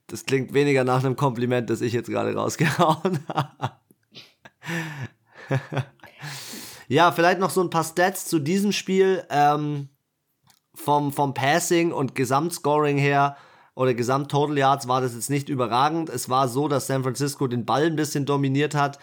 das 0.07 0.25
klingt 0.25 0.53
weniger 0.53 0.83
nach 0.83 1.03
einem 1.03 1.15
Kompliment, 1.15 1.69
das 1.69 1.81
ich 1.81 1.93
jetzt 1.93 2.09
gerade 2.09 2.35
rausgehauen 2.35 3.19
habe. 3.27 3.77
ja, 6.87 7.11
vielleicht 7.11 7.39
noch 7.39 7.49
so 7.49 7.61
ein 7.61 7.69
paar 7.71 7.83
Stats 7.83 8.25
zu 8.25 8.39
diesem 8.39 8.71
Spiel. 8.71 9.25
Ähm, 9.29 9.89
vom, 10.75 11.11
vom 11.11 11.33
Passing 11.33 11.91
und 11.91 12.15
Gesamtscoring 12.15 12.97
her 12.97 13.37
oder 13.75 13.93
Gesamt-Total 13.93 14.57
Yards 14.57 14.87
war 14.87 15.01
das 15.01 15.13
jetzt 15.13 15.29
nicht 15.29 15.49
überragend. 15.49 16.09
Es 16.09 16.29
war 16.29 16.47
so, 16.47 16.67
dass 16.67 16.87
San 16.87 17.03
Francisco 17.03 17.47
den 17.47 17.65
Ball 17.65 17.85
ein 17.85 17.95
bisschen 17.95 18.25
dominiert 18.25 18.75
hat, 18.75 18.99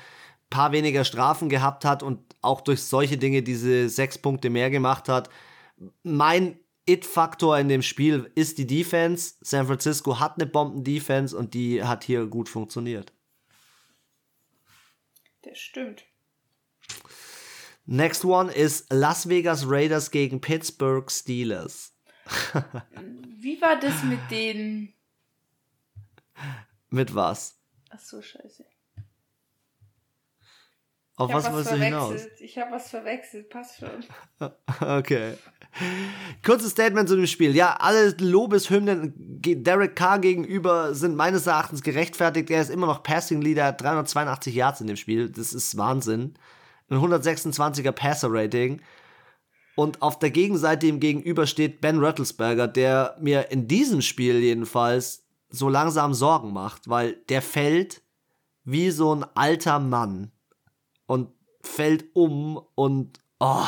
paar 0.49 0.73
weniger 0.73 1.05
Strafen 1.05 1.49
gehabt 1.49 1.85
hat 1.85 2.03
und 2.03 2.21
auch 2.41 2.61
durch 2.61 2.83
solche 2.83 3.18
Dinge 3.18 3.43
diese 3.43 3.89
sechs 3.89 4.18
Punkte 4.18 4.51
mehr 4.51 4.71
gemacht 4.71 5.09
hat. 5.09 5.29
Mein 6.03 6.59
It-Faktor 6.87 7.59
in 7.59 7.68
dem 7.68 7.83
Spiel 7.83 8.31
ist 8.35 8.59
die 8.59 8.66
Defense. 8.66 9.35
San 9.41 9.66
Francisco 9.66 10.18
hat 10.18 10.37
eine 10.37 10.47
Bomben-Defense 10.47 11.37
und 11.37 11.55
die 11.55 11.83
hat 11.85 12.05
hier 12.05 12.27
gut 12.27 12.49
funktioniert. 12.49 13.12
Das 15.43 15.59
stimmt. 15.59 16.05
Next 17.87 18.25
one 18.25 18.53
ist 18.53 18.93
Las 18.93 19.29
Vegas 19.29 19.68
Raiders 19.68 20.11
gegen 20.11 20.41
Pittsburgh 20.41 21.11
Steelers. 21.11 21.93
Wie 23.41 23.61
war 23.62 23.78
das 23.78 24.03
mit 24.05 24.30
den. 24.30 24.93
Mit 26.91 27.14
was? 27.14 27.59
Ach 27.88 27.99
so, 27.99 28.20
scheiße. 28.20 28.66
Auf 31.16 31.32
was 31.32 31.53
willst 31.53 31.70
du 31.70 31.76
hinaus? 31.76 32.20
Ich 32.38 32.59
habe 32.59 32.72
was 32.72 32.91
verwechselt, 32.91 33.49
passt 33.49 33.78
schon. 33.78 34.05
okay. 34.80 35.34
Kurzes 36.45 36.72
Statement 36.72 37.09
zu 37.09 37.16
dem 37.16 37.26
Spiel. 37.26 37.55
Ja, 37.55 37.76
alle 37.76 38.14
Lobeshymnen 38.18 39.14
Derek 39.16 39.97
Carr 39.97 40.18
gegenüber 40.18 40.95
sind 40.95 41.16
meines 41.16 41.47
Erachtens 41.47 41.82
gerechtfertigt. 41.82 42.51
Er 42.51 42.61
ist 42.61 42.70
immer 42.70 42.86
noch 42.86 43.03
Passing 43.03 43.41
Leader, 43.41 43.72
382 43.72 44.55
Yards 44.55 44.80
in 44.80 44.86
dem 44.86 44.97
Spiel. 44.97 45.30
Das 45.30 45.53
ist 45.53 45.76
Wahnsinn. 45.76 46.34
Ein 46.91 46.99
126er 46.99 47.93
Passer 47.93 48.28
Rating. 48.30 48.82
Und 49.77 50.03
auf 50.03 50.18
der 50.18 50.31
Gegenseite 50.31 50.87
ihm 50.87 51.01
gegenüber 51.01 51.47
steht 51.47 51.81
Ben 51.81 52.03
Rattlesberger, 52.03 52.68
der 52.68 53.16
mir 53.21 53.51
in 53.51 53.68
diesem 53.68 54.03
Spiel 54.03 54.41
jedenfalls 54.41 55.25
so 55.49 55.68
langsam 55.68 56.14
Sorgen 56.14 56.53
macht, 56.53 56.89
weil 56.89 57.14
der 57.29 57.43
fällt 57.43 58.03
wie 58.64 58.91
so 58.91 59.14
ein 59.14 59.25
alter 59.35 59.79
Mann 59.79 60.33
und 61.07 61.31
fällt 61.62 62.05
um 62.14 62.61
und 62.75 63.21
oh, 63.39 63.66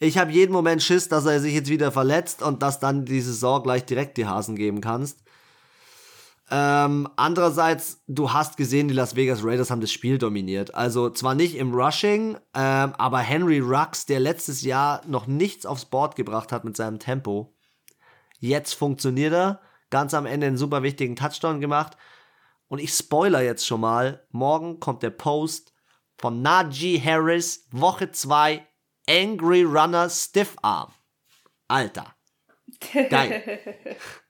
ich 0.00 0.18
habe 0.18 0.30
jeden 0.30 0.52
Moment 0.52 0.82
Schiss, 0.82 1.08
dass 1.08 1.26
er 1.26 1.40
sich 1.40 1.54
jetzt 1.54 1.70
wieder 1.70 1.90
verletzt 1.90 2.42
und 2.42 2.62
dass 2.62 2.78
dann 2.78 3.04
die 3.04 3.20
Saison 3.20 3.62
gleich 3.62 3.84
direkt 3.84 4.16
die 4.16 4.26
Hasen 4.26 4.54
geben 4.54 4.80
kannst. 4.80 5.22
Ähm, 6.50 7.08
andererseits, 7.16 8.02
du 8.06 8.32
hast 8.32 8.56
gesehen, 8.56 8.88
die 8.88 8.94
Las 8.94 9.16
Vegas 9.16 9.44
Raiders 9.44 9.70
haben 9.70 9.82
das 9.82 9.92
Spiel 9.92 10.16
dominiert. 10.16 10.74
Also 10.74 11.10
zwar 11.10 11.34
nicht 11.34 11.56
im 11.56 11.74
Rushing, 11.74 12.36
ähm, 12.54 12.94
aber 12.96 13.18
Henry 13.18 13.58
Rux, 13.58 14.06
der 14.06 14.20
letztes 14.20 14.62
Jahr 14.62 15.02
noch 15.06 15.26
nichts 15.26 15.66
aufs 15.66 15.84
Board 15.84 16.16
gebracht 16.16 16.50
hat 16.50 16.64
mit 16.64 16.76
seinem 16.76 16.98
Tempo, 16.98 17.54
jetzt 18.38 18.74
funktioniert 18.74 19.34
er. 19.34 19.60
Ganz 19.90 20.14
am 20.14 20.26
Ende 20.26 20.46
einen 20.46 20.58
super 20.58 20.82
wichtigen 20.82 21.16
Touchdown 21.16 21.60
gemacht. 21.60 21.96
Und 22.68 22.78
ich 22.78 22.92
spoiler 22.92 23.42
jetzt 23.42 23.66
schon 23.66 23.80
mal, 23.80 24.26
morgen 24.30 24.80
kommt 24.80 25.02
der 25.02 25.10
Post 25.10 25.74
von 26.18 26.42
Najee 26.42 27.00
Harris, 27.00 27.66
Woche 27.70 28.10
2, 28.10 28.66
Angry 29.08 29.62
Runner 29.62 30.08
Stiff 30.10 30.56
Arm. 30.62 30.92
Alter. 31.68 32.14
Geil. 32.92 33.60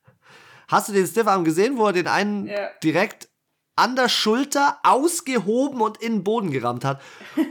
Hast 0.69 0.89
du 0.89 0.93
den 0.93 1.07
Stiff 1.07 1.27
Arm 1.27 1.45
gesehen, 1.45 1.79
wo 1.79 1.87
er 1.87 1.93
den 1.93 2.07
einen 2.07 2.47
ja. 2.47 2.69
direkt 2.83 3.29
an 3.75 3.97
der 3.97 4.09
Schulter 4.09 4.79
ausgehoben 4.83 5.81
und 5.81 5.97
in 5.97 6.17
den 6.17 6.25
Boden 6.25 6.51
gerammt 6.51 6.85
hat? 6.85 7.01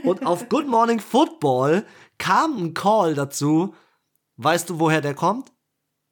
Und 0.04 0.24
auf 0.24 0.48
Good 0.48 0.68
Morning 0.68 1.00
Football 1.00 1.84
kam 2.18 2.56
ein 2.56 2.74
Call 2.74 3.14
dazu. 3.14 3.74
Weißt 4.36 4.70
du, 4.70 4.78
woher 4.78 5.00
der 5.00 5.14
kommt? 5.14 5.50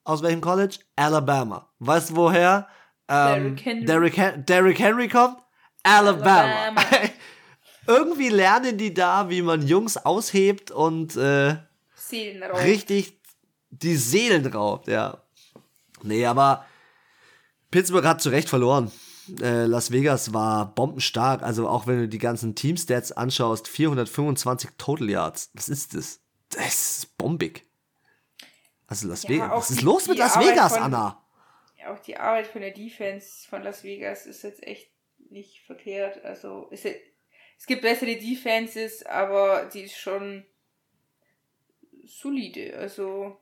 Aus 0.05 0.23
welchem 0.23 0.41
College? 0.41 0.79
Alabama. 0.97 1.73
Weißt 1.79 2.11
du, 2.11 2.17
woher 2.17 2.69
ähm, 3.09 3.57
Derrick, 3.57 3.65
Henry. 3.65 3.85
Derrick, 3.85 4.47
Derrick 4.47 4.79
Henry 4.81 5.09
kommt? 5.09 5.39
Alabama. 5.85 6.67
Alabama. 6.67 6.83
Irgendwie 7.87 8.31
lernen 8.31 8.79
die 8.79 8.93
da, 8.93 9.31
wie 9.31 9.43
man 9.43 9.65
Jungs 9.65 9.97
aushebt 9.97 10.73
und 10.73 11.17
äh, 11.17 11.57
richtig 12.13 13.21
die 13.71 13.97
Seelen 13.97 14.47
raubt, 14.47 14.89
ja. 14.89 15.19
Nee, 16.03 16.27
aber 16.27 16.65
Pittsburgh 17.77 18.07
hat 18.07 18.23
zu 18.23 18.31
Recht 18.31 18.49
verloren. 18.49 18.91
Äh, 19.43 19.67
Las 19.67 19.93
Vegas 19.93 20.33
war 20.33 20.75
bombenstark. 20.75 21.43
Also 21.43 21.69
auch 21.69 21.87
wenn 21.87 21.99
du 21.99 22.09
die 22.09 22.17
ganzen 22.17 22.55
Teamstats 22.55 23.13
anschaust, 23.13 23.69
425 23.69 24.71
Total 24.79 25.11
Yards. 25.11 25.51
Was 25.53 25.69
ist 25.69 25.93
das? 25.93 26.23
Das 26.49 26.97
ist 26.97 27.19
bombig. 27.19 27.67
Also 28.87 29.09
Las 29.09 29.25
ja, 29.25 29.29
Vegas. 29.29 29.51
Was 29.51 29.71
ist 29.71 29.83
los 29.83 30.09
mit 30.09 30.17
Las 30.17 30.39
Vegas, 30.39 30.73
von, 30.73 30.85
Anna? 30.85 31.23
Auch 31.87 31.99
die 31.99 32.17
Arbeit 32.17 32.47
von 32.47 32.63
der 32.63 32.71
Defense 32.71 33.47
von 33.47 33.63
Las 33.63 33.85
Vegas 33.85 34.25
ist 34.25 34.43
jetzt 34.43 34.67
echt 34.67 34.91
nicht 35.29 35.61
verkehrt. 35.67 36.25
Also 36.25 36.69
ist, 36.71 36.87
es 36.87 37.67
gibt 37.67 37.83
bessere 37.83 38.17
Defenses, 38.17 39.05
aber 39.05 39.67
die 39.67 39.83
ist 39.83 39.99
schon 39.99 40.47
solide. 42.07 42.75
Also 42.79 43.37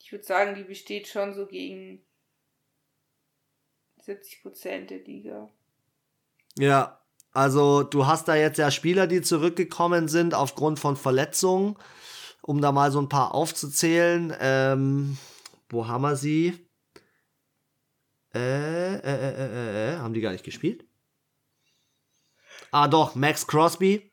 ich 0.00 0.10
würde 0.12 0.24
sagen, 0.24 0.54
die 0.54 0.64
besteht 0.64 1.08
schon 1.08 1.34
so 1.34 1.44
gegen 1.44 2.02
70 4.04 4.42
Prozent 4.42 4.90
der 4.90 4.98
Liga. 4.98 5.48
Ja, 6.58 7.00
also 7.32 7.82
du 7.82 8.06
hast 8.06 8.28
da 8.28 8.36
jetzt 8.36 8.58
ja 8.58 8.70
Spieler, 8.70 9.06
die 9.06 9.22
zurückgekommen 9.22 10.08
sind 10.08 10.34
aufgrund 10.34 10.78
von 10.78 10.96
Verletzungen, 10.96 11.76
um 12.42 12.60
da 12.60 12.70
mal 12.70 12.92
so 12.92 13.00
ein 13.00 13.08
paar 13.08 13.34
aufzuzählen. 13.34 14.34
Ähm, 14.40 15.16
wo 15.70 15.88
haben 15.88 16.02
wir 16.02 16.16
sie? 16.16 16.52
Äh, 18.34 18.96
äh, 18.96 18.98
äh, 18.98 19.34
äh, 19.36 19.94
äh, 19.94 19.96
haben 19.98 20.12
die 20.12 20.20
gar 20.20 20.32
nicht 20.32 20.44
gespielt? 20.44 20.84
Ah, 22.70 22.88
doch, 22.88 23.14
Max 23.14 23.46
Crosby, 23.46 24.12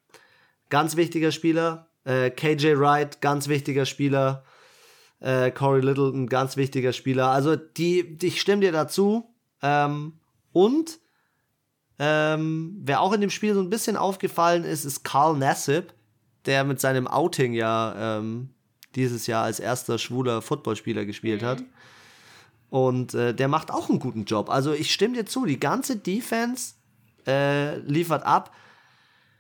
ganz 0.70 0.96
wichtiger 0.96 1.32
Spieler. 1.32 1.90
Äh, 2.06 2.32
KJ 2.32 2.80
Wright, 2.80 3.20
ganz 3.22 3.48
wichtiger 3.50 3.86
Spieler. 3.86 4.46
Äh, 5.20 5.52
Corey 5.52 5.82
Little, 5.82 6.12
ein 6.14 6.28
ganz 6.28 6.58
wichtiger 6.58 6.94
Spieler. 6.94 7.30
Also, 7.30 7.56
die, 7.56 8.18
ich 8.22 8.40
stimme 8.40 8.62
dir 8.62 8.72
dazu. 8.72 9.31
Ähm, 9.62 10.14
und 10.52 11.00
ähm, 12.00 12.82
wer 12.84 13.02
auch 13.02 13.14
in 13.14 13.22
dem 13.22 13.30
Spiel 13.30 13.54
so 13.54 13.62
ein 13.62 13.70
bisschen 13.70 13.96
aufgefallen 13.96 14.64
ist, 14.64 14.86
ist 14.86 15.04
Carl 15.04 15.38
Nassib, 15.38 15.94
der 16.46 16.64
mit 16.64 16.80
seinem 16.80 17.08
Outing 17.08 17.54
ja 17.54 18.18
ähm, 18.18 18.50
dieses 18.96 19.28
Jahr 19.28 19.44
als 19.44 19.60
erster 19.60 19.98
schwuler 19.98 20.42
Footballspieler 20.42 21.06
gespielt 21.06 21.42
mhm. 21.44 21.46
hat. 21.46 21.64
Und 22.70 23.14
äh, 23.14 23.34
der 23.36 23.48
macht 23.48 23.70
auch 23.70 23.90
einen 23.90 24.00
guten 24.00 24.26
Job. 24.26 24.50
Also 24.50 24.72
ich 24.74 24.92
stimme 24.94 25.16
dir 25.16 25.26
zu, 25.26 25.46
die 25.46 25.60
ganze 25.60 25.98
Defense 25.98 26.76
äh, 27.28 27.78
liefert 27.80 28.24
ab. 28.24 28.56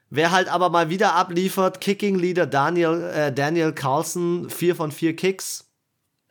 Wer 0.09 0.31
halt 0.31 0.49
aber 0.49 0.69
mal 0.69 0.89
wieder 0.89 1.15
abliefert, 1.15 1.79
Kicking 1.79 2.19
Leader 2.19 2.45
Daniel, 2.45 3.01
äh, 3.03 3.33
Daniel 3.33 3.71
Carlson, 3.71 4.49
vier 4.49 4.75
von 4.75 4.91
vier 4.91 5.15
Kicks. 5.15 5.71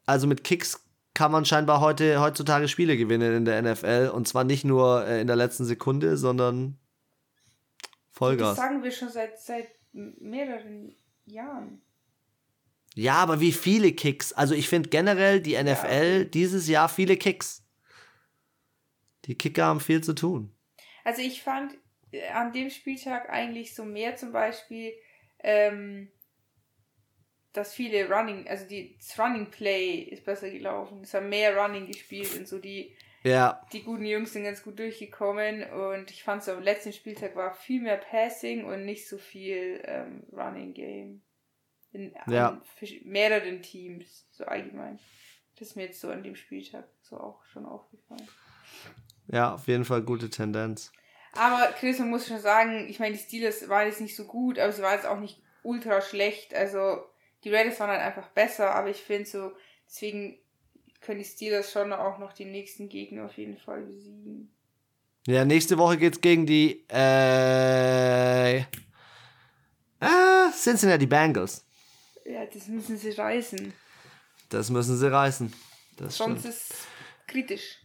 Also 0.05 0.27
mit 0.27 0.45
Kicks 0.45 0.81
kann 1.15 1.33
man 1.33 1.45
scheinbar 1.45 1.81
heute, 1.81 2.21
heutzutage 2.21 2.69
Spiele 2.69 2.97
gewinnen 2.97 3.35
in 3.35 3.45
der 3.45 3.61
NFL. 3.63 4.11
Und 4.15 4.29
zwar 4.29 4.45
nicht 4.45 4.65
nur 4.65 5.07
äh, 5.07 5.21
in 5.21 5.27
der 5.27 5.37
letzten 5.37 5.65
Sekunde, 5.65 6.17
sondern 6.17 6.79
Vollgas. 8.11 8.57
Das 8.57 8.57
sagen 8.57 8.83
wir 8.83 8.91
schon 8.91 9.09
seit, 9.09 9.39
seit 9.41 9.69
mehreren 9.93 10.95
Jahren. 11.27 11.83
Ja, 12.95 13.15
aber 13.15 13.41
wie 13.41 13.53
viele 13.53 13.93
Kicks? 13.93 14.33
Also 14.33 14.55
ich 14.55 14.69
finde 14.69 14.89
generell 14.89 15.41
die 15.41 15.61
NFL 15.61 16.19
ja. 16.19 16.25
dieses 16.25 16.69
Jahr 16.69 16.89
viele 16.89 17.17
Kicks. 17.17 17.65
Die 19.27 19.37
Kicker 19.37 19.67
haben 19.67 19.81
viel 19.81 20.03
zu 20.03 20.15
tun. 20.15 20.55
Also 21.05 21.23
ich 21.23 21.43
fand 21.43 21.75
äh, 22.11 22.29
an 22.31 22.53
dem 22.53 22.71
Spieltag 22.71 23.31
eigentlich 23.31 23.75
so 23.75 23.85
mehr 23.85 24.17
zum 24.17 24.33
Beispiel 24.33 24.93
ähm, 25.39 26.11
dass 27.53 27.75
viele 27.75 28.09
Running, 28.09 28.49
also 28.49 28.67
die, 28.67 28.97
das 28.99 29.19
Running 29.19 29.51
Play 29.51 30.03
ist 30.03 30.25
besser 30.25 30.51
gelaufen. 30.51 31.01
Es 31.03 31.15
haben 31.15 31.29
mehr 31.29 31.57
Running 31.57 31.87
gespielt 31.87 32.37
und 32.39 32.47
so 32.47 32.59
die, 32.59 32.95
ja. 33.23 33.67
die 33.73 33.83
guten 33.83 34.05
Jungs 34.05 34.33
sind 34.33 34.45
ganz 34.45 34.63
gut 34.63 34.79
durchgekommen 34.79 35.65
und 35.65 36.11
ich 36.11 36.23
fand 36.23 36.43
so 36.43 36.53
am 36.53 36.63
letzten 36.63 36.93
Spieltag 36.93 37.35
war 37.35 37.55
viel 37.55 37.83
mehr 37.83 37.97
Passing 37.97 38.65
und 38.65 38.85
nicht 38.85 39.09
so 39.09 39.19
viel 39.19 39.83
ähm, 39.85 40.25
Running 40.33 40.75
Game. 40.75 41.23
In 41.93 42.15
ja. 42.29 42.63
mehreren 43.03 43.63
Teams, 43.63 44.29
so 44.31 44.45
allgemein. 44.45 45.01
Das 45.59 45.69
ist 45.69 45.77
mir 45.77 45.87
jetzt 45.87 46.01
so 46.01 46.09
an 46.09 46.23
dem 46.23 46.37
Spieltag 46.37 46.89
so 47.03 47.19
auch 47.19 47.45
schon 47.47 47.67
aufgefallen. 47.67 48.29
Ja, 49.27 49.55
auf 49.55 49.67
jeden 49.67 49.85
Fall 49.85 50.03
gute 50.03 50.31
Tendenz. 50.31 50.93
Aber 51.33 51.67
Chris, 51.79 51.99
man 51.99 52.11
muss 52.11 52.27
schon 52.27 52.41
sagen, 52.41 52.89
ich 52.89 53.01
meine, 53.01 53.17
die 53.17 53.23
Steelers 53.23 53.69
waren 53.69 53.87
jetzt 53.87 54.01
nicht 54.01 54.17
so 54.17 54.25
gut, 54.25 54.59
aber 54.59 54.73
sie 54.73 54.83
waren 54.83 54.95
jetzt 54.95 55.07
auch 55.07 55.19
nicht 55.19 55.43
ultra 55.63 56.01
schlecht. 56.01 56.55
Also 56.55 57.05
die 57.45 57.55
Raiders 57.55 57.79
waren 57.81 57.91
halt 57.91 58.01
einfach 58.01 58.29
besser, 58.29 58.75
aber 58.75 58.91
ich 58.91 58.99
finde 58.99 59.29
so, 59.29 59.53
deswegen 59.87 60.39
können 61.01 61.19
die 61.19 61.25
Steelers 61.25 61.73
schon 61.73 61.93
auch 61.93 62.19
noch 62.19 62.33
die 62.33 62.45
nächsten 62.45 62.89
Gegner 62.89 63.25
auf 63.27 63.37
jeden 63.39 63.57
Fall 63.57 63.83
besiegen. 63.83 64.53
Ja, 65.27 65.45
nächste 65.45 65.79
Woche 65.79 65.99
geht's 65.99 66.21
gegen 66.21 66.47
die 66.47 66.85
äh, 66.89 68.63
ah, 70.01 70.51
Cincinnati 70.53 71.07
Bengals. 71.07 71.65
Ja, 72.25 72.47
das 72.47 72.69
müssen 72.69 72.97
sie 72.97 73.11
reißen. 73.11 73.73
Das 74.49 74.71
müssen 74.71 74.97
sie 74.97 75.11
reißen. 75.11 75.53
Das 75.97 76.17
Sonst 76.17 76.41
stimmt. 76.41 76.55
ist 76.55 76.75
kritisch. 77.27 77.80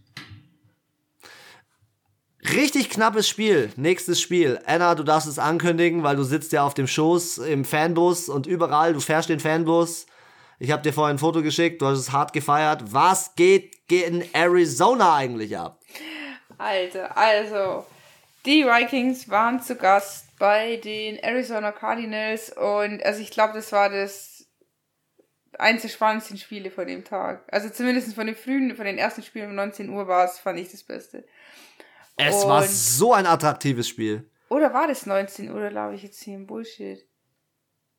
Richtig 2.53 2.89
knappes 2.89 3.27
Spiel. 3.27 3.71
Nächstes 3.75 4.21
Spiel. 4.21 4.59
Anna, 4.65 4.95
du 4.95 5.03
darfst 5.03 5.27
es 5.27 5.39
ankündigen, 5.39 6.03
weil 6.03 6.15
du 6.15 6.23
sitzt 6.23 6.51
ja 6.51 6.63
auf 6.63 6.73
dem 6.73 6.87
Schoß 6.87 7.39
im 7.39 7.65
Fanbus 7.65 8.29
und 8.29 8.45
überall, 8.45 8.93
du 8.93 8.99
fährst 8.99 9.29
den 9.29 9.39
Fanbus. 9.39 10.05
Ich 10.59 10.71
habe 10.71 10.83
dir 10.83 10.93
vorhin 10.93 11.15
ein 11.15 11.19
Foto 11.19 11.41
geschickt, 11.41 11.81
du 11.81 11.87
hast 11.87 11.99
es 11.99 12.11
hart 12.11 12.33
gefeiert. 12.33 12.93
Was 12.93 13.35
geht 13.35 13.75
in 13.89 14.23
Arizona 14.33 15.15
eigentlich 15.15 15.57
ab? 15.57 15.79
Alter, 16.57 17.17
also, 17.17 17.85
die 18.45 18.65
Vikings 18.65 19.29
waren 19.29 19.61
zu 19.61 19.75
Gast 19.75 20.37
bei 20.37 20.77
den 20.77 21.17
Arizona 21.17 21.71
Cardinals 21.71 22.51
und 22.51 23.03
also 23.03 23.21
ich 23.21 23.31
glaube, 23.31 23.53
das 23.53 23.71
war 23.71 23.89
das 23.89 24.45
eins 25.57 25.81
der 25.81 25.89
spannendsten 25.89 26.37
Spiele 26.37 26.69
von 26.69 26.87
dem 26.87 27.03
Tag. 27.03 27.43
Also 27.47 27.69
zumindest 27.69 28.13
von 28.13 28.27
den 28.27 28.35
frühen, 28.35 28.75
von 28.75 28.85
den 28.85 28.97
ersten 28.97 29.23
Spielen 29.23 29.49
um 29.49 29.55
19 29.55 29.89
Uhr 29.89 30.07
war 30.07 30.25
es, 30.25 30.39
fand 30.39 30.59
ich 30.59 30.69
das 30.69 30.83
Beste. 30.83 31.25
Es 32.17 32.43
und 32.43 32.49
war 32.49 32.63
so 32.63 33.13
ein 33.13 33.25
attraktives 33.25 33.87
Spiel. 33.87 34.29
Oder 34.49 34.73
war 34.73 34.87
das 34.87 35.05
19 35.05 35.51
Uhr, 35.51 35.69
glaube 35.69 35.95
ich 35.95 36.03
jetzt 36.03 36.21
hier 36.21 36.35
im 36.35 36.47
Bullshit? 36.47 37.05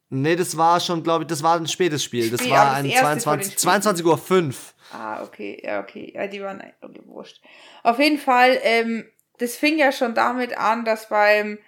Nee, 0.09 0.37
das 0.37 0.57
war 0.57 0.79
schon, 0.79 1.03
glaube 1.03 1.25
ich, 1.25 1.29
das 1.29 1.43
war 1.43 1.57
ein 1.57 1.67
spätes 1.67 2.05
Spiel. 2.05 2.31
Das 2.31 2.41
Spiel, 2.41 2.53
war 2.53 2.75
ein 2.75 2.89
22, 2.89 3.59
22 3.59 4.07
Uhr 4.07 4.17
5. 4.17 4.75
Ah, 4.93 5.23
okay, 5.25 5.61
ja, 5.65 5.81
okay. 5.81 6.13
Ja, 6.15 6.29
die 6.29 6.41
waren 6.41 6.63
okay, 6.81 7.01
wurscht. 7.07 7.43
Auf 7.83 7.99
jeden 7.99 8.19
Fall, 8.19 8.59
ähm, 8.63 9.11
das 9.39 9.57
fing 9.57 9.79
ja 9.79 9.91
schon 9.91 10.15
damit 10.15 10.57
an, 10.57 10.85
dass 10.85 11.09
beim 11.09 11.59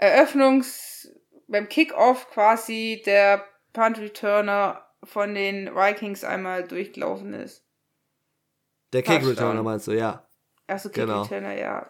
Eröffnungs-, 0.00 1.08
beim 1.46 1.68
Kickoff 1.68 2.28
quasi 2.30 3.02
der 3.06 3.44
Punt 3.72 3.98
Returner 3.98 4.84
von 5.04 5.34
den 5.34 5.72
Vikings 5.74 6.24
einmal 6.24 6.66
durchgelaufen 6.66 7.34
ist. 7.34 7.64
Der 8.92 9.02
Kick 9.02 9.24
Returner 9.24 9.62
meinst 9.62 9.86
du, 9.86 9.92
ja. 9.92 10.25
Also 10.66 10.88
Kick 10.88 11.04
genau. 11.04 11.22
Returner, 11.22 11.52
ja. 11.52 11.88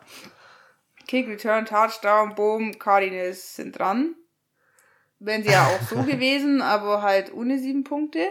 Kick 1.06 1.28
Return, 1.28 1.66
Touchdown, 1.66 2.34
Boom, 2.34 2.78
Cardinals 2.78 3.56
sind 3.56 3.78
dran. 3.78 4.14
Wären 5.18 5.42
sie 5.42 5.50
ja 5.50 5.66
auch 5.66 5.82
so 5.88 6.02
gewesen, 6.02 6.62
aber 6.62 7.02
halt 7.02 7.32
ohne 7.32 7.58
sieben 7.58 7.84
Punkte. 7.84 8.26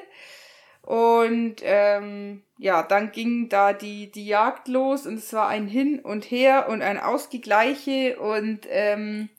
Und 0.81 1.55
ähm, 1.63 2.43
ja, 2.59 2.83
dann 2.83 3.11
ging 3.11 3.49
da 3.49 3.73
die, 3.73 4.11
die 4.11 4.27
Jagd 4.27 4.67
los 4.67 5.07
und 5.07 5.15
es 5.15 5.33
war 5.33 5.47
ein 5.47 5.67
Hin 5.67 5.99
und 5.99 6.25
Her 6.25 6.69
und 6.69 6.83
ein 6.83 6.99
Ausgegleiche 6.99 8.19
und 8.19 8.67
ähm, 8.69 9.29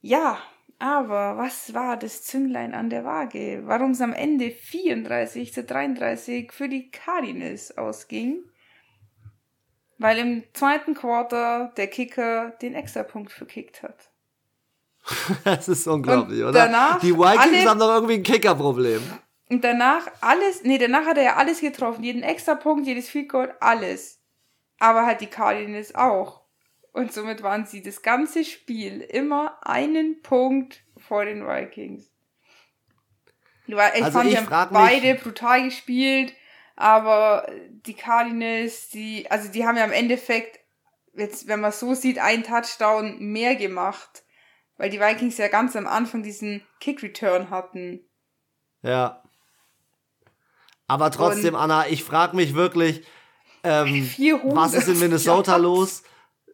ja, 0.00 0.38
aber 0.80 1.38
was 1.38 1.72
war 1.72 1.96
das 1.96 2.24
Zünglein 2.24 2.74
an 2.74 2.90
der 2.90 3.04
Waage? 3.04 3.62
Warum 3.64 3.92
es 3.92 4.00
am 4.00 4.12
Ende 4.12 4.50
34 4.50 5.52
zu 5.52 5.62
33 5.62 6.52
für 6.52 6.68
die 6.68 6.90
Cardinals 6.90 7.78
ausging? 7.78 8.42
Weil 9.98 10.18
im 10.18 10.44
zweiten 10.52 10.94
Quarter 10.94 11.72
der 11.76 11.86
Kicker 11.86 12.50
den 12.62 12.74
Extrapunkt 12.74 13.32
verkickt 13.32 13.82
hat. 13.82 14.10
das 15.44 15.68
ist 15.68 15.86
unglaublich, 15.86 16.40
und 16.40 16.48
oder? 16.48 16.66
Danach 16.66 17.00
die 17.00 17.14
Vikings 17.14 17.38
alle, 17.38 17.70
haben 17.70 17.78
doch 17.78 17.94
irgendwie 17.94 18.14
ein 18.14 18.22
Kickerproblem. 18.22 19.02
Und 19.48 19.62
danach 19.62 20.06
alles, 20.20 20.64
nee, 20.64 20.78
danach 20.78 21.06
hat 21.06 21.16
er 21.16 21.22
ja 21.22 21.36
alles 21.36 21.60
getroffen. 21.60 22.02
Jeden 22.02 22.22
Extrapunkt, 22.22 22.86
jedes 22.86 23.08
Field 23.08 23.28
Goal, 23.28 23.54
alles. 23.60 24.20
Aber 24.78 25.06
halt 25.06 25.20
die 25.20 25.28
Cardinals 25.28 25.94
auch. 25.94 26.42
Und 26.92 27.12
somit 27.12 27.42
waren 27.42 27.66
sie 27.66 27.82
das 27.82 28.02
ganze 28.02 28.44
Spiel 28.44 29.00
immer 29.00 29.58
einen 29.62 30.22
Punkt 30.22 30.82
vor 30.96 31.24
den 31.24 31.46
Vikings. 31.46 32.10
Ich 33.66 33.76
also 33.76 34.10
fand, 34.10 34.30
ich 34.30 34.38
die 34.38 34.46
haben 34.46 34.72
beide 34.72 35.14
brutal 35.14 35.64
gespielt. 35.64 36.32
Aber 36.76 37.46
die 37.86 37.94
Cardinals, 37.94 38.90
die, 38.90 39.30
also 39.30 39.50
die 39.50 39.66
haben 39.66 39.76
ja 39.76 39.84
im 39.84 39.92
Endeffekt, 39.92 40.60
jetzt, 41.14 41.48
wenn 41.48 41.60
man 41.60 41.72
so 41.72 41.94
sieht, 41.94 42.18
einen 42.18 42.42
Touchdown 42.42 43.18
mehr 43.18 43.56
gemacht. 43.56 44.24
Weil 44.76 44.90
die 44.90 45.00
Vikings 45.00 45.38
ja 45.38 45.48
ganz 45.48 45.74
am 45.74 45.86
Anfang 45.86 46.22
diesen 46.22 46.62
Kick-Return 46.80 47.48
hatten. 47.48 48.00
Ja. 48.82 49.22
Aber 50.86 51.10
trotzdem, 51.10 51.54
Und 51.54 51.60
Anna, 51.60 51.88
ich 51.88 52.04
frage 52.04 52.36
mich 52.36 52.54
wirklich, 52.54 53.06
ähm, 53.64 54.08
was 54.44 54.74
ist 54.74 54.88
in 54.88 54.98
Minnesota 54.98 55.52
ja. 55.52 55.56
los? 55.56 56.02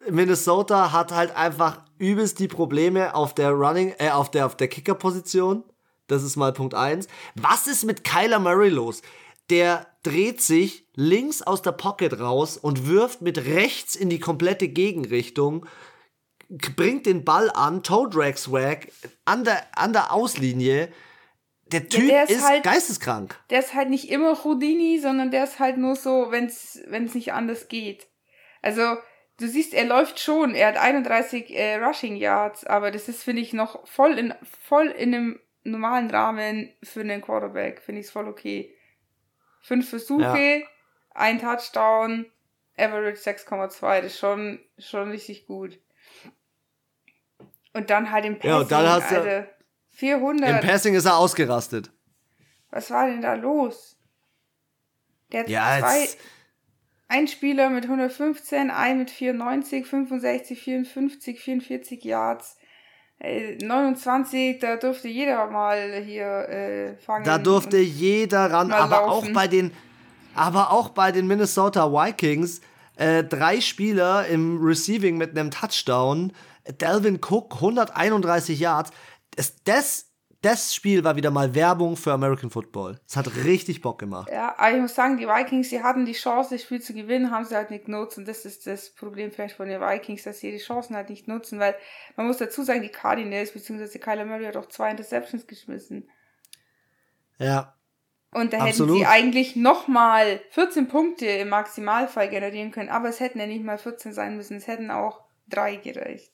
Minnesota 0.09 0.93
hat 0.93 1.11
halt 1.11 1.35
einfach 1.35 1.83
übelst 1.97 2.39
die 2.39 2.47
Probleme 2.47 3.13
auf 3.13 3.35
der 3.35 3.51
Running, 3.51 3.93
äh, 3.99 4.09
auf 4.11 4.31
der, 4.31 4.45
auf 4.45 4.55
der 4.55 4.69
Kicker-Position. 4.69 5.63
Das 6.07 6.23
ist 6.23 6.37
mal 6.37 6.53
Punkt 6.53 6.73
1. 6.73 7.07
Was 7.35 7.67
ist 7.67 7.83
mit 7.83 8.03
Kyler 8.05 8.39
Murray 8.39 8.69
los? 8.69 9.01
der 9.49 9.87
dreht 10.03 10.41
sich 10.41 10.85
links 10.95 11.41
aus 11.41 11.61
der 11.61 11.71
Pocket 11.71 12.19
raus 12.19 12.57
und 12.57 12.87
wirft 12.87 13.21
mit 13.21 13.45
rechts 13.45 13.95
in 13.95 14.09
die 14.09 14.19
komplette 14.19 14.67
Gegenrichtung, 14.67 15.65
bringt 16.75 17.05
den 17.05 17.23
Ball 17.23 17.49
an, 17.49 17.83
Toe 17.83 18.09
Drag 18.09 18.37
Swag 18.37 18.89
an 19.25 19.43
der, 19.43 19.65
an 19.75 19.93
der 19.93 20.11
Auslinie. 20.11 20.89
Der 21.67 21.87
Typ 21.89 22.07
der 22.07 22.23
ist, 22.25 22.31
ist 22.31 22.47
halt, 22.47 22.63
geisteskrank. 22.63 23.39
Der 23.49 23.59
ist 23.59 23.73
halt 23.73 23.89
nicht 23.89 24.09
immer 24.09 24.43
Houdini, 24.43 24.99
sondern 24.99 25.31
der 25.31 25.45
ist 25.45 25.59
halt 25.59 25.77
nur 25.77 25.95
so, 25.95 26.27
wenn 26.29 26.45
es 26.45 27.15
nicht 27.15 27.33
anders 27.33 27.67
geht. 27.69 28.07
Also, 28.61 28.97
du 29.39 29.47
siehst, 29.47 29.73
er 29.73 29.85
läuft 29.85 30.19
schon. 30.19 30.53
Er 30.53 30.67
hat 30.67 30.77
31 30.77 31.49
äh, 31.55 31.75
Rushing 31.77 32.17
Yards, 32.17 32.65
aber 32.65 32.91
das 32.91 33.07
ist, 33.07 33.23
finde 33.23 33.41
ich, 33.41 33.53
noch 33.53 33.87
voll 33.87 34.19
in, 34.19 34.33
voll 34.61 34.87
in 34.87 35.15
einem 35.15 35.39
normalen 35.63 36.11
Rahmen 36.11 36.71
für 36.83 37.01
einen 37.01 37.21
Quarterback. 37.21 37.81
Finde 37.81 38.01
ich 38.01 38.07
es 38.07 38.11
voll 38.11 38.27
okay. 38.27 38.75
Fünf 39.63 39.89
Versuche, 39.89 40.59
ja. 40.59 40.67
ein 41.15 41.39
Touchdown, 41.39 42.25
Average 42.77 43.17
6,2. 43.17 44.01
Das 44.01 44.05
ist 44.11 44.19
schon, 44.19 44.59
schon 44.77 45.09
richtig 45.09 45.47
gut. 45.47 45.79
Und 47.71 47.89
dann 47.89 48.11
halt 48.11 48.25
im 48.25 48.35
Passing, 48.35 48.49
ja, 48.49 48.57
und 48.59 48.71
dann 48.71 48.87
hast 48.87 49.09
du, 49.09 49.15
Alter, 49.15 49.47
400. 49.91 50.49
Im 50.49 50.69
Passing 50.69 50.95
ist 50.95 51.05
er 51.05 51.17
ausgerastet. 51.17 51.91
Was 52.71 52.91
war 52.91 53.07
denn 53.07 53.21
da 53.21 53.35
los? 53.35 53.97
Der 55.31 55.41
hat 55.41 55.49
ja, 55.49 55.79
zwei, 55.79 56.09
ein 57.07 57.27
Spieler 57.29 57.69
mit 57.69 57.85
115, 57.85 58.69
ein 58.69 58.97
mit 58.97 59.11
94, 59.11 59.87
65, 59.87 60.61
54, 60.61 61.39
44 61.39 62.03
Yards. 62.03 62.57
29, 63.23 64.59
da 64.59 64.75
durfte 64.75 65.07
jeder 65.07 65.47
mal 65.49 66.01
hier 66.05 66.49
äh, 66.49 66.95
fangen. 66.97 67.23
Da 67.23 67.37
durfte 67.37 67.77
jeder 67.77 68.51
ran, 68.51 68.71
aber 68.71 68.97
laufen. 68.97 69.29
auch 69.29 69.33
bei 69.33 69.47
den, 69.47 69.71
aber 70.35 70.71
auch 70.71 70.89
bei 70.89 71.11
den 71.11 71.27
Minnesota 71.27 71.91
Vikings 71.91 72.59
äh, 72.97 73.23
drei 73.23 73.61
Spieler 73.61 74.27
im 74.27 74.61
Receiving 74.61 75.17
mit 75.17 75.31
einem 75.31 75.51
Touchdown. 75.51 76.33
Delvin 76.81 77.19
Cook 77.21 77.55
131 77.55 78.59
Yards. 78.59 78.91
Das, 79.35 79.55
das 79.63 80.05
das 80.43 80.75
Spiel 80.75 81.05
war 81.05 81.15
wieder 81.15 81.31
mal 81.31 81.55
Werbung 81.55 81.95
für 81.95 82.11
American 82.11 82.49
Football. 82.49 82.99
Es 83.07 83.15
hat 83.15 83.33
richtig 83.45 83.81
Bock 83.81 83.97
gemacht. 83.97 84.29
Ja, 84.29 84.53
aber 84.57 84.75
ich 84.75 84.81
muss 84.81 84.93
sagen, 84.93 85.17
die 85.17 85.25
Vikings, 85.25 85.69
die 85.69 85.81
hatten 85.81 86.05
die 86.05 86.11
Chance, 86.11 86.55
das 86.55 86.63
Spiel 86.63 86.81
zu 86.81 86.93
gewinnen, 86.93 87.31
haben 87.31 87.45
sie 87.45 87.55
halt 87.55 87.71
nicht 87.71 87.85
genutzt. 87.85 88.17
Und 88.17 88.27
das 88.27 88.43
ist 88.43 88.67
das 88.67 88.89
Problem 88.89 89.31
vielleicht 89.31 89.55
von 89.55 89.69
den 89.69 89.79
Vikings, 89.79 90.23
dass 90.23 90.41
sie 90.41 90.51
die 90.51 90.57
Chancen 90.57 90.97
halt 90.97 91.09
nicht 91.09 91.29
nutzen, 91.29 91.59
weil 91.59 91.75
man 92.17 92.27
muss 92.27 92.37
dazu 92.37 92.61
sagen, 92.61 92.81
die 92.81 92.89
Cardinals 92.89 93.51
bzw. 93.51 93.97
Kyler 93.99 94.25
Murray 94.25 94.45
hat 94.45 94.57
auch 94.57 94.67
zwei 94.67 94.91
Interceptions 94.91 95.47
geschmissen. 95.47 96.09
Ja. 97.39 97.75
Und 98.31 98.51
da 98.51 98.59
Absolut. 98.59 98.95
hätten 98.95 98.99
sie 98.99 99.05
eigentlich 99.05 99.55
nochmal 99.55 100.41
14 100.49 100.89
Punkte 100.89 101.25
im 101.25 101.49
Maximalfall 101.49 102.27
generieren 102.27 102.71
können, 102.71 102.89
aber 102.89 103.07
es 103.07 103.21
hätten 103.21 103.39
ja 103.39 103.47
nicht 103.47 103.63
mal 103.63 103.77
14 103.77 104.11
sein 104.11 104.35
müssen, 104.35 104.57
es 104.57 104.67
hätten 104.67 104.91
auch 104.91 105.23
drei 105.47 105.77
gereicht. 105.77 106.31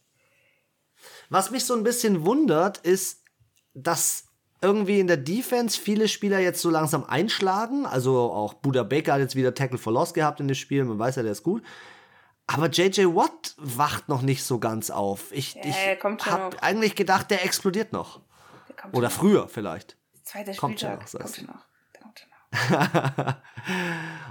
Was 1.30 1.52
mich 1.52 1.66
so 1.66 1.76
ein 1.76 1.84
bisschen 1.84 2.26
wundert, 2.26 2.80
ist, 2.80 3.24
dass 3.74 4.26
irgendwie 4.62 5.00
in 5.00 5.08
der 5.08 5.18
Defense 5.18 5.80
viele 5.80 6.08
Spieler 6.08 6.40
jetzt 6.40 6.62
so 6.62 6.70
langsam 6.70 7.04
einschlagen. 7.06 7.86
Also 7.86 8.18
auch 8.18 8.54
Buda 8.56 8.84
Baker 8.84 9.14
hat 9.14 9.22
jetzt 9.22 9.36
wieder 9.36 9.54
Tackle 9.54 9.78
for 9.78 9.94
Loss 9.94 10.14
gehabt 10.14 10.40
in 10.40 10.48
dem 10.48 10.56
Spiel. 10.56 10.84
Man 10.84 11.00
weiß 11.00 11.16
ja, 11.16 11.24
der 11.24 11.32
ist 11.32 11.44
gut. 11.44 11.64
Aber 12.48 12.68
JJ 12.68 13.06
Watt 13.16 13.54
wacht 13.58 14.10
noch 14.10 14.22
nicht 14.22 14.44
so 14.44 14.60
ganz 14.60 14.90
auf. 14.90 15.32
Ich, 15.32 15.54
ja, 15.54 15.62
ich 15.64 16.26
habe 16.26 16.62
eigentlich 16.64 16.96
gedacht, 16.96 17.30
der 17.30 17.46
explodiert 17.46 17.94
noch. 17.94 18.22
Der 18.70 18.94
Oder 18.96 19.10
früher 19.10 19.44
noch. 19.44 19.50
vielleicht. 19.50 19.98
Zweiter 20.24 20.54
kommt 20.56 20.80
Spieltag. 20.80 21.08
Schon 21.08 21.20
noch, 21.20 21.26
kommt 21.26 21.36
schon 21.36 21.46
noch. 21.46 21.66
Kommt 22.02 22.20
schon 22.20 23.26
noch. 23.26 23.36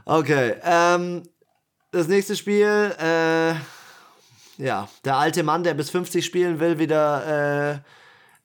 okay. 0.05 0.57
Ähm, 0.63 1.23
das 1.93 2.09
nächste 2.09 2.37
Spiel. 2.37 2.95
Äh, 2.99 3.55
ja, 4.61 4.89
der 5.05 5.17
alte 5.17 5.45
Mann, 5.45 5.63
der 5.63 5.75
bis 5.75 5.91
50 5.91 6.25
spielen 6.25 6.59
will, 6.59 6.79
wieder 6.81 7.75
äh, 7.75 7.79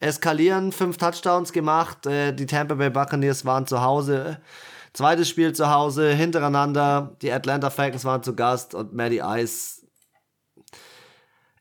eskalieren, 0.04 0.72
fünf 0.72 0.98
Touchdowns 0.98 1.54
gemacht. 1.54 2.06
Äh, 2.06 2.34
die 2.34 2.46
Tampa 2.46 2.76
Bay 2.76 2.90
Buccaneers 2.90 3.46
waren 3.46 3.66
zu 3.66 3.82
Hause. 3.82 4.40
Zweites 4.94 5.28
Spiel 5.30 5.54
zu 5.54 5.72
Hause, 5.72 6.12
hintereinander. 6.12 7.16
Die 7.22 7.32
Atlanta 7.32 7.70
Falcons 7.70 8.06
waren 8.06 8.22
zu 8.22 8.36
Gast 8.36 8.76
und 8.76 8.94
Maddie 8.94 9.22
Ice. 9.24 9.82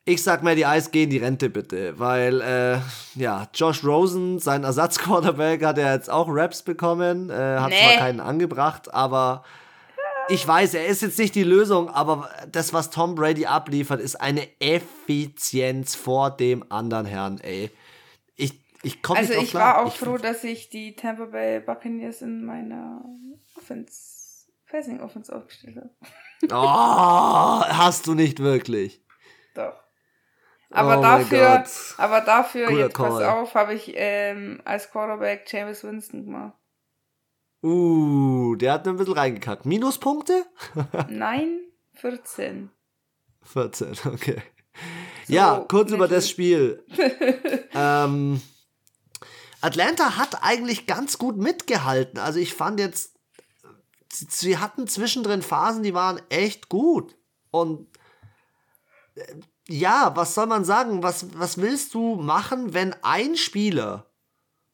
Ich 0.05 0.22
sag 0.22 0.43
Maddie 0.43 0.64
Ice, 0.66 0.90
geh 0.90 1.05
in 1.05 1.11
die 1.11 1.18
Rente 1.18 1.49
bitte, 1.49 1.99
weil, 1.99 2.40
äh, 2.40 2.78
ja, 3.14 3.47
Josh 3.55 3.84
Rosen, 3.84 4.40
sein 4.40 4.64
Ersatzquarterback, 4.64 5.64
hat 5.64 5.78
er 5.78 5.95
jetzt 5.95 6.11
auch 6.11 6.26
Raps 6.28 6.62
bekommen. 6.62 7.30
Äh, 7.30 7.34
hat 7.34 7.70
nee. 7.70 7.76
zwar 7.80 7.99
keinen 7.99 8.20
angebracht, 8.20 8.93
aber 8.93 9.45
ich 10.28 10.47
weiß, 10.47 10.74
er 10.74 10.86
ist 10.86 11.03
jetzt 11.03 11.18
nicht 11.18 11.34
die 11.34 11.45
Lösung, 11.45 11.88
aber 11.88 12.28
das, 12.51 12.72
was 12.72 12.90
Tom 12.90 13.14
Brady 13.14 13.47
abliefert, 13.47 14.01
ist 14.01 14.20
eine 14.20 14.49
Effizienz 14.61 15.95
vor 15.95 16.30
dem 16.30 16.64
anderen 16.68 17.07
Herrn, 17.07 17.38
ey. 17.38 17.70
Ich 18.83 19.03
komme 19.03 19.20
Also 19.20 19.35
ich 19.35 19.55
war 19.55 19.78
auch 19.78 19.89
ich 19.89 19.99
froh, 19.99 20.18
dass 20.18 20.45
ich 20.45 20.70
die 20.70 20.97
Tampa 20.97 21.26
Bay 21.26 21.61
Buccaneers 21.61 22.22
in 22.22 22.45
meiner 22.45 23.05
Offense, 23.57 24.47
Passing 24.68 25.01
Offense 25.01 25.35
aufgestellt 25.35 25.76
habe. 25.76 25.91
Oh, 26.51 27.61
hast 27.64 28.09
du 28.09 28.14
nicht 28.14 28.41
wirklich. 28.41 29.01
Doch. 29.55 29.80
Aber 30.70 30.99
oh 30.99 31.03
dafür, 31.03 31.64
aber 31.99 32.20
dafür, 32.22 32.66
Guter 32.66 32.80
jetzt 32.80 32.95
Call. 32.95 33.11
pass 33.11 33.22
auf, 33.22 33.55
habe 33.55 33.74
ich 33.74 33.93
ähm, 33.95 34.61
als 34.64 34.91
Quarterback 34.91 35.45
James 35.47 35.85
Winston 35.85 36.24
gemacht. 36.24 36.55
Uh, 37.62 38.57
der 38.57 38.72
hat 38.72 38.89
ein 38.89 38.97
bisschen 38.97 39.14
reingekackt. 39.14 39.66
Minuspunkte? 39.66 40.47
Nein, 41.09 41.61
14. 41.95 42.70
14, 43.43 43.93
okay. 44.07 44.43
So, 45.26 45.33
ja, 45.33 45.64
kurz 45.68 45.93
über 45.93 46.09
das 46.09 46.28
Spiel. 46.28 46.85
ähm, 47.74 48.41
Atlanta 49.63 50.17
hat 50.17 50.43
eigentlich 50.43 50.87
ganz 50.87 51.19
gut 51.19 51.37
mitgehalten. 51.37 52.19
Also 52.19 52.41
ich 52.41 52.53
fand 52.53 52.81
jetzt, 52.81 53.15
sie 54.11 54.59
hatten 54.59 54.89
zwischendrin 54.89 55.41
Phasen, 55.41 55.83
die 55.83 55.95
waren 55.95 56.21
echt 56.29 56.69
gut. 56.69 57.17
Und 57.51 57.87
äh, 59.15 59.35
ja, 59.69 60.15
was 60.17 60.35
soll 60.35 60.47
man 60.47 60.65
sagen? 60.65 61.03
Was, 61.05 61.39
was 61.39 61.59
willst 61.59 61.95
du 61.95 62.17
machen, 62.17 62.75
wenn 62.75 62.95
ein 63.05 63.37
Spieler, 63.37 64.11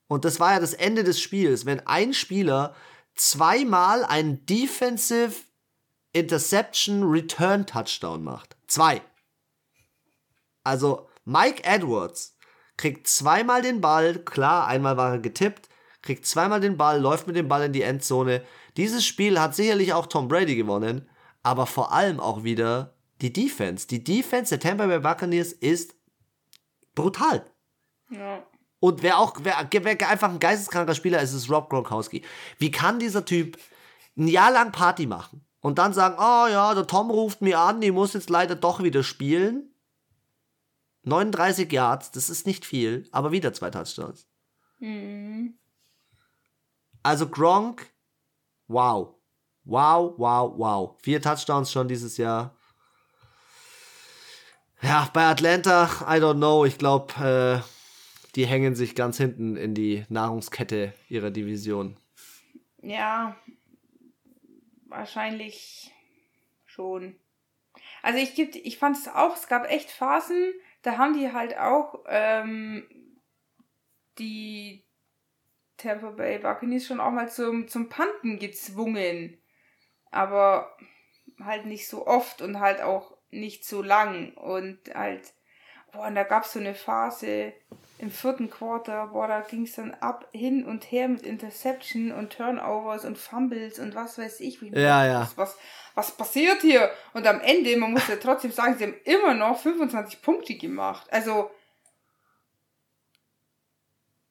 und 0.06 0.24
das 0.24 0.40
war 0.40 0.54
ja 0.54 0.60
das 0.60 0.72
Ende 0.72 1.04
des 1.04 1.20
Spiels, 1.20 1.66
wenn 1.66 1.86
ein 1.86 2.14
Spieler 2.14 2.74
zweimal 3.14 4.04
einen 4.04 4.46
Defensive 4.46 5.34
Interception 6.12 7.02
Return 7.02 7.66
Touchdown 7.66 8.24
macht? 8.24 8.56
Zwei. 8.66 9.02
Also 10.64 11.10
Mike 11.26 11.62
Edwards 11.64 12.37
kriegt 12.78 13.06
zweimal 13.06 13.60
den 13.60 13.82
Ball, 13.82 14.14
klar, 14.20 14.66
einmal 14.66 14.96
war 14.96 15.12
er 15.12 15.18
getippt, 15.18 15.68
kriegt 16.00 16.24
zweimal 16.24 16.60
den 16.60 16.78
Ball, 16.78 16.98
läuft 16.98 17.26
mit 17.26 17.36
dem 17.36 17.48
Ball 17.48 17.64
in 17.64 17.72
die 17.74 17.82
Endzone. 17.82 18.42
Dieses 18.78 19.04
Spiel 19.04 19.38
hat 19.38 19.54
sicherlich 19.54 19.92
auch 19.92 20.06
Tom 20.06 20.28
Brady 20.28 20.56
gewonnen, 20.56 21.06
aber 21.42 21.66
vor 21.66 21.92
allem 21.92 22.20
auch 22.20 22.44
wieder 22.44 22.94
die 23.20 23.32
Defense. 23.32 23.86
Die 23.86 24.02
Defense 24.02 24.56
der 24.56 24.60
Tampa 24.60 24.86
Bay 24.86 25.00
Buccaneers 25.00 25.52
ist 25.52 25.96
brutal. 26.94 27.44
Ja. 28.10 28.42
Und 28.80 29.02
wer 29.02 29.18
auch, 29.18 29.34
wer, 29.42 29.68
wer 29.70 30.08
einfach 30.08 30.30
ein 30.30 30.38
geisteskranker 30.38 30.94
Spieler 30.94 31.20
ist, 31.20 31.32
ist 31.32 31.50
Rob 31.50 31.68
Gronkowski. 31.68 32.22
Wie 32.58 32.70
kann 32.70 33.00
dieser 33.00 33.24
Typ 33.24 33.58
ein 34.16 34.28
Jahr 34.28 34.52
lang 34.52 34.70
Party 34.70 35.06
machen 35.06 35.44
und 35.60 35.78
dann 35.78 35.92
sagen, 35.92 36.14
oh 36.16 36.46
ja, 36.48 36.74
der 36.74 36.86
Tom 36.86 37.10
ruft 37.10 37.42
mir 37.42 37.58
an, 37.58 37.82
ich 37.82 37.90
muss 37.90 38.14
jetzt 38.14 38.30
leider 38.30 38.54
doch 38.54 38.82
wieder 38.82 39.02
spielen? 39.02 39.74
39 41.08 41.72
Yards, 41.72 42.10
das 42.10 42.30
ist 42.30 42.46
nicht 42.46 42.64
viel, 42.64 43.08
aber 43.12 43.32
wieder 43.32 43.52
zwei 43.52 43.70
Touchdowns. 43.70 44.28
Mhm. 44.78 45.58
Also 47.02 47.28
Gronk, 47.28 47.90
wow. 48.66 49.14
Wow, 49.64 50.14
wow, 50.16 50.52
wow. 50.56 50.96
Vier 51.02 51.20
Touchdowns 51.20 51.70
schon 51.70 51.88
dieses 51.88 52.16
Jahr. 52.16 52.56
Ja, 54.80 55.10
bei 55.12 55.26
Atlanta, 55.26 55.84
I 56.02 56.20
don't 56.20 56.36
know. 56.36 56.64
Ich 56.64 56.78
glaube, 56.78 57.14
äh, 57.14 57.60
die 58.34 58.46
hängen 58.46 58.76
sich 58.76 58.94
ganz 58.94 59.16
hinten 59.16 59.56
in 59.56 59.74
die 59.74 60.04
Nahrungskette 60.08 60.94
ihrer 61.08 61.30
Division. 61.30 61.96
Ja, 62.80 63.36
wahrscheinlich 64.86 65.92
schon. 66.64 67.16
Also 68.02 68.18
ich, 68.18 68.38
ich 68.38 68.78
fand 68.78 68.96
es 68.96 69.08
auch, 69.08 69.34
es 69.34 69.48
gab 69.48 69.68
echt 69.68 69.90
Phasen, 69.90 70.52
da 70.82 70.96
haben 70.96 71.14
die 71.14 71.32
halt 71.32 71.58
auch 71.58 72.04
ähm, 72.06 72.86
die 74.18 74.84
Tampa 75.76 76.10
Bay 76.10 76.38
Buccaneers 76.38 76.86
schon 76.86 77.00
auch 77.00 77.10
mal 77.10 77.30
zum, 77.30 77.68
zum 77.68 77.88
Panten 77.88 78.38
gezwungen. 78.38 79.40
Aber 80.10 80.76
halt 81.40 81.66
nicht 81.66 81.88
so 81.88 82.06
oft 82.06 82.42
und 82.42 82.60
halt 82.60 82.80
auch 82.80 83.16
nicht 83.30 83.64
so 83.64 83.82
lang. 83.82 84.34
Und 84.34 84.78
halt, 84.94 85.34
boah, 85.92 86.06
und 86.06 86.14
da 86.14 86.24
gab 86.24 86.44
es 86.44 86.52
so 86.52 86.58
eine 86.58 86.74
Phase 86.74 87.52
im 87.98 88.10
vierten 88.10 88.48
Quarter, 88.48 89.08
boah, 89.08 89.26
da 89.26 89.40
ging 89.40 89.64
es 89.64 89.74
dann 89.74 89.92
ab, 89.94 90.28
hin 90.32 90.64
und 90.64 90.90
her 90.90 91.08
mit 91.08 91.22
Interception 91.22 92.12
und 92.12 92.32
Turnovers 92.32 93.04
und 93.04 93.18
Fumbles 93.18 93.78
und 93.78 93.94
was 93.94 94.18
weiß 94.18 94.40
ich. 94.40 94.62
Wie 94.62 94.68
Ja, 94.70 95.04
ja. 95.04 95.20
Was, 95.22 95.36
was, 95.36 95.56
was 95.94 96.10
passiert 96.12 96.62
hier? 96.62 96.90
Und 97.12 97.26
am 97.26 97.40
Ende, 97.40 97.76
man 97.76 97.92
muss 97.92 98.06
ja 98.06 98.16
trotzdem 98.16 98.52
sagen, 98.52 98.76
sie 98.78 98.84
haben 98.84 99.00
immer 99.04 99.34
noch 99.34 99.58
25 99.58 100.22
Punkte 100.22 100.54
gemacht. 100.56 101.06
Also, 101.10 101.50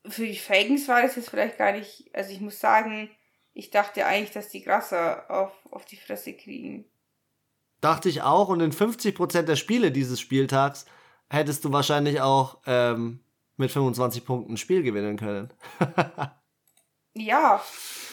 für 0.07 0.25
die 0.25 0.37
Falcons 0.37 0.87
war 0.87 1.01
das 1.01 1.17
jetzt 1.17 1.29
vielleicht 1.29 1.57
gar 1.57 1.73
nicht, 1.73 2.09
also 2.13 2.31
ich 2.31 2.39
muss 2.39 2.59
sagen, 2.59 3.09
ich 3.53 3.71
dachte 3.71 4.05
eigentlich, 4.05 4.31
dass 4.31 4.49
die 4.49 4.63
Grasser 4.63 5.29
auf, 5.29 5.51
auf 5.71 5.83
die 5.83 5.97
Fresse 5.97 6.33
kriegen. 6.33 6.85
Dachte 7.81 8.07
ich 8.07 8.21
auch. 8.21 8.49
Und 8.49 8.61
in 8.61 8.71
50% 8.71 9.41
der 9.41 9.55
Spiele 9.55 9.91
dieses 9.91 10.19
Spieltags 10.19 10.85
hättest 11.29 11.63
du 11.65 11.71
wahrscheinlich 11.71 12.21
auch 12.21 12.59
ähm, 12.65 13.19
mit 13.57 13.71
25 13.71 14.25
Punkten 14.25 14.53
ein 14.53 14.57
Spiel 14.57 14.83
gewinnen 14.83 15.17
können. 15.17 15.51
Ja, 17.19 17.63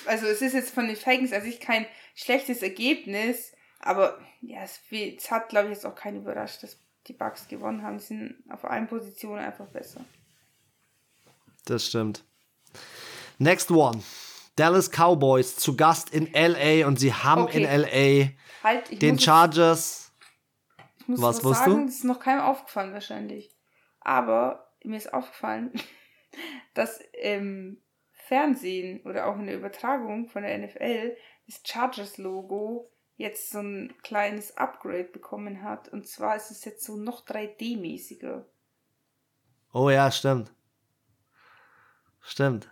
also 0.06 0.24
es 0.26 0.40
ist 0.40 0.54
jetzt 0.54 0.72
von 0.74 0.86
den 0.86 0.96
Falcons 0.96 1.34
an 1.34 1.42
sich 1.42 1.60
kein 1.60 1.84
schlechtes 2.14 2.62
Ergebnis, 2.62 3.52
aber 3.80 4.18
ja, 4.40 4.62
es, 4.62 4.80
es 4.90 5.30
hat, 5.30 5.50
glaube 5.50 5.68
ich, 5.68 5.74
jetzt 5.74 5.84
auch 5.84 5.94
keinen 5.94 6.22
überrascht, 6.22 6.62
dass 6.62 6.78
die 7.06 7.12
Bucks 7.12 7.46
gewonnen 7.48 7.82
haben. 7.82 7.98
Sie 7.98 8.06
sind 8.06 8.36
auf 8.50 8.64
allen 8.64 8.86
Positionen 8.86 9.44
einfach 9.44 9.66
besser. 9.66 10.00
Das 11.66 11.86
stimmt. 11.86 12.24
Next 13.38 13.70
one. 13.70 14.02
Dallas 14.56 14.88
Cowboys 14.90 15.56
zu 15.56 15.76
Gast 15.76 16.08
in 16.10 16.32
LA 16.32 16.86
und 16.86 16.98
sie 16.98 17.12
haben 17.12 17.42
Okay. 17.42 17.64
in 17.64 17.64
LA 17.64 18.30
Halt, 18.62 19.02
den 19.02 19.18
Chargers. 19.18 20.03
Ich 21.04 21.08
muss 21.08 21.22
was 21.22 21.44
was, 21.44 21.58
sagen, 21.58 21.80
du? 21.80 21.86
das 21.86 21.96
ist 21.96 22.04
noch 22.04 22.18
keinem 22.18 22.40
aufgefallen 22.40 22.94
wahrscheinlich. 22.94 23.54
Aber 24.00 24.72
mir 24.82 24.96
ist 24.96 25.12
aufgefallen, 25.12 25.72
dass 26.74 27.00
im 27.22 27.82
Fernsehen 28.12 29.02
oder 29.04 29.26
auch 29.26 29.36
in 29.36 29.46
der 29.46 29.56
Übertragung 29.56 30.28
von 30.28 30.42
der 30.42 30.56
NFL 30.58 31.14
das 31.46 31.60
Chargers-Logo 31.62 32.90
jetzt 33.16 33.50
so 33.50 33.58
ein 33.58 33.94
kleines 34.02 34.56
Upgrade 34.56 35.04
bekommen 35.04 35.62
hat. 35.62 35.88
Und 35.88 36.08
zwar 36.08 36.36
ist 36.36 36.50
es 36.50 36.64
jetzt 36.64 36.84
so 36.84 36.96
noch 36.96 37.26
3D-mäßiger. 37.26 38.44
Oh 39.74 39.90
ja, 39.90 40.10
stimmt. 40.10 40.52
Stimmt. 42.20 42.70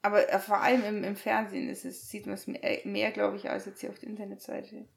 Aber 0.00 0.28
äh, 0.28 0.38
vor 0.38 0.60
allem 0.60 0.84
im, 0.84 1.04
im 1.04 1.16
Fernsehen 1.16 1.68
ist 1.68 1.84
es, 1.84 2.08
sieht 2.08 2.26
man 2.26 2.34
es 2.34 2.46
mehr, 2.46 2.80
mehr 2.84 3.12
glaube 3.12 3.36
ich, 3.36 3.50
als 3.50 3.66
jetzt 3.66 3.80
hier 3.80 3.90
auf 3.90 3.98
der 3.98 4.08
Internetseite. 4.08 4.88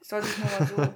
Sollte 0.00 0.26
ich 0.26 0.38
nur 0.38 0.46
mal 0.46 0.66
so. 0.66 0.94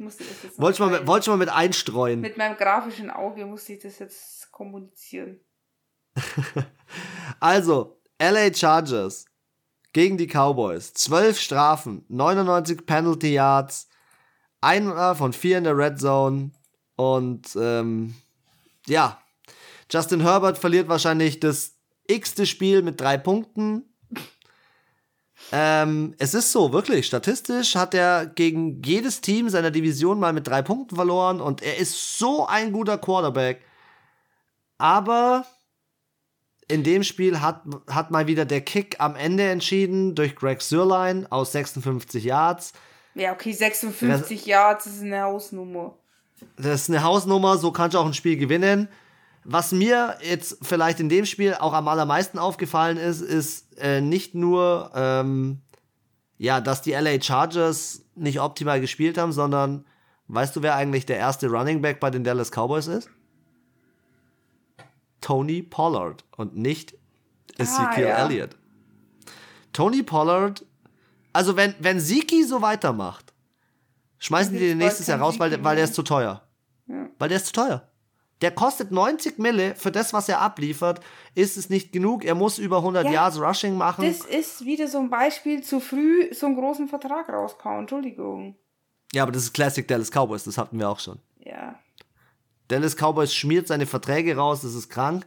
Musste 0.00 0.24
das 0.24 0.42
jetzt 0.42 0.58
Wollte 0.60 0.74
ich, 0.76 0.80
mal, 0.80 0.86
teilen. 0.88 1.00
mit- 1.00 1.08
wollte 1.08 1.24
ich 1.24 1.28
mal 1.28 1.36
mit 1.36 1.48
einstreuen. 1.50 2.20
Mit 2.20 2.36
meinem 2.38 2.56
grafischen 2.56 3.10
Auge 3.10 3.44
musste 3.46 3.74
ich 3.74 3.80
das 3.80 3.98
jetzt 3.98 4.50
kommunizieren. 4.50 5.40
Also, 7.38 8.00
LA 8.20 8.52
Chargers 8.52 9.24
gegen 9.92 10.18
die 10.18 10.26
Cowboys. 10.26 10.92
12 10.92 11.38
Strafen, 11.40 12.04
99 12.08 12.84
Penalty 12.86 13.32
Yards, 13.34 13.88
einer 14.60 15.14
von 15.14 15.32
vier 15.32 15.58
in 15.58 15.64
der 15.64 15.76
Red 15.76 15.98
Zone 16.00 16.50
und 16.96 17.56
ähm, 17.56 18.14
ja, 18.86 19.20
Justin 19.90 20.20
Herbert 20.20 20.58
verliert 20.58 20.88
wahrscheinlich 20.88 21.40
das 21.40 21.76
x-te 22.06 22.46
Spiel 22.46 22.82
mit 22.82 23.00
drei 23.00 23.16
Punkten. 23.16 23.89
Ähm, 25.52 26.14
es 26.18 26.34
ist 26.34 26.52
so, 26.52 26.72
wirklich. 26.72 27.06
Statistisch 27.06 27.74
hat 27.74 27.94
er 27.94 28.26
gegen 28.26 28.82
jedes 28.82 29.20
Team 29.20 29.48
seiner 29.48 29.70
Division 29.70 30.20
mal 30.20 30.32
mit 30.32 30.46
drei 30.46 30.62
Punkten 30.62 30.96
verloren 30.96 31.40
und 31.40 31.62
er 31.62 31.78
ist 31.78 32.18
so 32.18 32.46
ein 32.46 32.72
guter 32.72 32.98
Quarterback. 32.98 33.62
Aber 34.78 35.44
in 36.68 36.84
dem 36.84 37.02
Spiel 37.02 37.40
hat, 37.40 37.62
hat 37.88 38.10
mal 38.10 38.26
wieder 38.26 38.44
der 38.44 38.60
Kick 38.60 38.96
am 39.00 39.16
Ende 39.16 39.48
entschieden 39.48 40.14
durch 40.14 40.36
Greg 40.36 40.62
Sörlein 40.62 41.26
aus 41.30 41.52
56 41.52 42.24
Yards. 42.24 42.72
Ja, 43.14 43.32
okay, 43.32 43.52
56 43.52 44.46
Yards 44.46 44.86
ist 44.86 45.02
eine 45.02 45.22
Hausnummer. 45.22 45.96
Das 46.56 46.82
ist 46.82 46.90
eine 46.90 47.02
Hausnummer, 47.02 47.58
so 47.58 47.72
kannst 47.72 47.94
du 47.94 47.98
auch 47.98 48.06
ein 48.06 48.14
Spiel 48.14 48.36
gewinnen. 48.36 48.88
Was 49.44 49.72
mir 49.72 50.18
jetzt 50.22 50.58
vielleicht 50.62 51.00
in 51.00 51.08
dem 51.08 51.24
Spiel 51.24 51.54
auch 51.54 51.72
am 51.72 51.88
allermeisten 51.88 52.38
aufgefallen 52.38 52.98
ist, 52.98 53.20
ist 53.20 53.78
äh, 53.78 54.00
nicht 54.00 54.34
nur, 54.34 54.90
ähm, 54.94 55.60
ja, 56.36 56.60
dass 56.60 56.82
die 56.82 56.92
LA 56.92 57.20
Chargers 57.20 58.02
nicht 58.14 58.40
optimal 58.40 58.80
gespielt 58.80 59.16
haben, 59.16 59.32
sondern 59.32 59.86
weißt 60.28 60.56
du, 60.56 60.62
wer 60.62 60.74
eigentlich 60.76 61.06
der 61.06 61.16
erste 61.16 61.48
Running 61.48 61.80
Back 61.80 62.00
bei 62.00 62.10
den 62.10 62.22
Dallas 62.22 62.50
Cowboys 62.50 62.86
ist? 62.86 63.08
Tony 65.20 65.62
Pollard 65.62 66.24
und 66.36 66.56
nicht 66.56 66.94
Ezekiel 67.58 68.04
ja. 68.04 68.24
Elliott. 68.24 68.56
Tony 69.72 70.02
Pollard, 70.02 70.64
also 71.32 71.56
wenn, 71.56 71.74
wenn 71.78 72.00
Siki 72.00 72.44
so 72.44 72.62
weitermacht, 72.62 73.32
schmeißen 74.18 74.52
die 74.52 74.60
den 74.60 74.78
nächstes 74.78 75.06
Jahr 75.06 75.20
raus, 75.20 75.38
weil, 75.38 75.62
weil 75.62 75.76
der 75.76 75.84
ist 75.84 75.94
zu 75.94 76.02
teuer. 76.02 76.42
Ja. 76.86 77.08
Weil 77.18 77.28
der 77.28 77.36
ist 77.36 77.46
zu 77.46 77.52
teuer. 77.52 77.89
Der 78.42 78.50
kostet 78.50 78.90
90 78.90 79.38
Mille 79.38 79.74
für 79.74 79.90
das, 79.92 80.12
was 80.12 80.28
er 80.28 80.40
abliefert. 80.40 81.00
Ist 81.34 81.56
es 81.56 81.68
nicht 81.68 81.92
genug? 81.92 82.24
Er 82.24 82.34
muss 82.34 82.58
über 82.58 82.78
100 82.78 83.04
Ja, 83.06 83.12
Yards 83.12 83.38
Rushing 83.40 83.76
machen. 83.76 84.04
Das 84.06 84.24
ist 84.24 84.64
wieder 84.64 84.88
so 84.88 84.98
ein 84.98 85.10
Beispiel, 85.10 85.62
zu 85.62 85.78
früh 85.80 86.32
so 86.32 86.46
einen 86.46 86.56
großen 86.56 86.88
Vertrag 86.88 87.28
rausgehauen. 87.28 87.80
Entschuldigung. 87.80 88.56
ja, 89.12 89.22
aber 89.24 89.32
das 89.32 89.42
ist 89.44 89.52
Classic 89.52 89.86
Dallas 89.86 90.10
Cowboys. 90.10 90.44
Das 90.44 90.56
hatten 90.56 90.78
wir 90.78 90.88
auch 90.88 91.00
schon. 91.00 91.18
Ja. 91.38 91.78
Dallas 92.68 92.94
Cowboys 92.96 93.34
schmiert 93.34 93.66
seine 93.66 93.84
Verträge 93.86 94.36
raus. 94.36 94.62
Das 94.62 94.74
ist 94.74 94.88
krank. 94.88 95.26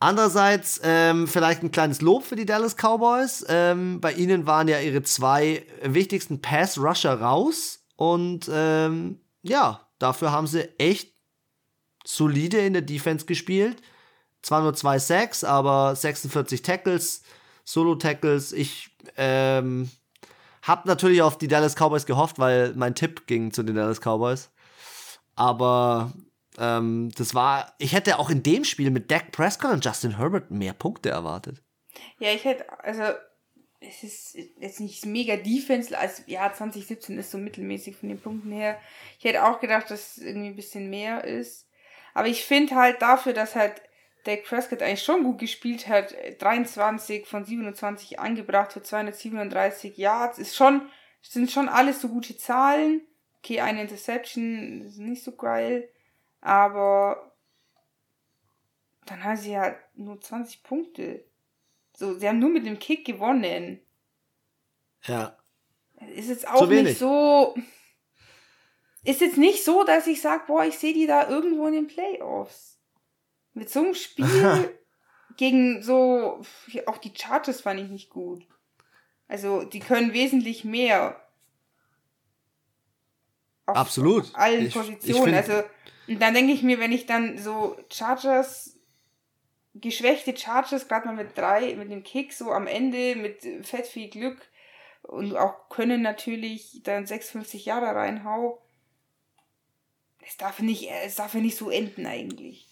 Andererseits 0.00 0.80
ähm, 0.84 1.26
vielleicht 1.26 1.62
ein 1.62 1.70
kleines 1.70 2.02
Lob 2.02 2.24
für 2.24 2.36
die 2.36 2.44
Dallas 2.44 2.76
Cowboys. 2.76 3.44
Ähm, 3.48 4.00
bei 4.00 4.12
ihnen 4.12 4.46
waren 4.46 4.68
ja 4.68 4.78
ihre 4.80 5.02
zwei 5.02 5.64
wichtigsten 5.82 6.42
Pass-Rusher 6.42 7.20
raus. 7.20 7.80
Und 7.96 8.50
ähm, 8.52 9.20
ja, 9.42 9.88
dafür 9.98 10.30
haben 10.30 10.46
sie 10.46 10.68
echt 10.78 11.13
solide 12.06 12.58
in 12.58 12.72
der 12.72 12.82
Defense 12.82 13.26
gespielt. 13.26 13.82
Zwar 14.42 14.62
nur 14.62 14.74
zwei 14.74 14.98
Sacks, 14.98 15.42
aber 15.42 15.96
46 15.96 16.62
Tackles, 16.62 17.22
Solo-Tackles. 17.64 18.52
Ich 18.52 18.90
ähm, 19.16 19.90
habe 20.62 20.86
natürlich 20.86 21.22
auf 21.22 21.38
die 21.38 21.48
Dallas 21.48 21.74
Cowboys 21.74 22.06
gehofft, 22.06 22.38
weil 22.38 22.74
mein 22.74 22.94
Tipp 22.94 23.26
ging 23.26 23.52
zu 23.52 23.62
den 23.62 23.76
Dallas 23.76 24.00
Cowboys. 24.00 24.50
Aber 25.34 26.12
ähm, 26.58 27.10
das 27.16 27.34
war, 27.34 27.74
ich 27.78 27.92
hätte 27.92 28.18
auch 28.18 28.30
in 28.30 28.42
dem 28.42 28.64
Spiel 28.64 28.90
mit 28.90 29.10
Dak 29.10 29.32
Prescott 29.32 29.72
und 29.72 29.84
Justin 29.84 30.18
Herbert 30.18 30.50
mehr 30.50 30.72
Punkte 30.72 31.10
erwartet. 31.10 31.62
Ja, 32.18 32.32
ich 32.32 32.44
hätte, 32.44 32.66
also, 32.82 33.02
es 33.80 34.02
ist 34.02 34.38
jetzt 34.58 34.80
nicht 34.80 35.04
mega 35.06 35.36
Defense, 35.36 35.96
also, 35.98 36.22
ja, 36.26 36.52
2017 36.52 37.18
ist 37.18 37.30
so 37.30 37.38
mittelmäßig 37.38 37.96
von 37.96 38.08
den 38.08 38.20
Punkten 38.20 38.52
her. 38.52 38.78
Ich 39.18 39.24
hätte 39.24 39.44
auch 39.44 39.60
gedacht, 39.60 39.90
dass 39.90 40.16
es 40.16 40.22
irgendwie 40.22 40.48
ein 40.48 40.56
bisschen 40.56 40.90
mehr 40.90 41.24
ist. 41.24 41.68
Aber 42.14 42.28
ich 42.28 42.44
finde 42.44 42.76
halt 42.76 43.02
dafür, 43.02 43.32
dass 43.32 43.54
halt 43.54 43.82
Dak 44.24 44.44
Prescott 44.44 44.82
eigentlich 44.82 45.02
schon 45.02 45.22
gut 45.24 45.38
gespielt 45.38 45.88
hat. 45.88 46.14
23 46.38 47.26
von 47.26 47.44
27 47.44 48.18
angebracht 48.18 48.72
für 48.72 48.82
237 48.82 49.98
Yards. 49.98 50.38
Ist 50.38 50.56
schon, 50.56 50.88
sind 51.20 51.50
schon 51.50 51.68
alles 51.68 52.00
so 52.00 52.08
gute 52.08 52.36
Zahlen. 52.36 53.02
Okay, 53.38 53.60
eine 53.60 53.82
Interception 53.82 54.82
ist 54.82 54.98
nicht 54.98 55.22
so 55.22 55.32
geil. 55.32 55.90
Aber 56.40 57.32
dann 59.06 59.22
haben 59.22 59.36
sie 59.36 59.52
ja 59.52 59.76
nur 59.94 60.20
20 60.20 60.62
Punkte. 60.62 61.24
So, 61.94 62.18
sie 62.18 62.28
haben 62.28 62.38
nur 62.38 62.50
mit 62.50 62.64
dem 62.64 62.78
Kick 62.78 63.04
gewonnen. 63.04 63.80
Ja. 65.02 65.36
Ist 66.14 66.28
jetzt 66.28 66.48
auch 66.48 66.66
nicht 66.66 66.98
so. 66.98 67.54
Ist 69.04 69.20
jetzt 69.20 69.36
nicht 69.36 69.64
so, 69.64 69.84
dass 69.84 70.06
ich 70.06 70.20
sage, 70.20 70.44
boah, 70.46 70.64
ich 70.64 70.78
sehe 70.78 70.94
die 70.94 71.06
da 71.06 71.28
irgendwo 71.28 71.66
in 71.66 71.74
den 71.74 71.86
Playoffs. 71.86 72.78
Mit 73.52 73.70
so 73.70 73.80
einem 73.80 73.94
Spiel 73.94 74.78
gegen 75.36 75.82
so. 75.82 76.42
Auch 76.86 76.98
die 76.98 77.12
Chargers 77.14 77.60
fand 77.60 77.80
ich 77.80 77.88
nicht 77.88 78.10
gut. 78.10 78.46
Also, 79.28 79.64
die 79.64 79.80
können 79.80 80.12
wesentlich 80.12 80.64
mehr. 80.64 81.20
Auf 83.66 83.76
Absolut. 83.76 84.34
allen 84.34 84.66
ich, 84.66 84.74
Positionen. 84.74 85.28
Ich 85.28 85.36
also, 85.36 85.62
und 86.08 86.20
dann 86.20 86.34
denke 86.34 86.52
ich 86.52 86.62
mir, 86.62 86.78
wenn 86.78 86.92
ich 86.92 87.06
dann 87.06 87.38
so 87.38 87.76
Chargers 87.90 88.74
geschwächte 89.74 90.36
Chargers, 90.36 90.88
gerade 90.88 91.06
mal 91.06 91.16
mit 91.16 91.36
drei, 91.36 91.74
mit 91.74 91.90
dem 91.90 92.02
Kick 92.02 92.32
so 92.32 92.52
am 92.52 92.66
Ende, 92.66 93.16
mit 93.16 93.42
fett 93.66 93.86
viel 93.86 94.08
Glück 94.08 94.38
und 95.02 95.36
auch 95.36 95.68
können 95.68 96.02
natürlich 96.02 96.80
dann 96.84 97.06
56 97.06 97.64
Jahre 97.64 97.94
reinhau. 97.94 98.62
Es 100.26 100.36
darf 100.36 100.58
nicht, 100.60 100.88
es 101.04 101.16
darf 101.16 101.34
ja 101.34 101.40
nicht 101.40 101.56
so 101.56 101.70
enden 101.70 102.06
eigentlich. 102.06 102.66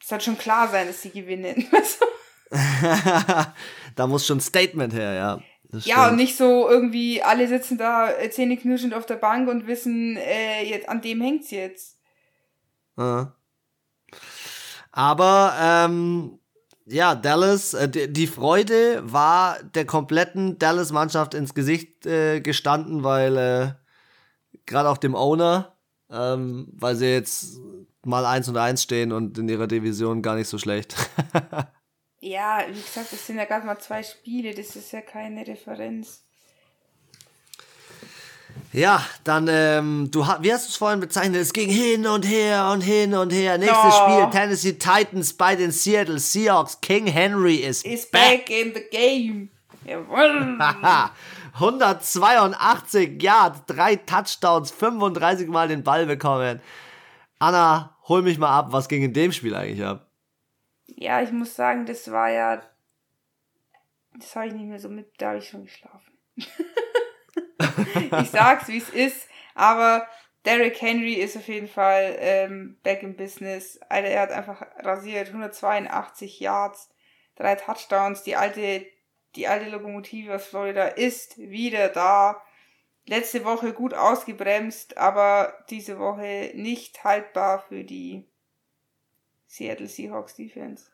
Es 0.00 0.08
soll 0.08 0.20
schon 0.20 0.38
klar 0.38 0.68
sein, 0.68 0.86
dass 0.86 1.02
sie 1.02 1.10
gewinnen. 1.10 1.66
da 3.96 4.06
muss 4.06 4.26
schon 4.26 4.38
ein 4.38 4.42
Statement 4.42 4.92
her, 4.92 5.12
ja. 5.14 5.40
Ja, 5.84 6.08
und 6.08 6.16
nicht 6.16 6.36
so 6.36 6.68
irgendwie, 6.68 7.22
alle 7.22 7.48
sitzen 7.48 7.78
da 7.78 8.10
äh, 8.10 8.30
zähneknirschend 8.30 8.92
auf 8.92 9.06
der 9.06 9.16
Bank 9.16 9.48
und 9.48 9.66
wissen, 9.66 10.18
äh, 10.18 10.64
jetzt, 10.64 10.86
an 10.88 11.00
dem 11.00 11.22
hängt's 11.22 11.50
jetzt. 11.50 11.98
Ja. 12.98 13.34
Aber 14.90 15.54
ähm, 15.58 16.38
ja, 16.84 17.14
Dallas, 17.14 17.72
äh, 17.72 17.88
die, 17.88 18.12
die, 18.12 18.26
Freude 18.26 19.00
war 19.02 19.62
der 19.62 19.86
kompletten 19.86 20.58
Dallas-Mannschaft 20.58 21.32
ins 21.32 21.54
Gesicht 21.54 22.04
äh, 22.04 22.42
gestanden, 22.42 23.02
weil 23.02 23.36
äh, 23.38 23.72
gerade 24.66 24.90
auch 24.90 24.98
dem 24.98 25.14
Owner, 25.14 25.71
ähm, 26.12 26.68
weil 26.72 26.94
sie 26.96 27.06
jetzt 27.06 27.58
mal 28.04 28.26
eins 28.26 28.48
und 28.48 28.56
eins 28.56 28.82
stehen 28.82 29.12
und 29.12 29.38
in 29.38 29.48
ihrer 29.48 29.66
Division 29.66 30.22
gar 30.22 30.36
nicht 30.36 30.48
so 30.48 30.58
schlecht. 30.58 30.94
ja, 32.20 32.64
wie 32.68 32.80
gesagt, 32.80 33.12
es 33.12 33.26
sind 33.26 33.38
ja 33.38 33.44
gerade 33.44 33.66
mal 33.66 33.78
zwei 33.78 34.02
Spiele, 34.02 34.54
das 34.54 34.76
ist 34.76 34.92
ja 34.92 35.00
keine 35.00 35.46
Referenz. 35.46 36.22
Ja, 38.72 39.04
dann, 39.24 39.48
ähm, 39.50 40.08
du 40.10 40.20
wie 40.40 40.52
hast 40.52 40.66
du 40.66 40.70
es 40.70 40.76
vorhin 40.76 41.00
bezeichnet? 41.00 41.40
Es 41.42 41.52
ging 41.52 41.68
hin 41.68 42.06
und 42.06 42.26
her 42.26 42.70
und 42.72 42.80
hin 42.80 43.14
und 43.14 43.30
her. 43.30 43.58
Nächstes 43.58 43.78
oh. 43.84 43.90
Spiel, 43.90 44.30
Tennessee 44.30 44.72
Titans 44.72 45.34
bei 45.34 45.56
den 45.56 45.70
Seattle 45.70 46.18
Seahawks. 46.18 46.80
King 46.80 47.06
Henry 47.06 47.56
is, 47.56 47.82
is 47.82 48.10
back. 48.10 48.46
back 48.46 48.50
in 48.50 48.72
the 48.74 48.82
game. 48.90 49.50
Jawohl. 49.84 50.58
182 51.54 53.22
Yards, 53.22 53.64
drei 53.66 53.96
Touchdowns, 53.96 54.70
35 54.70 55.48
Mal 55.48 55.68
den 55.68 55.82
Ball 55.84 56.06
bekommen. 56.06 56.60
Anna, 57.38 57.96
hol 58.08 58.22
mich 58.22 58.38
mal 58.38 58.56
ab, 58.56 58.68
was 58.70 58.88
ging 58.88 59.02
in 59.02 59.12
dem 59.12 59.32
Spiel 59.32 59.54
eigentlich 59.54 59.84
ab? 59.84 60.06
Ja, 60.86 61.20
ich 61.22 61.32
muss 61.32 61.54
sagen, 61.54 61.86
das 61.86 62.10
war 62.10 62.30
ja. 62.30 62.62
Das 64.14 64.36
habe 64.36 64.48
ich 64.48 64.52
nicht 64.52 64.66
mehr 64.66 64.78
so 64.78 64.88
mit, 64.88 65.12
da 65.18 65.28
habe 65.28 65.38
ich 65.38 65.48
schon 65.48 65.64
geschlafen. 65.64 66.12
ich 66.36 68.30
sag's, 68.30 68.68
wie 68.68 68.78
es 68.78 68.90
ist, 68.90 69.28
aber 69.54 70.06
Derrick 70.44 70.80
Henry 70.80 71.14
ist 71.14 71.36
auf 71.36 71.48
jeden 71.48 71.68
Fall 71.68 72.16
ähm, 72.18 72.78
back 72.82 73.02
in 73.02 73.16
business. 73.16 73.78
Alter, 73.88 74.08
er 74.08 74.22
hat 74.22 74.30
einfach 74.30 74.62
rasiert, 74.80 75.28
182 75.28 76.40
Yards, 76.40 76.90
drei 77.36 77.54
Touchdowns, 77.54 78.22
die 78.22 78.36
alte, 78.36 78.86
die 79.36 79.48
alte 79.48 79.70
Lokomotive 79.70 80.34
aus 80.34 80.46
Florida 80.46 80.86
ist 80.86 81.38
wieder 81.38 81.88
da. 81.88 82.42
Letzte 83.06 83.44
Woche 83.44 83.72
gut 83.72 83.94
ausgebremst, 83.94 84.96
aber 84.96 85.54
diese 85.70 85.98
Woche 85.98 86.52
nicht 86.54 87.02
haltbar 87.02 87.64
für 87.68 87.82
die 87.82 88.24
Seattle 89.46 89.88
Seahawks 89.88 90.34
Defense. 90.34 90.86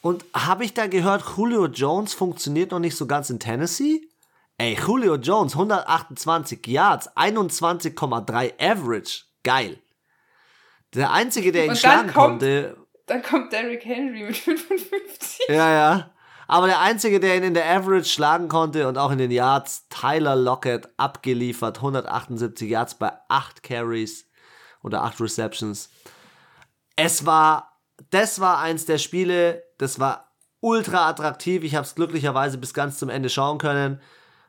Und 0.00 0.24
habe 0.34 0.64
ich 0.64 0.74
da 0.74 0.86
gehört, 0.86 1.22
Julio 1.36 1.66
Jones 1.66 2.14
funktioniert 2.14 2.70
noch 2.70 2.78
nicht 2.78 2.96
so 2.96 3.06
ganz 3.06 3.30
in 3.30 3.38
Tennessee? 3.38 4.02
Ey, 4.58 4.74
Julio 4.74 5.16
Jones, 5.16 5.54
128 5.54 6.66
Yards, 6.66 7.10
21,3 7.16 8.52
Average. 8.58 9.24
Geil. 9.42 9.78
Der 10.94 11.10
Einzige, 11.10 11.52
der 11.52 11.66
ihn 11.66 11.76
schlagen 11.76 12.12
kommt, 12.12 12.40
konnte. 12.40 12.76
Dann 13.06 13.22
kommt 13.22 13.52
Derrick 13.52 13.84
Henry 13.84 14.24
mit 14.24 14.36
55. 14.36 15.48
Ja, 15.48 15.72
ja. 15.72 16.10
Aber 16.52 16.66
der 16.66 16.80
Einzige, 16.80 17.18
der 17.18 17.38
ihn 17.38 17.44
in 17.44 17.54
der 17.54 17.64
Average 17.64 18.10
schlagen 18.10 18.48
konnte 18.48 18.86
und 18.86 18.98
auch 18.98 19.10
in 19.10 19.16
den 19.16 19.30
Yards, 19.30 19.88
Tyler 19.88 20.36
Lockett, 20.36 20.86
abgeliefert. 20.98 21.78
178 21.78 22.68
Yards 22.68 22.94
bei 22.96 23.10
8 23.30 23.62
Carries 23.62 24.26
oder 24.82 25.02
8 25.02 25.22
Receptions. 25.22 25.88
Es 26.94 27.24
war, 27.24 27.80
das 28.10 28.38
war 28.38 28.58
eins 28.58 28.84
der 28.84 28.98
Spiele, 28.98 29.62
das 29.78 29.98
war 29.98 30.34
ultra 30.60 31.08
attraktiv. 31.08 31.64
Ich 31.64 31.74
habe 31.74 31.86
es 31.86 31.94
glücklicherweise 31.94 32.58
bis 32.58 32.74
ganz 32.74 32.98
zum 32.98 33.08
Ende 33.08 33.30
schauen 33.30 33.56
können. 33.56 33.98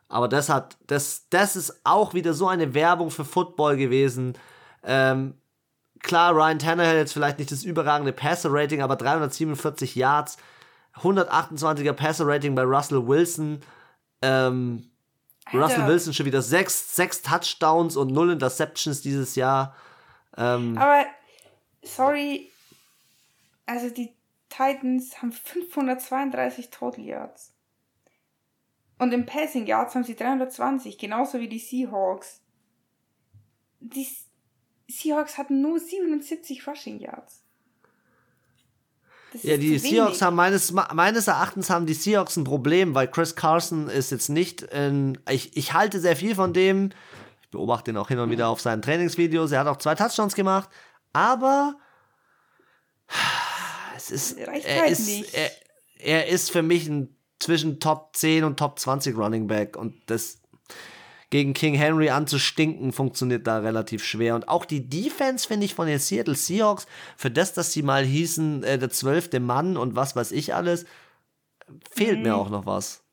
Aber 0.10 0.28
das 0.28 0.50
hat, 0.50 0.76
das, 0.88 1.30
das 1.30 1.56
ist 1.56 1.86
auch 1.86 2.14
wieder 2.14 2.34
so 2.34 2.50
eine 2.50 2.74
Werbung 2.74 3.12
für 3.12 3.24
Football 3.24 3.78
gewesen. 3.78 4.34
Ähm, 4.84 5.36
klar, 6.02 6.36
Ryan 6.36 6.60
Tannehill 6.60 6.98
jetzt 6.98 7.14
vielleicht 7.14 7.40
nicht 7.40 7.54
das 7.54 7.64
überragende 7.64 8.12
Passer-Rating, 8.12 8.82
aber 8.82 8.98
347 8.98 9.96
Yards, 9.96 10.36
128er 10.96 11.94
Passer-Rating 11.94 12.56
bei 12.56 12.64
Russell 12.64 13.08
Wilson. 13.08 13.62
Ähm, 14.22 14.90
Russell 15.52 15.88
Wilson 15.88 16.14
schon 16.14 16.26
wieder 16.26 16.42
sechs, 16.42 16.96
sechs 16.96 17.22
Touchdowns 17.22 17.98
und 17.98 18.12
null 18.12 18.32
Interceptions 18.32 19.02
dieses 19.02 19.36
Jahr. 19.36 19.76
Ähm, 20.38 20.78
aber, 20.78 21.06
sorry, 21.84 22.52
also 23.66 23.90
die 23.90 24.14
Titans 24.50 25.22
haben 25.22 25.32
532 25.32 26.70
Total 26.70 27.04
Yards. 27.04 27.54
Und 29.00 29.14
im 29.14 29.26
Passing 29.26 29.66
Yards 29.66 29.96
haben 29.96 30.04
sie 30.04 30.16
320, 30.16 30.98
genauso 30.98 31.40
wie 31.40 31.50
die 31.50 31.60
Seahawks. 31.60 32.42
Die 33.80 34.08
Seahawks 34.88 35.38
hatten 35.38 35.62
nur 35.62 35.80
77 35.80 36.68
Rushing 36.68 37.00
Yards. 37.00 37.43
Ja, 39.42 39.58
die 39.58 39.80
Seahawks 39.80 40.22
haben 40.22 40.36
meines, 40.36 40.72
meines 40.72 41.28
Erachtens 41.28 41.70
haben 41.70 41.86
die 41.86 41.94
Seahawks 41.94 42.38
ein 42.38 42.44
Problem, 42.44 42.94
weil 42.94 43.08
Chris 43.08 43.36
Carson 43.36 43.90
ist 43.90 44.12
jetzt 44.12 44.30
nicht 44.30 44.62
in, 44.62 45.18
ich, 45.30 45.58
ich 45.58 45.74
halte 45.74 46.00
sehr 46.00 46.16
viel 46.16 46.36
von 46.36 46.54
dem. 46.54 46.92
Ich 47.42 47.50
beobachte 47.50 47.92
ihn 47.92 47.98
auch 47.98 48.08
hin 48.08 48.20
und 48.20 48.30
wieder 48.30 48.48
auf 48.48 48.62
seinen 48.62 48.82
Trainingsvideos. 48.82 49.52
Er 49.52 49.62
hat 49.62 49.68
auch 49.68 49.78
zwei 49.78 49.96
Touchdowns 49.96 50.36
gemacht, 50.36 50.70
aber 51.14 51.76
es 53.96 54.12
ist, 54.12 54.38
er, 54.38 54.48
halt 54.48 54.92
ist 54.92 55.34
er, 55.34 55.52
er, 56.00 56.28
ist 56.28 56.52
für 56.52 56.62
mich 56.62 56.88
ein 56.88 57.16
zwischen 57.40 57.80
Top 57.80 58.16
10 58.16 58.44
und 58.44 58.58
Top 58.58 58.80
20 58.80 59.18
Running 59.18 59.48
Back 59.48 59.76
und 59.76 59.96
das 60.08 60.43
gegen 61.34 61.56
King 61.56 61.74
Henry 61.74 62.12
anzustinken, 62.12 62.92
funktioniert 62.92 63.48
da 63.48 63.58
relativ 63.58 64.06
schwer. 64.06 64.36
Und 64.36 64.48
auch 64.50 64.66
die 64.66 64.88
Defense, 64.88 65.48
finde 65.48 65.66
ich, 65.66 65.74
von 65.74 65.88
den 65.88 65.98
Seattle 65.98 66.36
Seahawks, 66.36 66.86
für 67.18 67.32
das, 67.32 67.56
dass 67.56 67.74
sie 67.74 67.82
mal 67.82 68.06
hießen, 68.06 68.64
äh, 68.64 68.78
der 68.78 68.92
zwölfte 68.92 69.40
Mann 69.40 69.76
und 69.76 69.96
was 69.96 70.16
weiß 70.16 70.32
ich 70.32 70.54
alles, 70.54 70.86
fehlt 71.90 72.18
mhm. 72.18 72.24
mir 72.26 72.36
auch 72.36 72.52
noch 72.52 72.68
was. 72.68 73.04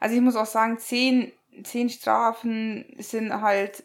Also 0.00 0.16
ich 0.16 0.22
muss 0.22 0.34
auch 0.34 0.46
sagen, 0.46 0.78
zehn, 0.78 1.30
zehn 1.62 1.90
Strafen 1.90 2.86
sind 2.96 3.42
halt 3.42 3.84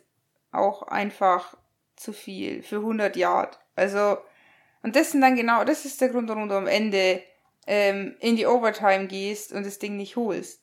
auch 0.53 0.83
einfach 0.83 1.57
zu 1.97 2.13
viel 2.13 2.63
für 2.63 2.77
100 2.77 3.17
Yard. 3.17 3.59
Also, 3.75 4.17
und 4.81 4.95
das 4.95 5.11
sind 5.11 5.19
dann 5.19 5.35
genau, 5.35 5.65
das 5.65 5.83
ist 5.83 5.99
der 5.99 6.07
Grund, 6.07 6.29
warum 6.29 6.47
du 6.47 6.55
am 6.55 6.67
Ende 6.67 7.21
ähm, 7.67 8.15
in 8.21 8.37
die 8.37 8.47
Overtime 8.47 9.07
gehst 9.07 9.51
und 9.51 9.65
das 9.65 9.77
Ding 9.77 9.97
nicht 9.97 10.15
holst. 10.15 10.61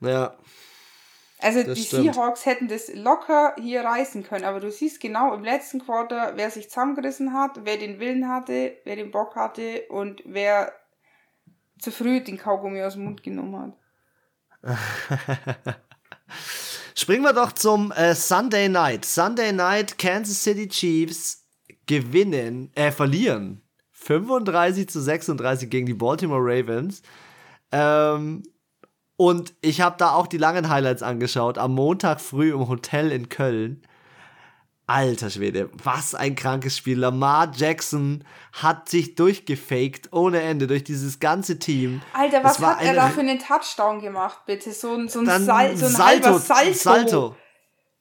Ja. 0.00 0.34
Also 1.42 1.62
die 1.62 1.80
stimmt. 1.80 2.14
Seahawks 2.14 2.46
hätten 2.46 2.68
das 2.68 2.92
locker 2.94 3.54
hier 3.58 3.82
reißen 3.82 4.22
können, 4.24 4.44
aber 4.44 4.60
du 4.60 4.70
siehst 4.70 5.00
genau 5.00 5.34
im 5.34 5.42
letzten 5.42 5.80
Quarter, 5.80 6.32
wer 6.36 6.50
sich 6.50 6.68
zusammengerissen 6.68 7.32
hat, 7.32 7.64
wer 7.64 7.76
den 7.76 7.98
Willen 7.98 8.28
hatte, 8.28 8.76
wer 8.84 8.96
den 8.96 9.10
Bock 9.10 9.36
hatte 9.36 9.84
und 9.88 10.22
wer 10.26 10.72
zu 11.78 11.90
früh 11.90 12.20
den 12.20 12.36
Kaugummi 12.36 12.82
aus 12.82 12.94
dem 12.94 13.04
Mund 13.04 13.22
genommen 13.22 13.74
hat. 14.62 14.78
Springen 16.94 17.22
wir 17.22 17.32
doch 17.32 17.52
zum 17.52 17.92
äh, 17.92 18.14
Sunday 18.14 18.68
Night. 18.68 19.04
Sunday 19.06 19.52
Night 19.52 19.96
Kansas 19.96 20.42
City 20.42 20.68
Chiefs 20.68 21.46
gewinnen, 21.86 22.70
äh, 22.74 22.90
verlieren 22.90 23.62
35 23.92 24.88
zu 24.88 25.00
36 25.00 25.70
gegen 25.70 25.86
die 25.86 25.94
Baltimore 25.94 26.42
Ravens. 26.42 27.02
Ähm, 27.72 28.42
und 29.20 29.52
ich 29.60 29.82
habe 29.82 29.96
da 29.98 30.14
auch 30.14 30.26
die 30.26 30.38
langen 30.38 30.70
Highlights 30.70 31.02
angeschaut. 31.02 31.58
Am 31.58 31.74
Montag 31.74 32.22
früh 32.22 32.54
im 32.54 32.68
Hotel 32.68 33.12
in 33.12 33.28
Köln. 33.28 33.82
Alter 34.86 35.28
Schwede, 35.28 35.68
was 35.74 36.14
ein 36.14 36.34
krankes 36.34 36.78
Spiel. 36.78 36.98
Lamar 36.98 37.52
Jackson 37.54 38.24
hat 38.54 38.88
sich 38.88 39.16
durchgefaked 39.16 40.10
ohne 40.14 40.40
Ende 40.40 40.66
durch 40.66 40.84
dieses 40.84 41.20
ganze 41.20 41.58
Team. 41.58 42.00
Alter, 42.14 42.42
was 42.42 42.60
hat 42.60 42.80
er 42.80 42.94
da 42.94 43.10
für 43.10 43.20
einen 43.20 43.38
Touchdown 43.38 44.00
gemacht, 44.00 44.38
bitte? 44.46 44.72
So, 44.72 44.94
ein, 44.94 45.10
so 45.10 45.18
ein, 45.18 45.26
Sal 45.26 45.76
so 45.76 45.84
ein 45.84 45.92
Salto, 45.92 46.38
Salto. 46.38 46.72
Salto. 46.72 47.36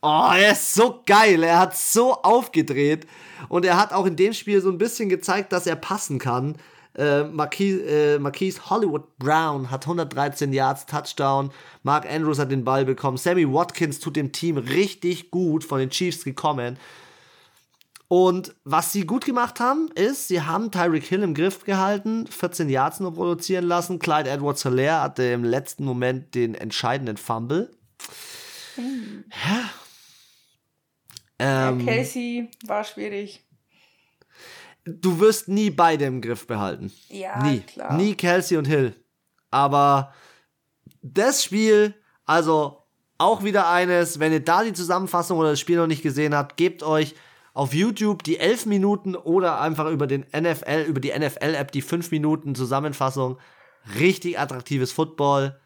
Oh, 0.01 0.29
er 0.33 0.53
ist 0.53 0.73
so 0.73 1.03
geil. 1.05 1.43
Er 1.43 1.59
hat 1.59 1.75
so 1.75 2.13
aufgedreht. 2.13 3.05
Und 3.49 3.65
er 3.65 3.75
hat 3.75 3.91
auch 3.91 4.05
in 4.05 4.15
dem 4.15 4.31
Spiel 4.31 4.61
so 4.61 4.69
ein 4.69 4.77
bisschen 4.77 5.09
gezeigt, 5.09 5.51
dass 5.51 5.67
er 5.67 5.75
passen 5.75 6.17
kann. 6.17 6.55
Äh, 6.95 7.23
Marquise, 7.23 7.83
äh, 7.83 8.19
Marquise 8.19 8.69
Hollywood 8.69 9.17
Brown 9.19 9.69
hat 9.69 9.85
113 9.85 10.51
Yards 10.51 10.85
Touchdown. 10.85 11.51
Mark 11.83 12.09
Andrews 12.11 12.39
hat 12.39 12.51
den 12.51 12.63
Ball 12.63 12.83
bekommen. 12.85 13.17
Sammy 13.17 13.51
Watkins 13.51 13.99
tut 13.99 14.15
dem 14.15 14.31
Team 14.31 14.57
richtig 14.57 15.31
gut 15.31 15.63
von 15.63 15.79
den 15.79 15.91
Chiefs 15.91 16.23
gekommen. 16.23 16.77
Und 18.07 18.55
was 18.63 18.91
sie 18.91 19.05
gut 19.05 19.23
gemacht 19.23 19.59
haben, 19.59 19.89
ist, 19.93 20.29
sie 20.29 20.41
haben 20.41 20.71
Tyreek 20.71 21.05
Hill 21.05 21.21
im 21.21 21.35
Griff 21.35 21.63
gehalten, 21.63 22.25
14 22.25 22.67
Yards 22.67 22.99
nur 22.99 23.13
produzieren 23.13 23.65
lassen. 23.65 23.99
Clyde 23.99 24.31
Edwards 24.31 24.63
Hilaire 24.63 25.01
hatte 25.01 25.23
im 25.23 25.43
letzten 25.43 25.85
Moment 25.85 26.33
den 26.33 26.55
entscheidenden 26.55 27.17
Fumble. 27.17 27.69
Hm. 28.75 29.25
Ja. 29.45 29.69
Ähm, 31.37 31.79
ja, 31.81 31.93
Casey 31.95 32.49
war 32.65 32.83
schwierig 32.83 33.45
du 34.89 35.19
wirst 35.19 35.47
nie 35.47 35.69
beide 35.69 36.05
im 36.05 36.21
Griff 36.21 36.47
behalten. 36.47 36.91
Ja, 37.09 37.43
nie. 37.43 37.59
klar. 37.61 37.95
Nie 37.95 38.15
Kelsey 38.15 38.57
und 38.57 38.65
Hill. 38.65 38.95
Aber 39.51 40.13
das 41.01 41.43
Spiel, 41.43 41.93
also 42.25 42.83
auch 43.17 43.43
wieder 43.43 43.69
eines, 43.69 44.19
wenn 44.19 44.31
ihr 44.31 44.43
da 44.43 44.63
die 44.63 44.73
Zusammenfassung 44.73 45.37
oder 45.37 45.51
das 45.51 45.59
Spiel 45.59 45.77
noch 45.77 45.87
nicht 45.87 46.03
gesehen 46.03 46.35
habt, 46.35 46.57
gebt 46.57 46.83
euch 46.83 47.15
auf 47.53 47.73
YouTube 47.73 48.23
die 48.23 48.39
11 48.39 48.65
Minuten 48.67 49.15
oder 49.15 49.59
einfach 49.59 49.89
über 49.89 50.07
den 50.07 50.25
NFL, 50.35 50.85
über 50.87 50.99
die 50.99 51.11
NFL-App 51.17 51.71
die 51.71 51.81
5 51.81 52.11
Minuten 52.11 52.55
Zusammenfassung. 52.55 53.37
Richtig 53.99 54.39
attraktives 54.39 54.91
Football. 54.91 55.59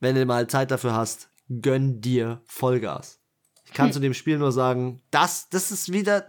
Wenn 0.00 0.14
du 0.14 0.24
mal 0.26 0.46
Zeit 0.48 0.70
dafür 0.70 0.94
hast, 0.94 1.30
gönn 1.48 2.00
dir 2.00 2.42
Vollgas. 2.46 3.20
Ich 3.64 3.72
kann 3.72 3.86
hm. 3.86 3.92
zu 3.92 4.00
dem 4.00 4.14
Spiel 4.14 4.38
nur 4.38 4.52
sagen, 4.52 5.00
das, 5.10 5.48
das 5.48 5.70
ist 5.70 5.92
wieder, 5.92 6.26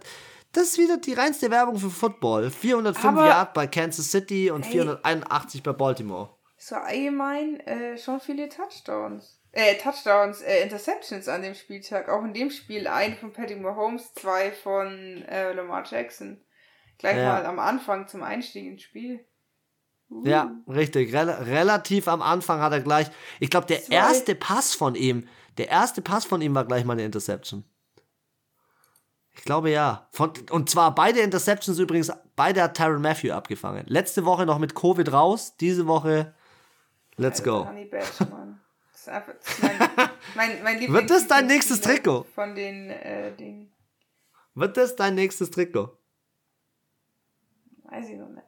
das 0.52 0.64
ist 0.64 0.78
wieder 0.78 0.98
die 0.98 1.14
reinste 1.14 1.50
Werbung 1.50 1.78
für 1.78 1.90
Football. 1.90 2.50
405 2.50 3.04
Aber, 3.04 3.26
Yard 3.26 3.54
bei 3.54 3.66
Kansas 3.66 4.10
City 4.10 4.50
und 4.50 4.64
ey, 4.66 4.72
481 4.72 5.62
bei 5.62 5.72
Baltimore. 5.72 6.30
So 6.58 6.76
allgemein 6.76 7.60
äh, 7.60 7.98
schon 7.98 8.20
viele 8.20 8.48
Touchdowns. 8.48 9.40
Äh, 9.50 9.76
Touchdowns, 9.76 10.40
äh, 10.42 10.62
Interceptions 10.62 11.28
an 11.28 11.42
dem 11.42 11.54
Spieltag. 11.54 12.08
Auch 12.08 12.24
in 12.24 12.34
dem 12.34 12.50
Spiel 12.50 12.86
ein 12.86 13.16
von 13.16 13.32
Patrick 13.32 13.60
Mahomes, 13.60 14.14
zwei 14.14 14.52
von 14.52 15.22
äh, 15.22 15.52
Lamar 15.52 15.84
Jackson. 15.90 16.40
Gleich 16.98 17.16
ja. 17.16 17.32
mal 17.32 17.46
am 17.46 17.58
Anfang 17.58 18.06
zum 18.06 18.22
Einstieg 18.22 18.66
ins 18.66 18.82
Spiel. 18.82 19.24
Uh. 20.08 20.22
Ja, 20.24 20.54
richtig. 20.68 21.12
Rel 21.12 21.30
relativ 21.30 22.06
am 22.08 22.22
Anfang 22.22 22.60
hat 22.60 22.72
er 22.72 22.80
gleich. 22.80 23.08
Ich 23.40 23.50
glaube, 23.50 23.66
der 23.66 23.82
zwei. 23.82 23.94
erste 23.94 24.34
Pass 24.34 24.74
von 24.74 24.94
ihm, 24.94 25.26
der 25.58 25.68
erste 25.68 26.02
Pass 26.02 26.24
von 26.24 26.42
ihm 26.42 26.54
war 26.54 26.64
gleich 26.66 26.84
mal 26.84 26.92
eine 26.92 27.04
Interception. 27.04 27.64
Ich 29.42 29.46
glaube 29.46 29.70
ja. 29.70 30.06
Von, 30.12 30.32
und 30.50 30.70
zwar 30.70 30.94
beide 30.94 31.18
Interceptions 31.18 31.76
übrigens, 31.80 32.12
beide 32.36 32.62
hat 32.62 32.76
Tyron 32.76 33.02
Matthew 33.02 33.32
abgefangen. 33.32 33.84
Letzte 33.88 34.24
Woche 34.24 34.46
noch 34.46 34.60
mit 34.60 34.76
Covid 34.76 35.12
raus, 35.12 35.56
diese 35.56 35.88
Woche 35.88 36.32
let's 37.16 37.42
go. 37.42 37.66
Honey 37.66 37.86
Badge, 37.86 38.24
Mann. 38.30 38.60
Das 38.92 39.00
ist 39.00 39.08
einfach 39.08 39.32
das 39.34 39.48
ist 39.50 39.62
mein, 39.64 40.60
mein, 40.62 40.62
mein 40.62 40.80
Wird 40.92 41.10
das 41.10 41.26
dein 41.26 41.48
nächstes 41.48 41.80
Trikot? 41.80 42.24
Von 42.36 42.54
den 42.54 42.90
äh, 42.90 43.34
Dingen. 43.34 43.72
Wird 44.54 44.76
das 44.76 44.94
dein 44.94 45.16
nächstes 45.16 45.50
Trikot? 45.50 45.90
Weiß 47.82 48.08
ich 48.10 48.18
noch 48.18 48.28
nicht. 48.28 48.46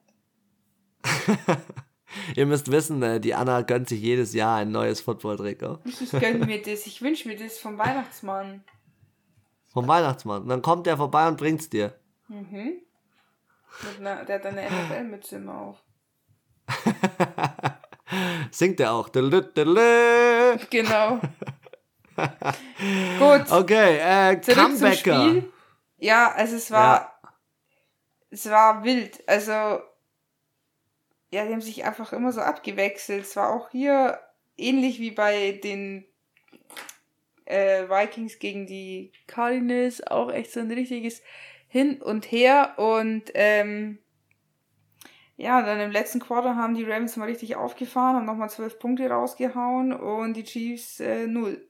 Ihr 2.36 2.46
müsst 2.46 2.70
wissen, 2.70 3.02
äh, 3.02 3.18
die 3.18 3.34
Anna 3.34 3.62
gönnt 3.62 3.88
sich 3.88 4.00
jedes 4.00 4.32
Jahr 4.32 4.58
ein 4.58 4.70
neues 4.70 5.00
Football-Trikot. 5.00 5.80
Ich, 5.86 6.00
ich 6.00 6.12
mir 6.12 6.62
das, 6.62 6.86
ich 6.86 7.02
wünsche 7.02 7.26
mir 7.26 7.36
das 7.36 7.58
vom 7.58 7.78
Weihnachtsmann. 7.78 8.62
Vom 9.74 9.88
Weihnachtsmann. 9.88 10.42
Und 10.42 10.48
dann 10.48 10.62
kommt 10.62 10.86
der 10.86 10.96
vorbei 10.96 11.26
und 11.26 11.36
bringt's 11.36 11.68
dir. 11.68 11.92
Mhm. 12.28 12.80
Einer, 13.98 14.24
der 14.24 14.36
hat 14.36 14.46
eine 14.46 14.70
NFL-Mütze 14.70 15.36
immer 15.36 15.60
auf. 15.60 15.82
Singt 18.52 18.78
er 18.78 18.92
auch. 18.92 19.10
Genau. 20.70 21.18
Gut. 23.18 23.50
Okay, 23.50 23.98
äh, 23.98 24.40
Zurück 24.40 24.58
Comebacker. 24.58 24.94
Zum 24.94 25.28
Spiel. 25.30 25.52
Ja, 25.98 26.30
also 26.32 26.54
es 26.54 26.70
war, 26.70 27.18
ja. 27.24 27.30
es 28.30 28.48
war 28.48 28.84
wild. 28.84 29.28
Also, 29.28 29.50
ja, 31.30 31.44
die 31.44 31.52
haben 31.52 31.60
sich 31.60 31.84
einfach 31.84 32.12
immer 32.12 32.30
so 32.30 32.40
abgewechselt. 32.40 33.24
Es 33.24 33.34
war 33.34 33.50
auch 33.50 33.70
hier 33.70 34.20
ähnlich 34.56 35.00
wie 35.00 35.10
bei 35.10 35.58
den 35.64 36.06
äh, 37.54 37.88
Vikings 37.88 38.38
gegen 38.38 38.66
die 38.66 39.12
Cardinals 39.26 40.04
auch 40.06 40.30
echt 40.32 40.52
so 40.52 40.60
ein 40.60 40.70
richtiges 40.70 41.22
Hin 41.68 42.02
und 42.02 42.30
Her 42.30 42.74
und 42.78 43.30
ähm, 43.34 43.98
ja, 45.36 45.62
dann 45.62 45.80
im 45.80 45.90
letzten 45.90 46.20
Quarter 46.20 46.56
haben 46.56 46.74
die 46.74 46.84
Ravens 46.84 47.16
mal 47.16 47.28
richtig 47.28 47.56
aufgefahren, 47.56 48.16
haben 48.16 48.26
nochmal 48.26 48.50
zwölf 48.50 48.78
Punkte 48.78 49.08
rausgehauen 49.08 49.92
und 49.92 50.34
die 50.34 50.44
Chiefs 50.44 51.00
äh, 51.00 51.26
null. 51.26 51.68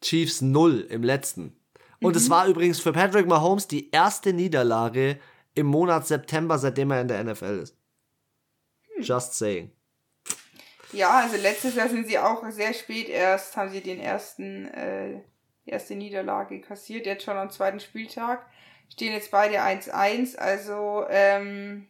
Chiefs 0.00 0.40
null 0.40 0.86
im 0.88 1.02
letzten. 1.02 1.56
Und 2.00 2.12
mhm. 2.12 2.16
es 2.16 2.30
war 2.30 2.48
übrigens 2.48 2.80
für 2.80 2.92
Patrick 2.92 3.26
Mahomes 3.26 3.68
die 3.68 3.90
erste 3.90 4.32
Niederlage 4.32 5.18
im 5.54 5.66
Monat 5.66 6.06
September, 6.06 6.58
seitdem 6.58 6.90
er 6.90 7.02
in 7.02 7.08
der 7.08 7.22
NFL 7.22 7.60
ist. 7.62 7.76
Hm. 8.94 9.02
Just 9.02 9.34
saying. 9.34 9.70
Ja, 10.92 11.20
also 11.20 11.36
letztes 11.36 11.74
Jahr 11.74 11.88
sind 11.88 12.06
sie 12.06 12.18
auch 12.18 12.48
sehr 12.50 12.74
spät 12.74 13.08
erst, 13.08 13.56
haben 13.56 13.70
sie 13.70 13.80
den 13.80 13.98
ersten, 13.98 14.66
äh, 14.68 15.20
erste 15.64 15.94
Niederlage 15.94 16.60
kassiert, 16.60 17.06
jetzt 17.06 17.24
schon 17.24 17.36
am 17.36 17.50
zweiten 17.50 17.80
Spieltag. 17.80 18.46
Stehen 18.90 19.14
jetzt 19.14 19.30
beide 19.30 19.62
1-1, 19.62 20.36
also 20.36 21.06
ähm, 21.08 21.88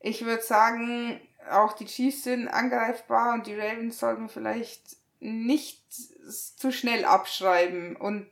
ich 0.00 0.24
würde 0.24 0.42
sagen, 0.42 1.20
auch 1.50 1.74
die 1.74 1.84
Chiefs 1.84 2.24
sind 2.24 2.48
angreifbar 2.48 3.34
und 3.34 3.46
die 3.46 3.58
Ravens 3.58 3.98
sollten 3.98 4.30
vielleicht 4.30 4.96
nicht 5.20 5.82
zu 5.92 6.72
schnell 6.72 7.04
abschreiben 7.04 7.96
und 7.96 8.30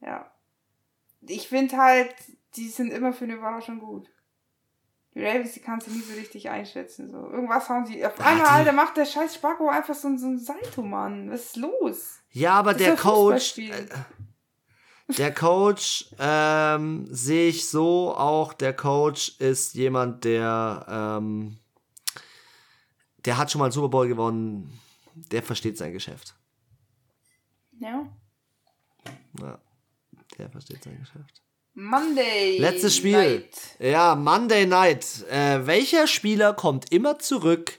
ja. 0.00 0.30
Ich 1.28 1.48
finde 1.48 1.76
halt, 1.76 2.14
die 2.54 2.68
sind 2.68 2.92
immer 2.92 3.12
für 3.12 3.24
eine 3.24 3.34
Überraschung 3.34 3.80
gut. 3.80 4.08
Die 5.16 5.24
Ravens, 5.24 5.54
die 5.54 5.60
kannst 5.60 5.86
du 5.86 5.92
nie 5.92 6.02
so 6.02 6.12
richtig 6.12 6.50
einschätzen. 6.50 7.10
So. 7.10 7.16
Irgendwas 7.30 7.70
haben 7.70 7.86
sie. 7.86 8.04
Auf 8.04 8.20
einmal, 8.20 8.48
Alter, 8.48 8.72
macht 8.72 8.98
der 8.98 9.06
scheiß 9.06 9.36
Spacko 9.36 9.66
einfach 9.66 9.94
so, 9.94 10.14
so 10.18 10.26
ein 10.26 10.38
Salto, 10.38 10.82
Mann. 10.82 11.30
Was 11.30 11.46
ist 11.46 11.56
los? 11.56 12.18
Ja, 12.32 12.52
aber 12.52 12.74
das 12.74 12.82
der 12.82 12.96
Coach. 12.96 13.56
Äh, 13.56 13.86
der 15.16 15.32
Coach 15.32 16.10
ähm, 16.18 17.06
sehe 17.10 17.48
ich 17.48 17.66
so 17.66 18.14
auch. 18.14 18.52
Der 18.52 18.76
Coach 18.76 19.36
ist 19.38 19.72
jemand, 19.72 20.24
der. 20.24 20.84
Ähm, 20.86 21.56
der 23.24 23.38
hat 23.38 23.50
schon 23.50 23.60
mal 23.60 23.64
einen 23.66 23.72
Super 23.72 23.88
Bowl 23.88 24.08
gewonnen. 24.08 24.78
Der 25.14 25.42
versteht 25.42 25.78
sein 25.78 25.94
Geschäft. 25.94 26.34
Ja. 27.80 28.06
Ja. 29.40 29.58
Der 30.36 30.50
versteht 30.50 30.84
sein 30.84 30.98
Geschäft. 30.98 31.42
Monday. 31.78 32.56
Letztes 32.58 32.96
Spiel. 32.96 33.12
Night. 33.12 33.50
Ja, 33.78 34.14
Monday 34.14 34.64
Night. 34.64 35.26
Äh, 35.30 35.66
welcher 35.66 36.06
Spieler 36.06 36.54
kommt 36.54 36.90
immer 36.90 37.18
zurück 37.18 37.78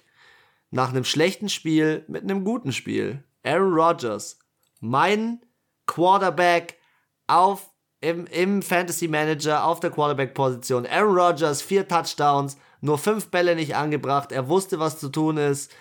nach 0.69 0.89
einem 0.89 1.03
schlechten 1.03 1.49
Spiel 1.49 2.05
mit 2.07 2.21
einem 2.21 2.43
guten 2.43 2.71
Spiel? 2.73 3.23
Aaron 3.41 3.73
Rodgers. 3.73 4.37
Mein 4.81 5.41
Quarterback 5.87 6.77
auf 7.25 7.71
im, 7.99 8.27
im 8.27 8.61
Fantasy 8.61 9.07
Manager 9.07 9.65
auf 9.65 9.79
der 9.79 9.89
Quarterback-Position. 9.89 10.85
Aaron 10.85 11.17
Rodgers, 11.17 11.63
vier 11.63 11.87
Touchdowns, 11.87 12.57
nur 12.81 12.99
fünf 12.99 13.31
Bälle 13.31 13.55
nicht 13.55 13.75
angebracht. 13.75 14.31
Er 14.31 14.47
wusste, 14.47 14.77
was 14.77 14.99
zu 14.99 15.09
tun 15.09 15.37
ist. 15.37 15.71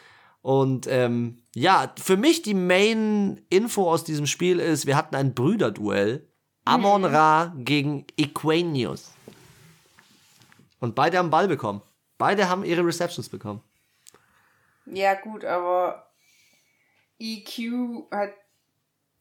Und 0.41 0.87
ähm, 0.89 1.43
ja, 1.55 1.93
für 2.03 2.17
mich 2.17 2.41
die 2.41 2.55
Main-Info 2.55 3.91
aus 3.91 4.05
diesem 4.05 4.27
Spiel 4.27 4.59
ist, 4.59 4.87
wir 4.87 4.97
hatten 4.97 5.17
ein 5.17 5.35
Brüderduell. 5.35 6.27
Amon 6.67 7.03
mhm. 7.03 7.07
Ra 7.07 7.53
gegen 7.57 8.07
Equanius. 8.17 9.13
Und 10.81 10.95
beide 10.95 11.19
haben 11.19 11.31
Ball 11.31 11.49
bekommen. 11.49 11.81
Beide 12.19 12.49
haben 12.49 12.65
ihre 12.65 12.85
Receptions 12.85 13.29
bekommen. 13.29 13.63
Ja, 14.87 15.15
gut, 15.15 15.45
aber 15.45 16.11
EQ 17.19 18.11
hat 18.11 18.35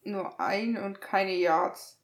nur 0.04 0.39
ein 0.39 0.78
und 0.78 1.02
keine 1.02 1.34
Yards. 1.34 1.98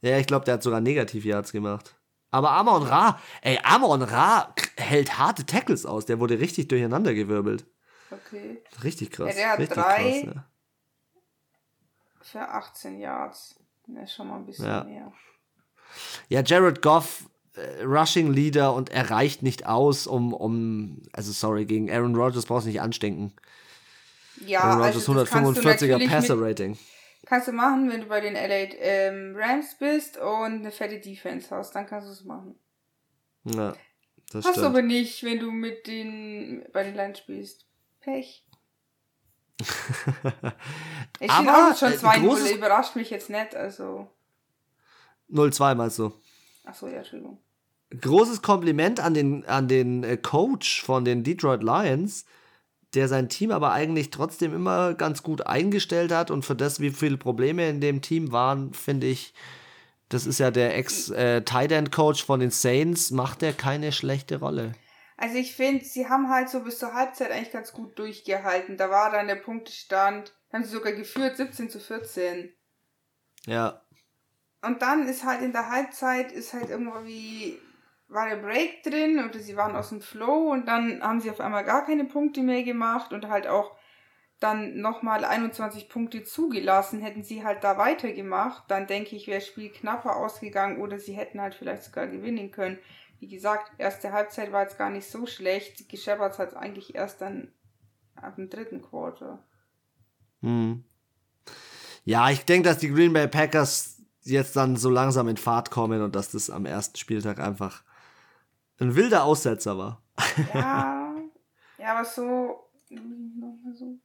Ja, 0.00 0.18
ich 0.18 0.26
glaube, 0.26 0.44
der 0.44 0.54
hat 0.54 0.62
sogar 0.62 0.80
Negativ-Yards 0.80 1.52
gemacht. 1.52 1.94
Aber 2.30 2.52
Amon 2.52 2.82
Ra, 2.82 3.20
ey, 3.42 3.58
Amon 3.62 4.02
Ra 4.02 4.54
hält 4.76 5.18
harte 5.18 5.44
Tackles 5.44 5.84
aus. 5.84 6.06
Der 6.06 6.18
wurde 6.18 6.40
richtig 6.40 6.68
durcheinander 6.68 7.14
gewirbelt. 7.14 7.66
Okay. 8.10 8.62
Richtig 8.82 9.10
krass. 9.10 9.36
Ja, 9.36 9.56
der 9.56 9.68
hat 9.68 9.76
drei 9.76 10.22
krass, 10.22 10.34
ja. 10.34 10.44
für 12.22 12.48
18 12.48 12.98
Yards. 12.98 13.61
Das 13.94 14.10
ist 14.10 14.16
schon 14.16 14.28
mal 14.28 14.36
ein 14.36 14.46
bisschen 14.46 14.66
ja. 14.66 14.84
mehr. 14.84 15.12
Ja, 16.28 16.42
Jared 16.42 16.82
Goff, 16.82 17.28
äh, 17.54 17.82
Rushing 17.82 18.32
Leader 18.32 18.74
und 18.74 18.90
er 18.90 19.10
reicht 19.10 19.42
nicht 19.42 19.66
aus, 19.66 20.06
um, 20.06 20.32
um, 20.32 21.02
also 21.12 21.32
sorry, 21.32 21.64
gegen 21.66 21.90
Aaron 21.90 22.16
Rodgers 22.16 22.46
brauchst 22.46 22.66
du 22.66 22.70
nicht 22.70 22.80
anstinken. 22.80 23.32
Ja, 24.46 24.60
Aaron 24.60 24.82
Rodgers 24.82 25.08
also 25.08 25.20
145er 25.20 26.08
Passer 26.08 26.40
Rating. 26.40 26.78
Kannst 27.26 27.48
du 27.48 27.52
machen, 27.52 27.90
wenn 27.90 28.00
du 28.00 28.06
bei 28.06 28.20
den 28.20 28.34
LA 28.34 28.74
ähm, 28.80 29.36
Rams 29.36 29.76
bist 29.78 30.16
und 30.16 30.60
eine 30.60 30.70
fette 30.72 30.98
Defense 30.98 31.54
hast, 31.54 31.72
dann 31.74 31.86
kannst 31.86 32.08
du 32.08 32.12
es 32.12 32.24
machen. 32.24 32.56
Ja, 33.44 33.74
das 34.32 34.46
Hast 34.46 34.56
du 34.56 34.62
aber 34.62 34.82
nicht, 34.82 35.22
wenn 35.22 35.38
du 35.38 35.50
mit 35.50 35.86
den 35.86 36.64
bei 36.72 36.82
den 36.82 36.94
Lions 36.94 37.18
spielst. 37.18 37.66
Pech. 38.00 38.44
Ich 41.20 41.30
aber 41.30 41.70
auch 41.70 41.76
schon 41.76 41.92
2-0, 41.92 42.46
äh, 42.46 42.54
überrascht 42.54 42.96
mich 42.96 43.10
jetzt 43.10 43.30
nicht, 43.30 43.54
also. 43.54 44.08
0-2 45.30 45.74
meinst 45.74 45.98
du? 45.98 46.12
Achso, 46.64 46.86
ja, 46.86 46.98
Entschuldigung. 46.98 47.38
Großes 48.00 48.42
Kompliment 48.42 49.00
an 49.00 49.14
den, 49.14 49.44
an 49.46 49.68
den 49.68 50.04
äh, 50.04 50.16
Coach 50.16 50.82
von 50.82 51.04
den 51.04 51.24
Detroit 51.24 51.62
Lions 51.62 52.24
der 52.94 53.08
sein 53.08 53.28
Team 53.28 53.50
aber 53.50 53.72
eigentlich 53.72 54.10
trotzdem 54.10 54.54
immer 54.54 54.94
ganz 54.94 55.22
gut 55.22 55.46
eingestellt 55.46 56.12
hat 56.12 56.30
und 56.30 56.44
für 56.44 56.54
das, 56.54 56.80
wie 56.80 56.90
viele 56.90 57.16
Probleme 57.16 57.68
in 57.68 57.80
dem 57.80 58.02
Team 58.02 58.32
waren, 58.32 58.74
finde 58.74 59.06
ich, 59.06 59.32
das 60.08 60.26
ist 60.26 60.40
ja 60.40 60.50
der 60.50 60.76
Ex-Tight-End-Coach 60.76 62.24
von 62.24 62.40
den 62.40 62.50
Saints, 62.50 63.10
macht 63.10 63.40
der 63.40 63.54
keine 63.54 63.92
schlechte 63.92 64.40
Rolle. 64.40 64.72
Also 65.22 65.36
ich 65.36 65.54
finde, 65.54 65.84
sie 65.84 66.08
haben 66.08 66.30
halt 66.30 66.48
so 66.48 66.64
bis 66.64 66.80
zur 66.80 66.94
Halbzeit 66.94 67.30
eigentlich 67.30 67.52
ganz 67.52 67.72
gut 67.72 67.96
durchgehalten. 67.96 68.76
Da 68.76 68.90
war 68.90 69.08
dann 69.12 69.28
der 69.28 69.36
Punktestand, 69.36 70.34
haben 70.52 70.64
sie 70.64 70.70
sogar 70.70 70.94
geführt, 70.94 71.36
17 71.36 71.70
zu 71.70 71.78
14. 71.78 72.52
Ja. 73.46 73.82
Und 74.62 74.82
dann 74.82 75.06
ist 75.06 75.24
halt 75.24 75.42
in 75.42 75.52
der 75.52 75.70
Halbzeit, 75.70 76.32
ist 76.32 76.54
halt 76.54 76.70
irgendwie 76.70 77.56
war 78.08 78.28
der 78.28 78.42
Break 78.42 78.82
drin 78.82 79.24
oder 79.24 79.38
sie 79.38 79.56
waren 79.56 79.76
aus 79.76 79.90
dem 79.90 80.00
Flow 80.00 80.50
und 80.50 80.66
dann 80.66 81.00
haben 81.04 81.20
sie 81.20 81.30
auf 81.30 81.38
einmal 81.38 81.62
gar 81.62 81.86
keine 81.86 82.04
Punkte 82.04 82.42
mehr 82.42 82.64
gemacht 82.64 83.12
und 83.12 83.28
halt 83.28 83.46
auch 83.46 83.76
dann 84.40 84.80
nochmal 84.80 85.24
21 85.24 85.88
Punkte 85.88 86.24
zugelassen, 86.24 87.00
hätten 87.00 87.22
sie 87.22 87.44
halt 87.44 87.62
da 87.62 87.78
weitergemacht, 87.78 88.64
dann 88.66 88.88
denke 88.88 89.14
ich, 89.14 89.28
wäre 89.28 89.38
das 89.38 89.46
Spiel 89.46 89.70
knapper 89.70 90.16
ausgegangen 90.16 90.80
oder 90.80 90.98
sie 90.98 91.12
hätten 91.12 91.40
halt 91.40 91.54
vielleicht 91.54 91.84
sogar 91.84 92.08
gewinnen 92.08 92.50
können. 92.50 92.80
Wie 93.22 93.28
gesagt, 93.28 93.70
erste 93.78 94.10
Halbzeit 94.10 94.50
war 94.50 94.62
jetzt 94.62 94.78
gar 94.78 94.90
nicht 94.90 95.08
so 95.08 95.26
schlecht. 95.26 95.88
Gescheppert 95.88 96.40
hat 96.40 96.48
es 96.48 96.54
eigentlich 96.56 96.96
erst 96.96 97.20
dann 97.20 97.52
ab 98.16 98.34
dem 98.34 98.50
dritten 98.50 98.82
Quarter. 98.82 99.46
Hm. 100.40 100.82
Ja, 102.04 102.30
ich 102.30 102.44
denke, 102.44 102.68
dass 102.68 102.78
die 102.78 102.90
Green 102.90 103.12
Bay 103.12 103.28
Packers 103.28 104.02
jetzt 104.22 104.56
dann 104.56 104.74
so 104.74 104.90
langsam 104.90 105.28
in 105.28 105.36
Fahrt 105.36 105.70
kommen 105.70 106.02
und 106.02 106.16
dass 106.16 106.32
das 106.32 106.50
am 106.50 106.66
ersten 106.66 106.96
Spieltag 106.96 107.38
einfach 107.38 107.84
ein 108.80 108.96
wilder 108.96 109.22
Aussetzer 109.22 109.78
war. 109.78 110.02
Ja, 110.52 111.14
ja, 111.78 111.94
aber 111.94 112.04
so, 112.04 112.68
nochmal 112.90 113.72
so. 113.72 114.00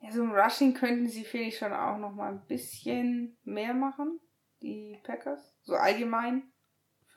Ja, 0.00 0.10
so 0.10 0.22
ein 0.22 0.34
Rushing 0.34 0.72
könnten 0.72 1.06
sie, 1.06 1.24
finde 1.24 1.48
ich, 1.48 1.58
schon 1.58 1.74
auch 1.74 1.98
noch 1.98 2.14
mal 2.14 2.32
ein 2.32 2.46
bisschen 2.46 3.36
mehr 3.44 3.74
machen, 3.74 4.20
die 4.62 4.98
Packers. 5.04 5.54
So 5.60 5.74
allgemein 5.74 6.50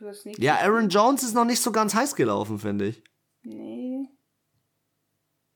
fürs 0.04 0.26
nächste 0.26 0.44
Ja, 0.44 0.58
Aaron 0.58 0.90
Jones 0.90 1.24
ist 1.24 1.34
noch 1.34 1.46
nicht 1.46 1.62
so 1.62 1.72
ganz 1.72 1.96
heiß 1.96 2.16
gelaufen, 2.16 2.60
finde 2.60 2.88
ich. 2.88 3.04
Nee. 3.44 4.08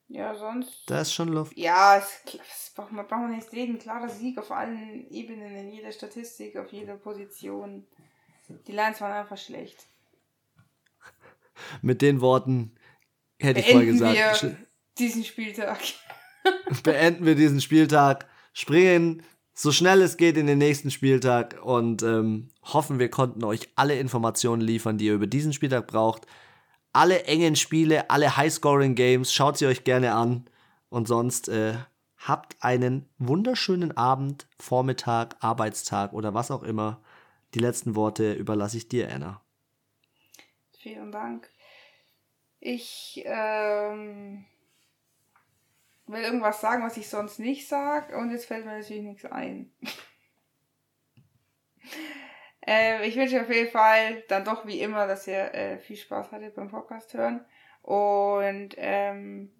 Ja, 0.07 0.35
sonst. 0.35 0.83
Da 0.89 1.01
ist 1.01 1.13
schon 1.13 1.29
Luft. 1.29 1.57
Ja, 1.57 1.97
es, 1.97 2.21
das 2.25 2.71
braucht 2.75 2.91
man, 2.91 3.05
braucht 3.07 3.21
man 3.21 3.35
nicht 3.35 3.51
reden. 3.51 3.77
Klarer 3.77 4.09
Sieg 4.09 4.37
auf 4.37 4.51
allen 4.51 5.09
Ebenen, 5.11 5.55
in 5.55 5.69
jeder 5.69 5.91
Statistik, 5.91 6.55
auf 6.55 6.71
jeder 6.71 6.95
Position. 6.95 7.85
Die 8.65 8.71
Lions 8.71 9.01
waren 9.01 9.11
einfach 9.11 9.37
schlecht. 9.37 9.85
Mit 11.81 12.01
den 12.01 12.21
Worten 12.21 12.75
hätte 13.39 13.61
Beenden 13.61 13.95
ich 13.95 13.99
mal 13.99 14.13
gesagt. 14.13 14.43
Wir 14.43 14.57
diesen 14.97 15.23
Spieltag. 15.23 15.79
beenden 16.83 17.25
wir 17.25 17.35
diesen 17.35 17.59
Spieltag, 17.59 18.27
springen 18.53 19.23
so 19.59 19.71
schnell 19.71 20.03
es 20.03 20.17
geht 20.17 20.37
in 20.37 20.45
den 20.45 20.59
nächsten 20.59 20.91
Spieltag 20.91 21.59
und 21.63 22.03
ähm, 22.03 22.49
hoffen, 22.61 22.99
wir 22.99 23.09
konnten 23.09 23.43
euch 23.43 23.69
alle 23.75 23.97
Informationen 23.99 24.61
liefern, 24.61 24.99
die 24.99 25.07
ihr 25.07 25.15
über 25.15 25.25
diesen 25.25 25.51
Spieltag 25.51 25.87
braucht. 25.87 26.27
Alle 26.93 27.23
engen 27.23 27.55
Spiele, 27.55 28.11
alle 28.11 28.37
High-Scoring-Games, 28.37 29.33
schaut 29.33 29.57
sie 29.57 29.65
euch 29.65 29.83
gerne 29.83 30.13
an. 30.13 30.47
Und 30.89 31.07
sonst 31.07 31.49
äh, 31.49 31.73
habt 32.17 32.55
einen 32.59 33.09
wunderschönen 33.17 33.97
Abend, 33.97 34.47
Vormittag, 34.59 35.37
Arbeitstag 35.39 36.13
oder 36.13 36.35
was 36.35 36.51
auch 36.51 36.61
immer. 36.61 37.01
Die 37.55 37.59
letzten 37.59 37.95
Worte 37.95 38.33
überlasse 38.33 38.77
ich 38.77 38.89
dir, 38.89 39.11
Anna. 39.11 39.41
Vielen 40.77 41.11
Dank. 41.11 41.49
Ich 42.59 43.23
ähm, 43.25 44.45
will 46.07 46.21
irgendwas 46.21 46.61
sagen, 46.61 46.83
was 46.83 46.97
ich 46.97 47.09
sonst 47.09 47.39
nicht 47.39 47.67
sage 47.67 48.17
und 48.17 48.31
jetzt 48.31 48.45
fällt 48.45 48.65
mir 48.65 48.77
natürlich 48.77 49.03
nichts 49.03 49.25
ein. 49.25 49.71
äh, 52.65 53.07
ich 53.07 53.15
wünsche 53.15 53.41
auf 53.41 53.49
jeden 53.49 53.71
Fall 53.71 54.23
dann 54.27 54.45
doch 54.45 54.65
wie 54.65 54.81
immer, 54.81 55.07
dass 55.07 55.27
ihr 55.27 55.53
äh, 55.53 55.77
viel 55.77 55.97
Spaß 55.97 56.31
hattet 56.31 56.55
beim 56.55 56.69
Podcast 56.69 57.13
hören 57.13 57.45
und 57.81 58.69
ähm, 58.77 59.51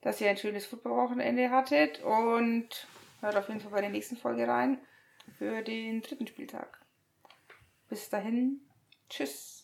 dass 0.00 0.20
ihr 0.20 0.30
ein 0.30 0.36
schönes 0.36 0.66
Footballwochenende 0.66 1.50
hattet 1.50 2.02
und 2.02 2.86
hört 3.20 3.36
auf 3.36 3.48
jeden 3.48 3.60
Fall 3.60 3.72
bei 3.72 3.80
der 3.80 3.90
nächsten 3.90 4.16
Folge 4.16 4.46
rein 4.46 4.78
für 5.38 5.62
den 5.62 6.02
dritten 6.02 6.26
Spieltag. 6.26 6.80
Bis 7.88 8.10
dahin, 8.10 8.60
tschüss. 9.08 9.61